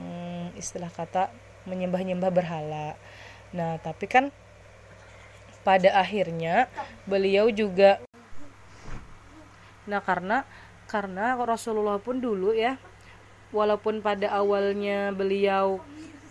istilah 0.58 0.90
kata 0.90 1.30
menyembah-nyembah 1.70 2.30
berhala. 2.34 2.98
Nah 3.54 3.78
tapi 3.78 4.10
kan 4.10 4.34
pada 5.60 5.92
akhirnya 6.00 6.66
beliau 7.04 7.52
juga 7.52 8.00
nah 9.84 10.00
karena 10.00 10.44
karena 10.88 11.34
Rasulullah 11.40 11.98
pun 11.98 12.20
dulu 12.20 12.52
ya 12.54 12.78
walaupun 13.50 14.00
pada 14.00 14.30
awalnya 14.30 15.10
beliau 15.10 15.82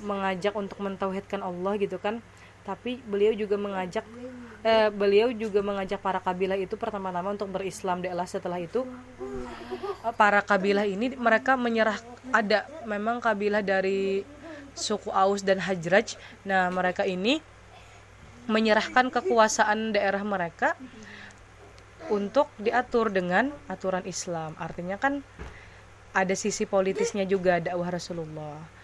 mengajak 0.03 0.55
untuk 0.55 0.79
mentauhidkan 0.81 1.43
Allah 1.43 1.75
gitu 1.79 1.99
kan. 1.99 2.23
Tapi 2.67 3.01
beliau 3.07 3.33
juga 3.33 3.55
mengajak 3.55 4.05
eh, 4.61 4.91
beliau 4.91 5.31
juga 5.31 5.63
mengajak 5.63 5.99
para 6.03 6.19
kabilah 6.19 6.59
itu 6.59 6.75
pertama-tama 6.75 7.33
untuk 7.33 7.49
berislam 7.49 8.03
adalah 8.03 8.27
setelah 8.27 8.59
itu 8.59 8.83
para 10.19 10.43
kabilah 10.43 10.85
ini 10.85 11.15
mereka 11.15 11.55
menyerah. 11.55 11.97
Ada 12.29 12.67
memang 12.85 13.23
kabilah 13.23 13.63
dari 13.63 14.23
suku 14.75 15.09
Aus 15.09 15.41
dan 15.41 15.59
Hajraj. 15.63 16.19
Nah 16.45 16.69
mereka 16.69 17.07
ini 17.07 17.41
menyerahkan 18.49 19.13
kekuasaan 19.13 19.93
daerah 19.93 20.25
mereka 20.25 20.73
untuk 22.09 22.49
diatur 22.57 23.13
dengan 23.13 23.53
aturan 23.69 24.03
Islam. 24.09 24.57
Artinya 24.57 24.97
kan 24.97 25.21
ada 26.13 26.33
sisi 26.33 26.65
politisnya 26.65 27.23
juga 27.29 27.61
dakwah 27.61 27.93
Rasulullah 27.93 28.78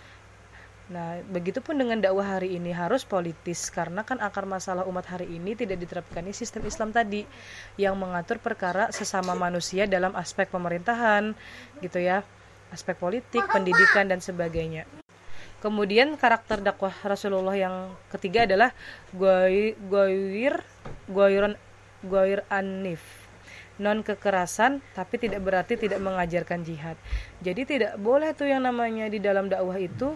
Nah, 0.86 1.18
begitupun 1.34 1.82
dengan 1.82 1.98
dakwah 1.98 2.38
hari 2.38 2.62
ini 2.62 2.70
harus 2.70 3.02
politis 3.10 3.74
karena 3.74 4.06
kan 4.06 4.22
akar 4.22 4.46
masalah 4.46 4.86
umat 4.86 5.10
hari 5.10 5.26
ini 5.34 5.58
tidak 5.58 5.82
diterapkan 5.82 6.30
sistem 6.30 6.62
Islam 6.70 6.94
tadi 6.94 7.26
yang 7.74 7.98
mengatur 7.98 8.38
perkara 8.38 8.94
sesama 8.94 9.34
manusia 9.34 9.90
dalam 9.90 10.14
aspek 10.14 10.46
pemerintahan 10.46 11.34
gitu 11.82 11.98
ya, 11.98 12.22
aspek 12.70 12.94
politik, 13.02 13.42
pendidikan 13.50 14.06
dan 14.06 14.22
sebagainya. 14.22 14.86
Kemudian 15.58 16.22
karakter 16.22 16.62
dakwah 16.62 16.94
Rasulullah 17.02 17.58
yang 17.58 17.90
ketiga 18.14 18.46
adalah 18.46 18.70
goir 19.10 20.62
goiron 21.10 21.58
goir 22.06 22.46
anif 22.54 23.26
non 23.76 24.06
kekerasan 24.06 24.80
tapi 24.96 25.20
tidak 25.20 25.44
berarti 25.44 25.76
tidak 25.76 26.00
mengajarkan 26.00 26.64
jihad. 26.64 26.96
Jadi 27.44 27.68
tidak 27.68 28.00
boleh 28.00 28.32
tuh 28.32 28.48
yang 28.48 28.64
namanya 28.64 29.10
di 29.12 29.20
dalam 29.20 29.52
dakwah 29.52 29.76
itu 29.76 30.16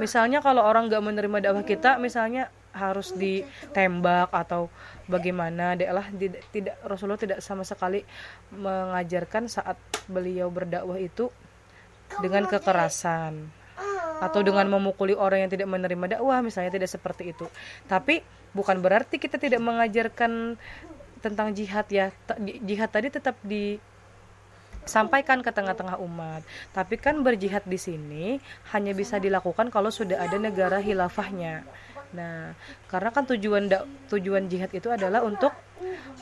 misalnya 0.00 0.42
kalau 0.42 0.62
orang 0.64 0.90
nggak 0.90 1.04
menerima 1.04 1.38
dakwah 1.50 1.64
kita 1.64 1.96
misalnya 2.02 2.50
harus 2.74 3.14
ditembak 3.14 4.34
atau 4.34 4.66
bagaimana. 5.06 5.78
Lah 5.78 6.10
tidak 6.50 6.74
Rasulullah 6.82 7.20
tidak 7.20 7.38
sama 7.40 7.62
sekali 7.62 8.02
mengajarkan 8.50 9.46
saat 9.46 9.78
beliau 10.10 10.50
berdakwah 10.50 10.98
itu 10.98 11.30
dengan 12.18 12.44
kekerasan 12.50 13.48
atau 14.22 14.40
dengan 14.46 14.66
memukuli 14.70 15.14
orang 15.14 15.46
yang 15.46 15.50
tidak 15.50 15.68
menerima 15.70 16.18
dakwah 16.18 16.42
misalnya 16.42 16.74
tidak 16.74 16.90
seperti 16.90 17.30
itu. 17.30 17.46
Tapi 17.86 18.20
bukan 18.54 18.82
berarti 18.82 19.18
kita 19.22 19.38
tidak 19.38 19.62
mengajarkan 19.62 20.58
tentang 21.22 21.54
jihad 21.54 21.86
ya. 21.88 22.10
Jihad 22.42 22.90
tadi 22.90 23.08
tetap 23.08 23.38
di 23.40 23.78
sampaikan 24.86 25.40
ke 25.40 25.50
tengah-tengah 25.50 26.00
umat. 26.00 26.42
Tapi 26.72 26.96
kan 27.00 27.20
berjihad 27.20 27.64
di 27.66 27.78
sini 27.80 28.26
hanya 28.72 28.92
bisa 28.92 29.20
dilakukan 29.20 29.68
kalau 29.68 29.88
sudah 29.88 30.20
ada 30.20 30.36
negara 30.36 30.80
hilafahnya. 30.80 31.64
Nah, 32.14 32.54
karena 32.86 33.10
kan 33.10 33.26
tujuan 33.26 33.66
tujuan 34.08 34.46
jihad 34.46 34.70
itu 34.70 34.86
adalah 34.88 35.26
untuk 35.26 35.50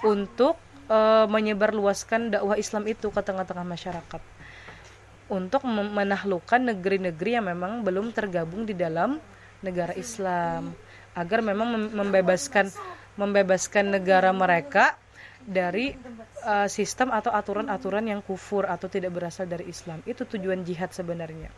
untuk 0.01 0.57
e, 0.89 0.99
menyebarluaskan 1.29 2.33
dakwah 2.33 2.57
Islam 2.57 2.89
itu 2.89 3.13
ke 3.13 3.21
tengah-tengah 3.21 3.67
masyarakat. 3.67 4.23
Untuk 5.33 5.65
menaklukkan 5.69 6.61
negeri-negeri 6.73 7.31
yang 7.41 7.49
memang 7.49 7.85
belum 7.85 8.13
tergabung 8.13 8.69
di 8.69 8.77
dalam 8.77 9.21
negara 9.65 9.97
Islam 9.97 10.75
agar 11.13 11.45
memang 11.45 11.93
membebaskan 11.93 12.73
membebaskan 13.17 13.93
negara 14.01 14.33
mereka 14.33 14.97
dari 15.43 15.93
uh, 16.47 16.69
sistem 16.71 17.11
atau 17.11 17.35
aturan-aturan 17.35 18.07
yang 18.07 18.21
kufur 18.23 18.67
atau 18.67 18.87
tidak 18.87 19.15
berasal 19.15 19.47
dari 19.47 19.67
Islam. 19.67 20.01
Itu 20.07 20.23
tujuan 20.27 20.63
jihad 20.63 20.95
sebenarnya. 20.95 21.51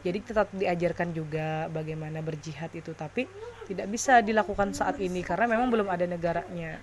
Jadi 0.00 0.18
tetap 0.24 0.48
diajarkan 0.52 1.12
juga 1.12 1.68
bagaimana 1.68 2.24
berjihad 2.24 2.72
itu, 2.72 2.96
tapi 2.96 3.28
tidak 3.68 3.86
bisa 3.92 4.24
dilakukan 4.24 4.72
saat 4.72 4.96
ini 5.00 5.20
karena 5.20 5.44
memang 5.44 5.68
belum 5.68 5.88
ada 5.92 6.08
negaranya. 6.08 6.80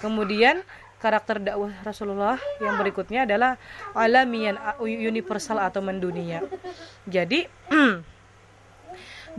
Kemudian 0.00 0.60
karakter 1.02 1.42
dakwah 1.42 1.74
Rasulullah 1.82 2.38
yang 2.62 2.78
berikutnya 2.78 3.26
adalah 3.26 3.58
alamian 3.90 4.54
universal 4.78 5.58
atau 5.58 5.82
mendunia 5.82 6.46
jadi 7.10 7.50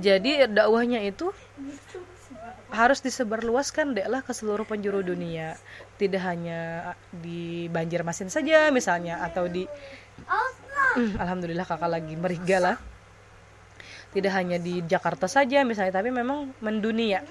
jadi 0.06 0.52
dakwahnya 0.52 1.08
itu 1.08 1.32
harus 2.74 3.06
disebarluaskan 3.06 3.94
deklah 3.94 4.26
ke 4.26 4.34
seluruh 4.34 4.66
penjuru 4.66 5.06
dunia. 5.06 5.54
Tidak 6.02 6.20
hanya 6.20 6.92
di 7.14 7.70
Banjarmasin 7.70 8.34
saja 8.34 8.74
misalnya 8.74 9.22
atau 9.22 9.46
di 9.46 9.70
Alhamdulillah 10.98 11.70
kakak 11.70 11.90
lagi 11.90 12.14
meriga 12.18 12.58
lah 12.58 12.78
tidak 14.14 14.32
hanya 14.38 14.62
di 14.62 14.86
Jakarta 14.86 15.26
saja 15.26 15.66
misalnya 15.66 15.90
tapi 15.90 16.14
memang 16.14 16.54
mendunia. 16.62 17.26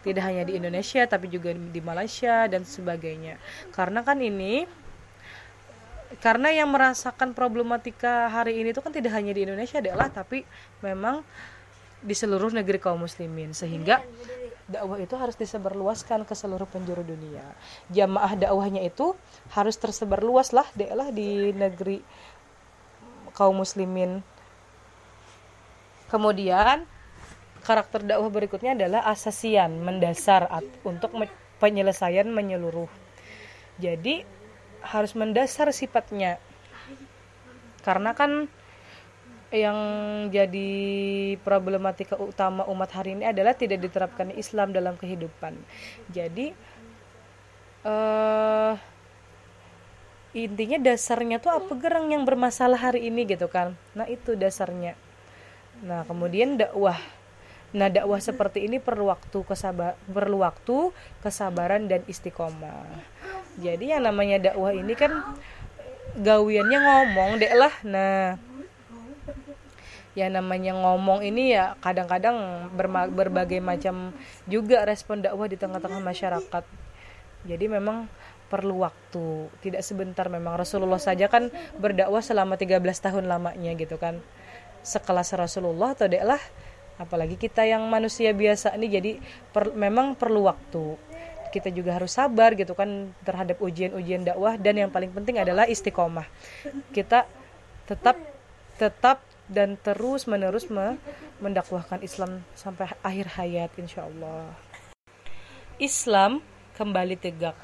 Tidak 0.00 0.24
hanya 0.24 0.48
di 0.48 0.56
Indonesia 0.56 1.04
tapi 1.04 1.28
juga 1.28 1.52
di 1.52 1.80
Malaysia 1.84 2.48
dan 2.48 2.64
sebagainya. 2.64 3.36
Karena 3.76 4.00
kan 4.00 4.16
ini 4.18 4.64
karena 6.24 6.48
yang 6.52 6.72
merasakan 6.72 7.36
problematika 7.36 8.32
hari 8.32 8.64
ini 8.64 8.72
itu 8.72 8.80
kan 8.80 8.92
tidak 8.92 9.12
hanya 9.12 9.36
di 9.36 9.44
Indonesia 9.44 9.80
adalah 9.84 10.08
tapi 10.08 10.44
memang 10.80 11.20
di 12.00 12.16
seluruh 12.16 12.48
negeri 12.48 12.80
kaum 12.80 13.04
muslimin. 13.04 13.52
Sehingga 13.52 14.00
dakwah 14.72 14.96
itu 14.96 15.12
harus 15.20 15.36
disebarluaskan 15.36 16.24
ke 16.24 16.32
seluruh 16.32 16.64
penjuru 16.64 17.04
dunia. 17.04 17.44
Jamaah 17.92 18.32
dakwahnya 18.40 18.80
itu 18.80 19.12
harus 19.52 19.76
tersebar 19.76 20.24
luas 20.24 20.56
lah 20.56 20.64
lah 20.74 21.12
di 21.12 21.52
negeri 21.52 22.00
kaum 23.36 23.60
muslimin. 23.60 24.24
Kemudian 26.08 26.88
karakter 27.60 28.02
dakwah 28.04 28.32
berikutnya 28.32 28.72
adalah 28.72 29.04
asasian, 29.12 29.84
mendasar 29.84 30.48
untuk 30.82 31.12
penyelesaian 31.60 32.26
menyeluruh. 32.26 32.88
Jadi 33.76 34.24
harus 34.82 35.12
mendasar 35.14 35.70
sifatnya. 35.70 36.42
Karena 37.86 38.12
kan 38.16 38.50
yang 39.52 39.78
jadi 40.32 40.70
problematika 41.44 42.16
utama 42.16 42.64
umat 42.72 42.88
hari 42.96 43.12
ini 43.12 43.28
adalah 43.28 43.52
tidak 43.52 43.84
diterapkan 43.84 44.32
Islam 44.32 44.72
dalam 44.72 44.96
kehidupan. 44.96 45.60
Jadi 46.08 46.56
uh, 47.84 48.74
intinya 50.32 50.80
dasarnya 50.80 51.36
tuh 51.36 51.52
apa 51.52 51.72
gerang 51.76 52.08
yang 52.08 52.24
bermasalah 52.24 52.80
hari 52.80 53.12
ini 53.12 53.28
gitu 53.28 53.52
kan. 53.52 53.76
Nah, 53.92 54.08
itu 54.08 54.32
dasarnya. 54.32 54.96
Nah, 55.84 56.08
kemudian 56.08 56.56
dakwah. 56.56 56.96
Nah, 57.76 57.92
dakwah 57.92 58.20
seperti 58.20 58.64
ini 58.64 58.80
perlu 58.80 59.12
waktu 59.12 59.38
kesabar 59.44 60.00
perlu 60.08 60.40
waktu, 60.40 60.96
kesabaran 61.20 61.92
dan 61.92 62.00
istiqomah. 62.08 62.88
Jadi 63.60 63.92
yang 63.92 64.08
namanya 64.08 64.52
dakwah 64.52 64.72
ini 64.72 64.96
kan 64.96 65.12
gawiannya 66.16 66.78
ngomong 66.80 67.30
deh 67.36 67.52
lah. 67.52 67.74
Nah, 67.84 68.40
ya 70.12 70.28
namanya 70.28 70.76
ngomong 70.76 71.24
ini 71.24 71.56
ya 71.56 71.72
kadang-kadang 71.80 72.68
berbagai 73.16 73.64
macam 73.64 74.12
juga 74.44 74.84
respon 74.84 75.24
dakwah 75.24 75.48
di 75.48 75.56
tengah-tengah 75.56 76.00
masyarakat. 76.04 76.64
Jadi 77.42 77.64
memang 77.66 78.06
perlu 78.52 78.84
waktu. 78.84 79.48
Tidak 79.64 79.80
sebentar 79.80 80.28
memang. 80.28 80.60
Rasulullah 80.60 81.00
saja 81.00 81.32
kan 81.32 81.48
berdakwah 81.80 82.20
selama 82.20 82.60
13 82.60 82.76
tahun 83.00 83.24
lamanya 83.24 83.72
gitu 83.80 83.96
kan. 83.96 84.20
Sekelas 84.84 85.32
Rasulullah 85.32 85.96
atau 85.96 86.10
dek 86.10 86.26
lah 86.26 86.42
apalagi 87.00 87.40
kita 87.40 87.64
yang 87.64 87.82
manusia 87.88 88.30
biasa 88.36 88.76
ini 88.76 88.86
jadi 88.92 89.12
per, 89.50 89.72
memang 89.72 90.12
perlu 90.12 90.44
waktu. 90.44 91.00
Kita 91.52 91.68
juga 91.72 91.96
harus 91.96 92.12
sabar 92.12 92.52
gitu 92.56 92.72
kan 92.76 93.12
terhadap 93.24 93.60
ujian-ujian 93.60 94.24
dakwah 94.24 94.56
dan 94.60 94.76
yang 94.76 94.90
paling 94.92 95.12
penting 95.12 95.40
adalah 95.40 95.64
istiqomah. 95.64 96.28
Kita 96.92 97.24
tetap 97.88 98.16
tetap 98.76 99.20
dan 99.52 99.76
terus 99.76 100.24
menerus 100.24 100.64
mendakwahkan 101.38 102.00
Islam 102.00 102.40
sampai 102.56 102.88
akhir 103.04 103.36
hayat 103.36 103.70
insya 103.76 104.08
Allah 104.08 104.56
Islam 105.82 106.38
kembali 106.78 107.18
tegak. 107.18 107.58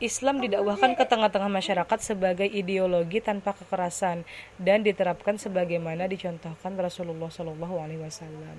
Islam 0.00 0.40
didakwahkan 0.40 0.96
ke 0.96 1.04
tengah-tengah 1.04 1.52
masyarakat 1.52 1.98
sebagai 2.00 2.48
ideologi 2.48 3.20
tanpa 3.20 3.52
kekerasan 3.52 4.24
dan 4.56 4.80
diterapkan 4.80 5.36
sebagaimana 5.36 6.08
dicontohkan 6.08 6.74
Rasulullah 6.74 7.28
Shallallahu 7.28 7.76
Alaihi 7.78 8.00
Wasallam. 8.00 8.58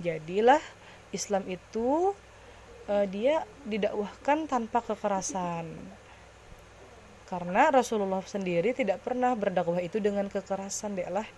Jadilah 0.00 0.58
Islam 1.12 1.46
itu 1.46 2.16
uh, 2.88 3.06
dia 3.06 3.44
didakwahkan 3.68 4.48
tanpa 4.48 4.80
kekerasan. 4.80 5.68
Karena 7.28 7.70
Rasulullah 7.70 8.24
sendiri 8.24 8.72
tidak 8.72 9.04
pernah 9.04 9.36
berdakwah 9.36 9.78
itu 9.78 10.00
dengan 10.00 10.26
kekerasan 10.32 10.96
deh 10.96 11.06
lah 11.12 11.28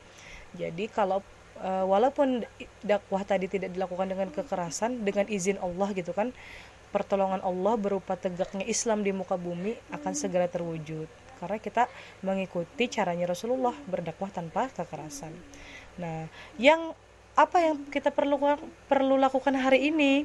jadi 0.56 0.88
kalau 0.88 1.20
uh, 1.60 1.84
walaupun 1.84 2.44
dakwah 2.80 3.22
tadi 3.22 3.46
tidak 3.46 3.76
dilakukan 3.76 4.08
dengan 4.08 4.28
kekerasan, 4.32 5.04
dengan 5.04 5.28
izin 5.28 5.60
Allah 5.60 5.92
gitu 5.92 6.16
kan, 6.16 6.32
pertolongan 6.90 7.44
Allah 7.44 7.74
berupa 7.76 8.16
tegaknya 8.16 8.64
Islam 8.64 9.04
di 9.04 9.12
muka 9.12 9.36
bumi 9.36 9.76
akan 9.92 10.12
segera 10.16 10.48
terwujud. 10.48 11.08
Karena 11.36 11.60
kita 11.60 11.84
mengikuti 12.24 12.88
caranya 12.88 13.28
Rasulullah 13.28 13.76
berdakwah 13.84 14.32
tanpa 14.32 14.72
kekerasan. 14.72 15.36
Nah, 16.00 16.28
yang 16.56 16.96
apa 17.36 17.60
yang 17.60 17.76
kita 17.92 18.08
perlu 18.08 18.40
perlu 18.88 19.20
lakukan 19.20 19.52
hari 19.52 19.92
ini 19.92 20.24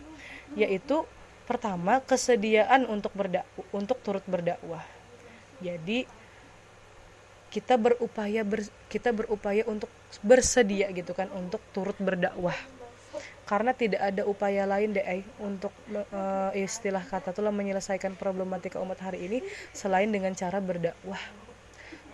yaitu 0.55 1.03
pertama 1.43 1.99
kesediaan 1.99 2.87
untuk 2.87 3.11
untuk 3.75 3.99
turut 3.99 4.23
berdakwah. 4.23 4.87
Jadi 5.59 6.07
kita 7.51 7.75
berupaya 7.75 8.47
ber, 8.47 8.63
kita 8.87 9.11
berupaya 9.11 9.67
untuk 9.67 9.91
bersedia 10.23 10.87
gitu 10.95 11.11
kan 11.11 11.27
untuk 11.35 11.59
turut 11.75 11.99
berdakwah. 11.99 12.55
Karena 13.43 13.75
tidak 13.75 13.99
ada 13.99 14.23
upaya 14.23 14.63
lain 14.63 14.95
deh 14.95 15.03
untuk 15.43 15.75
uh, 15.91 16.55
istilah 16.55 17.03
kata 17.03 17.35
itulah 17.35 17.51
menyelesaikan 17.51 18.15
problematika 18.15 18.79
umat 18.79 19.03
hari 19.03 19.27
ini 19.27 19.39
selain 19.75 20.07
dengan 20.07 20.31
cara 20.31 20.63
berdakwah. 20.63 21.19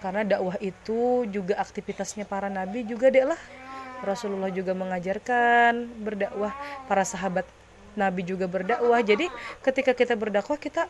Karena 0.01 0.25
dakwah 0.25 0.57
itu 0.57 1.29
juga 1.29 1.61
aktivitasnya 1.61 2.25
para 2.25 2.49
nabi 2.49 2.81
juga 2.89 3.13
deh 3.13 3.29
lah. 3.29 3.37
Rasulullah 4.01 4.49
juga 4.49 4.73
mengajarkan 4.73 6.01
berdakwah 6.01 6.53
para 6.89 7.05
sahabat 7.05 7.45
nabi 7.93 8.25
juga 8.25 8.49
berdakwah. 8.49 8.97
Jadi 9.05 9.29
ketika 9.61 9.93
kita 9.93 10.17
berdakwah 10.17 10.57
kita 10.57 10.89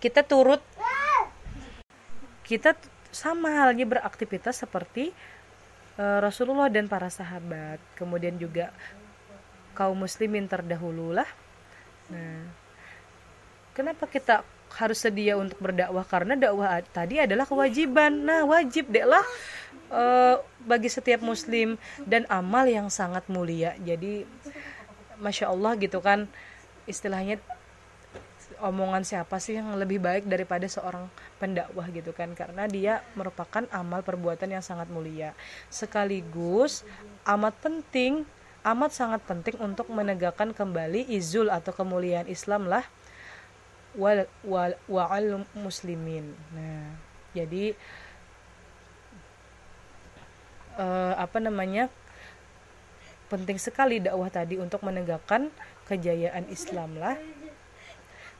kita 0.00 0.24
turut 0.24 0.64
kita 2.48 2.76
sama 3.12 3.52
halnya 3.52 3.84
beraktivitas 3.84 4.64
seperti 4.64 5.12
uh, 6.00 6.18
Rasulullah 6.24 6.72
dan 6.72 6.88
para 6.88 7.12
sahabat. 7.12 7.78
Kemudian 7.94 8.40
juga 8.40 8.72
kaum 9.76 9.96
muslimin 9.96 10.48
terdahulu 10.48 11.16
lah 11.16 11.28
nah 12.12 12.44
kenapa 13.72 14.04
kita 14.04 14.44
harus 14.72 15.04
sedia 15.04 15.36
untuk 15.36 15.60
berdakwah? 15.60 16.04
Karena 16.04 16.36
dakwah 16.36 16.80
tadi 16.92 17.20
adalah 17.20 17.44
kewajiban. 17.44 18.24
Nah 18.24 18.48
wajib 18.48 18.88
deh 18.88 19.04
lah 19.04 19.24
uh, 19.92 20.40
bagi 20.64 20.88
setiap 20.88 21.20
muslim. 21.20 21.76
Dan 22.04 22.24
amal 22.32 22.64
yang 22.68 22.88
sangat 22.88 23.28
mulia. 23.28 23.76
Jadi 23.80 24.24
masya 25.20 25.52
Allah 25.52 25.76
gitu 25.78 26.00
kan 26.00 26.26
istilahnya 26.88 27.38
omongan 28.62 29.02
siapa 29.02 29.42
sih 29.42 29.58
yang 29.58 29.74
lebih 29.74 29.98
baik 29.98 30.30
daripada 30.30 30.64
seorang 30.70 31.10
pendakwah 31.42 31.90
gitu 31.90 32.14
kan? 32.14 32.32
Karena 32.38 32.70
dia 32.70 33.02
merupakan 33.18 33.66
amal 33.74 34.06
perbuatan 34.06 34.54
yang 34.54 34.64
sangat 34.64 34.86
mulia. 34.88 35.34
Sekaligus 35.68 36.86
amat 37.26 37.58
penting 37.58 38.22
amat 38.62 38.94
sangat 38.94 39.20
penting 39.26 39.58
untuk 39.58 39.90
menegakkan 39.90 40.54
kembali 40.54 41.10
izul 41.10 41.50
atau 41.50 41.74
kemuliaan 41.74 42.30
Islam 42.30 42.70
lah 42.70 42.86
wal 43.98 44.24
wal 44.46 44.78
wal 44.86 45.42
muslimin. 45.58 46.30
Nah 46.54 46.94
jadi 47.34 47.74
uh, 50.78 51.18
apa 51.18 51.42
namanya 51.42 51.90
penting 53.26 53.58
sekali 53.58 53.98
dakwah 53.98 54.28
tadi 54.28 54.60
untuk 54.60 54.84
menegakkan 54.84 55.48
kejayaan 55.88 56.46
Islam 56.52 57.00
lah 57.00 57.16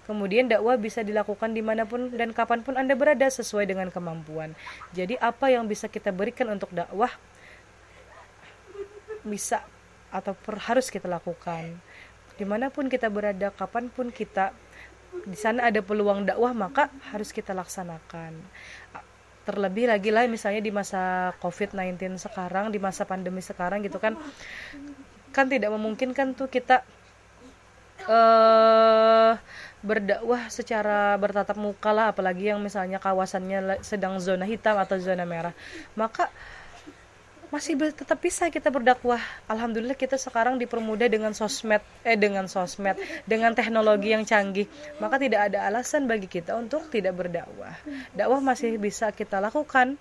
Kemudian 0.03 0.51
dakwah 0.51 0.75
bisa 0.75 1.07
dilakukan 1.07 1.55
di 1.55 1.63
mana 1.63 1.87
pun 1.87 2.11
dan 2.11 2.35
kapan 2.35 2.67
pun 2.67 2.75
Anda 2.75 2.99
berada 2.99 3.23
sesuai 3.31 3.71
dengan 3.71 3.87
kemampuan. 3.95 4.59
Jadi 4.91 5.15
apa 5.23 5.55
yang 5.55 5.71
bisa 5.71 5.87
kita 5.87 6.11
berikan 6.11 6.51
untuk 6.51 6.75
dakwah 6.75 7.11
bisa 9.23 9.63
atau 10.11 10.35
per, 10.35 10.59
harus 10.69 10.91
kita 10.91 11.07
lakukan. 11.07 11.79
Di 12.35 12.43
mana 12.43 12.69
pun 12.69 12.91
kita 12.91 13.07
berada, 13.09 13.55
kapan 13.55 13.87
pun 13.89 14.11
kita 14.11 14.51
di 15.23 15.37
sana 15.37 15.69
ada 15.71 15.79
peluang 15.85 16.27
dakwah 16.27 16.51
maka 16.51 16.91
harus 17.15 17.31
kita 17.31 17.55
laksanakan. 17.55 18.35
Terlebih 19.43 19.91
lagi 19.91 20.11
lah 20.11 20.27
misalnya 20.27 20.63
di 20.63 20.75
masa 20.75 21.33
COVID-19 21.39 22.19
sekarang, 22.19 22.75
di 22.75 22.79
masa 22.83 23.07
pandemi 23.07 23.43
sekarang 23.43 23.83
gitu 23.87 24.03
kan, 24.03 24.19
kan 25.31 25.47
tidak 25.47 25.71
memungkinkan 25.71 26.35
tuh 26.35 26.47
kita 26.47 26.87
uh, 28.07 29.35
berdakwah 29.83 30.47
secara 30.47 31.19
bertatap 31.19 31.59
muka 31.59 31.91
lah 31.91 32.15
apalagi 32.15 32.55
yang 32.55 32.63
misalnya 32.63 33.03
kawasannya 33.03 33.83
sedang 33.83 34.23
zona 34.23 34.47
hitam 34.47 34.79
atau 34.79 34.95
zona 35.03 35.27
merah 35.27 35.53
maka 35.99 36.31
masih 37.53 37.77
tetap 37.77 38.17
bisa 38.17 38.49
kita 38.49 38.73
berdakwah. 38.73 39.21
Alhamdulillah 39.45 39.93
kita 39.93 40.17
sekarang 40.17 40.57
dipermudah 40.57 41.05
dengan 41.13 41.37
sosmed, 41.37 41.85
eh 42.01 42.17
dengan 42.17 42.49
sosmed, 42.49 42.97
dengan 43.29 43.53
teknologi 43.53 44.17
yang 44.17 44.25
canggih. 44.25 44.65
Maka 44.97 45.21
tidak 45.21 45.53
ada 45.53 45.69
alasan 45.69 46.09
bagi 46.09 46.33
kita 46.33 46.57
untuk 46.57 46.89
tidak 46.89 47.13
berdakwah. 47.13 47.77
Dakwah 48.17 48.41
masih 48.41 48.81
bisa 48.81 49.13
kita 49.13 49.37
lakukan 49.37 50.01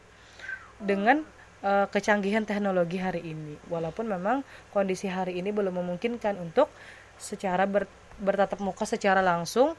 dengan 0.80 1.28
uh, 1.60 1.92
kecanggihan 1.92 2.48
teknologi 2.48 3.04
hari 3.04 3.36
ini. 3.36 3.60
Walaupun 3.68 4.08
memang 4.08 4.48
kondisi 4.72 5.12
hari 5.12 5.36
ini 5.36 5.52
belum 5.52 5.76
memungkinkan 5.76 6.40
untuk 6.40 6.72
secara 7.20 7.68
ber, 7.68 7.84
bertatap 8.22 8.62
muka 8.62 8.86
secara 8.86 9.20
langsung 9.20 9.74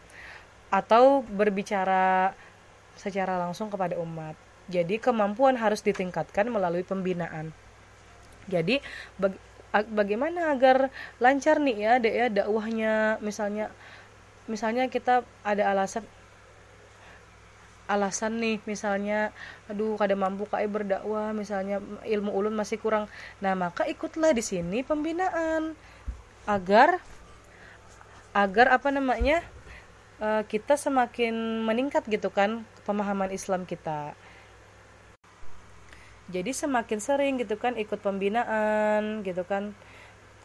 atau 0.69 1.23
berbicara 1.25 2.35
secara 2.99 3.41
langsung 3.41 3.73
kepada 3.73 3.97
umat. 4.03 4.37
Jadi 4.69 4.99
kemampuan 4.99 5.57
harus 5.57 5.81
ditingkatkan 5.81 6.49
melalui 6.49 6.85
pembinaan. 6.85 7.55
Jadi 8.51 8.83
bag, 9.17 9.39
bagaimana 9.93 10.51
agar 10.53 10.91
lancar 11.23 11.63
nih 11.63 11.77
ya 11.79 11.93
dek 12.03 12.15
ya 12.15 12.27
dakwahnya? 12.43 12.93
Misalnya 13.23 13.71
misalnya 14.51 14.91
kita 14.91 15.23
ada 15.47 15.63
alasan 15.71 16.05
alasan 17.91 18.41
nih 18.41 18.63
misalnya 18.65 19.35
aduh 19.69 20.01
kada 20.01 20.17
mampu 20.17 20.49
kai 20.49 20.65
berdakwah 20.65 21.35
misalnya 21.37 21.83
ilmu 22.07 22.33
ulun 22.33 22.55
masih 22.57 22.81
kurang. 22.81 23.11
Nah 23.45 23.53
maka 23.53 23.85
ikutlah 23.85 24.33
di 24.33 24.41
sini 24.41 24.81
pembinaan 24.81 25.77
agar 26.49 26.99
agar 28.33 28.73
apa 28.73 28.89
namanya 28.89 29.45
uh, 30.21 30.45
kita 30.49 30.77
semakin 30.77 31.65
meningkat 31.65 32.05
gitu 32.09 32.33
kan 32.33 32.65
pemahaman 32.89 33.33
Islam 33.33 33.69
kita 33.69 34.17
jadi 36.33 36.51
semakin 36.57 36.99
sering 36.99 37.37
gitu 37.37 37.61
kan 37.61 37.77
ikut 37.77 38.01
pembinaan 38.01 39.21
gitu 39.21 39.45
kan 39.45 39.77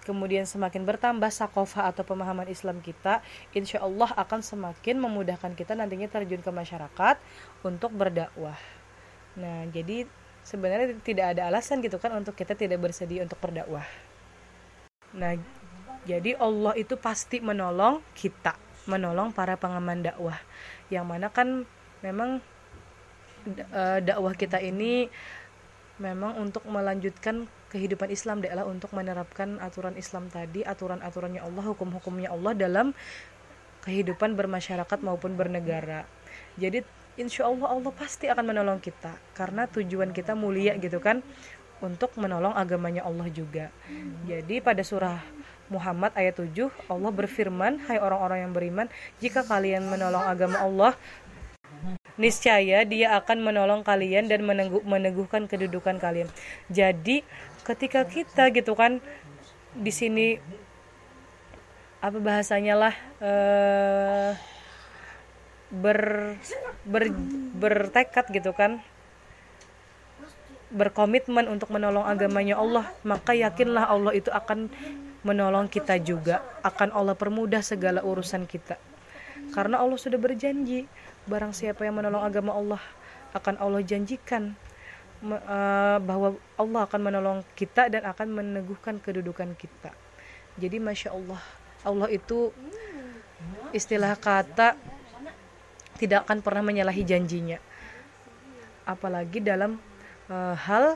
kemudian 0.07 0.47
semakin 0.47 0.87
bertambah 0.87 1.27
sakofa 1.27 1.91
atau 1.91 2.07
pemahaman 2.07 2.47
Islam 2.47 2.79
kita, 2.79 3.19
insya 3.51 3.83
Allah 3.83 4.07
akan 4.15 4.39
semakin 4.39 5.03
memudahkan 5.03 5.51
kita 5.51 5.75
nantinya 5.75 6.07
terjun 6.07 6.39
ke 6.39 6.47
masyarakat 6.47 7.19
untuk 7.67 7.91
berdakwah. 7.91 8.55
Nah, 9.35 9.67
jadi 9.67 10.07
sebenarnya 10.47 10.95
tidak 11.03 11.35
ada 11.35 11.51
alasan 11.51 11.83
gitu 11.83 11.99
kan 11.99 12.15
untuk 12.15 12.39
kita 12.39 12.55
tidak 12.55 12.79
bersedia 12.79 13.27
untuk 13.27 13.35
berdakwah. 13.43 13.83
Nah, 15.11 15.35
jadi 16.07 16.39
Allah 16.39 16.71
itu 16.79 16.95
pasti 16.95 17.43
menolong 17.43 17.99
kita, 18.15 18.55
menolong 18.87 19.35
para 19.35 19.59
pengaman 19.59 19.99
dakwah. 19.99 20.39
Yang 20.87 21.05
mana 21.05 21.27
kan 21.27 21.67
memang 21.99 22.39
uh, 23.75 23.99
dakwah 23.99 24.31
kita 24.31 24.63
ini 24.63 25.11
memang 25.99 26.39
untuk 26.39 26.63
melanjutkan 26.63 27.51
kehidupan 27.67 28.07
Islam 28.07 28.39
adalah 28.39 28.63
untuk 28.63 28.95
menerapkan 28.95 29.59
aturan 29.59 29.99
Islam 29.99 30.31
tadi, 30.31 30.63
aturan-aturannya 30.63 31.43
Allah, 31.43 31.63
hukum-hukumnya 31.75 32.31
Allah 32.31 32.55
dalam 32.55 32.95
kehidupan 33.83 34.39
bermasyarakat 34.39 34.99
maupun 35.03 35.35
bernegara. 35.35 36.07
Jadi 36.55 36.87
insya 37.19 37.51
Allah 37.51 37.67
Allah 37.67 37.91
pasti 37.91 38.31
akan 38.31 38.45
menolong 38.55 38.79
kita 38.79 39.19
karena 39.35 39.67
tujuan 39.67 40.15
kita 40.15 40.37
mulia 40.37 40.77
gitu 40.79 41.03
kan 41.03 41.19
untuk 41.83 42.13
menolong 42.15 42.53
agamanya 42.55 43.03
Allah 43.03 43.27
juga. 43.29 43.73
Jadi 44.25 44.61
pada 44.63 44.81
surah 44.81 45.19
Muhammad 45.67 46.15
ayat 46.15 46.39
7 46.39 46.71
Allah 46.87 47.11
berfirman, 47.11 47.83
"Hai 47.87 47.99
orang-orang 47.99 48.47
yang 48.47 48.53
beriman, 48.55 48.87
jika 49.19 49.43
kalian 49.43 49.87
menolong 49.87 50.23
agama 50.23 50.63
Allah, 50.63 50.93
niscaya 52.17 52.81
dia 52.83 53.13
akan 53.13 53.45
menolong 53.45 53.81
kalian 53.85 54.25
dan 54.25 54.41
meneguh, 54.41 54.81
meneguhkan 54.83 55.45
kedudukan 55.45 56.01
kalian. 56.01 56.27
Jadi 56.67 57.21
ketika 57.61 58.03
kita 58.09 58.49
gitu 58.49 58.73
kan 58.73 58.97
di 59.77 59.93
sini 59.93 60.41
apa 62.01 62.17
bahasanya 62.17 62.75
lah 62.77 62.93
uh, 63.21 64.31
ber, 65.69 65.99
ber 66.85 67.03
bertekad 67.57 68.29
gitu 68.33 68.53
kan 68.53 68.81
berkomitmen 70.67 71.47
untuk 71.47 71.71
menolong 71.73 72.05
agamanya 72.05 72.59
Allah 72.59 72.85
maka 73.01 73.33
yakinlah 73.33 73.87
Allah 73.87 74.13
itu 74.13 74.29
akan 74.29 74.69
menolong 75.27 75.67
kita 75.67 75.99
juga 75.99 76.39
akan 76.63 76.95
Allah 76.95 77.15
permudah 77.19 77.59
segala 77.59 77.99
urusan 77.99 78.47
kita 78.47 78.79
karena 79.51 79.79
Allah 79.79 79.99
sudah 79.99 80.19
berjanji 80.19 80.87
barang 81.27 81.51
siapa 81.51 81.83
yang 81.83 81.99
menolong 81.99 82.23
agama 82.23 82.55
Allah 82.55 82.81
akan 83.35 83.59
Allah 83.59 83.83
janjikan 83.83 84.55
uh, 85.23 85.97
bahwa 86.01 86.37
Allah 86.57 86.81
akan 86.87 87.01
menolong 87.01 87.39
kita 87.53 87.91
dan 87.91 88.07
akan 88.07 88.27
meneguhkan 88.33 88.97
kedudukan 89.01 89.53
kita. 89.57 89.93
Jadi 90.57 90.81
masya 90.81 91.13
Allah, 91.13 91.41
Allah 91.85 92.09
itu 92.09 92.49
istilah 93.75 94.17
kata 94.17 94.73
tidak 96.01 96.25
akan 96.25 96.41
pernah 96.41 96.63
menyalahi 96.65 97.03
janjinya. 97.05 97.61
Apalagi 98.87 99.43
dalam 99.43 99.77
uh, 100.31 100.55
hal 100.55 100.95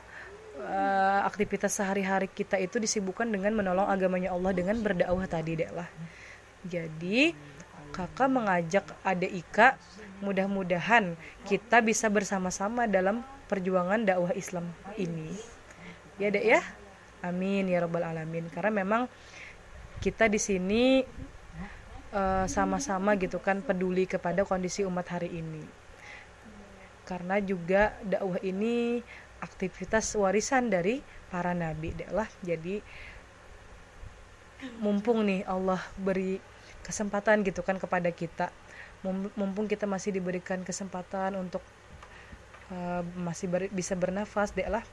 uh, 0.61 1.25
aktivitas 1.25 1.73
sehari-hari 1.73 2.29
kita 2.29 2.57
itu 2.61 2.77
disibukkan 2.77 3.27
dengan 3.27 3.51
menolong 3.57 3.89
agamanya 3.89 4.31
Allah 4.31 4.53
dengan 4.53 4.77
berdakwah 4.79 5.25
tadi 5.25 5.57
deh 5.57 5.71
lah. 5.73 5.89
Jadi 6.65 7.33
kakak 7.91 8.29
mengajak 8.31 8.85
adik 9.03 9.43
Ika 9.43 9.75
mudah-mudahan 10.21 11.17
kita 11.43 11.81
bisa 11.83 12.07
bersama-sama 12.07 12.85
dalam 12.87 13.25
perjuangan 13.49 14.05
dakwah 14.05 14.31
Islam 14.37 14.69
ini. 14.95 15.33
Ya 16.21 16.29
dek 16.29 16.45
ya? 16.45 16.61
Amin 17.25 17.67
ya 17.67 17.83
robbal 17.83 18.05
alamin. 18.05 18.47
Karena 18.53 18.85
memang 18.85 19.11
kita 19.99 20.29
di 20.29 20.39
sini 20.39 21.03
eh, 22.13 22.45
sama-sama 22.47 23.17
gitu 23.17 23.41
kan 23.41 23.59
peduli 23.65 24.05
kepada 24.05 24.45
kondisi 24.47 24.85
umat 24.85 25.09
hari 25.09 25.41
ini. 25.41 25.65
Karena 27.03 27.41
juga 27.43 27.97
dakwah 28.05 28.39
ini 28.39 29.03
aktivitas 29.41 30.13
warisan 30.15 30.69
dari 30.69 31.01
para 31.33 31.51
nabi 31.51 31.91
dek 31.97 32.11
lah. 32.13 32.29
Jadi 32.45 32.79
mumpung 34.77 35.25
nih 35.25 35.41
Allah 35.49 35.81
beri 35.97 36.37
kesempatan 36.85 37.41
gitu 37.41 37.65
kan 37.65 37.81
kepada 37.81 38.09
kita. 38.13 38.53
Mumpung 39.33 39.65
kita 39.65 39.89
masih 39.89 40.13
diberikan 40.13 40.61
kesempatan 40.61 41.33
untuk 41.33 41.65
uh, 42.69 43.01
masih 43.17 43.49
ber, 43.49 43.65
bisa 43.73 43.97
bernafas 43.97 44.53
deh 44.53 44.69
lah. 44.69 44.85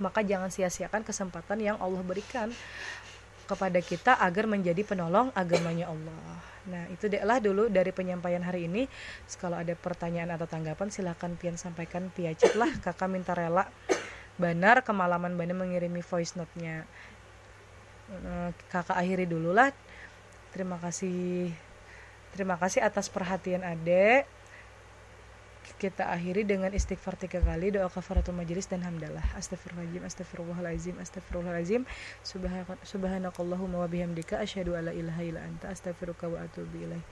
Maka 0.00 0.24
jangan 0.24 0.48
sia-siakan 0.48 1.04
kesempatan 1.04 1.60
yang 1.60 1.76
Allah 1.76 2.00
berikan 2.00 2.48
kepada 3.50 3.82
kita 3.82 4.14
agar 4.22 4.46
menjadi 4.46 4.86
penolong 4.86 5.34
agamanya 5.34 5.90
Allah. 5.90 6.38
Nah 6.70 6.86
itu 6.94 7.10
deh 7.10 7.18
lah 7.26 7.42
dulu 7.42 7.66
dari 7.66 7.90
penyampaian 7.90 8.46
hari 8.46 8.70
ini. 8.70 8.86
Kalau 9.42 9.58
ada 9.58 9.74
pertanyaan 9.74 10.30
atau 10.38 10.46
tanggapan 10.46 10.94
silahkan 10.94 11.34
pian 11.34 11.58
sampaikan 11.58 12.14
via 12.14 12.30
chat 12.38 12.54
lah. 12.54 12.70
Kakak 12.78 13.10
minta 13.10 13.34
rela 13.34 13.66
benar 14.38 14.86
kemalaman 14.86 15.34
benar 15.34 15.58
mengirimi 15.58 16.06
voice 16.06 16.38
note-nya. 16.38 16.86
Eh, 18.14 18.50
kakak 18.70 18.94
akhiri 18.94 19.26
dulu 19.26 19.50
lah. 19.50 19.74
Terima 20.54 20.78
kasih 20.78 21.50
Terima 22.30 22.54
kasih 22.54 22.86
atas 22.86 23.10
perhatian 23.10 23.66
adek. 23.66 24.26
Kita 25.78 26.10
akhiri 26.10 26.42
dengan 26.48 26.74
istighfar 26.74 27.14
tiga 27.14 27.38
kali 27.38 27.70
doa 27.70 27.86
kafaratul 27.86 28.34
majelis 28.34 28.66
dan 28.66 28.82
hamdalah. 28.82 29.22
Astagfirullahaladzim, 29.38 30.02
astagfirullahaladzim, 30.02 30.94
astagfirullahaladzim. 30.98 31.82
Subhanakallahumma 32.82 33.84
wa 33.84 33.88
bihamdika 33.88 34.42
asyhadu 34.42 34.74
alla 34.74 34.90
ilaha 34.90 35.22
illa 35.22 35.40
anta 35.46 35.70
astaghfiruka 35.70 36.26
wa 36.26 36.42
atubu 36.42 36.74
ilaih. 36.74 37.04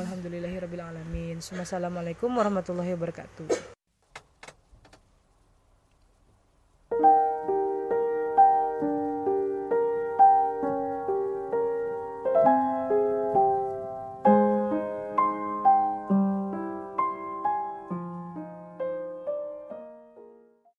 Walhamdulillahi 0.00 0.56
rabbil 0.64 0.80
alamin. 0.80 1.42
Assalamualaikum 1.42 2.32
warahmatullahi 2.32 2.96
wabarakatuh. 2.96 3.73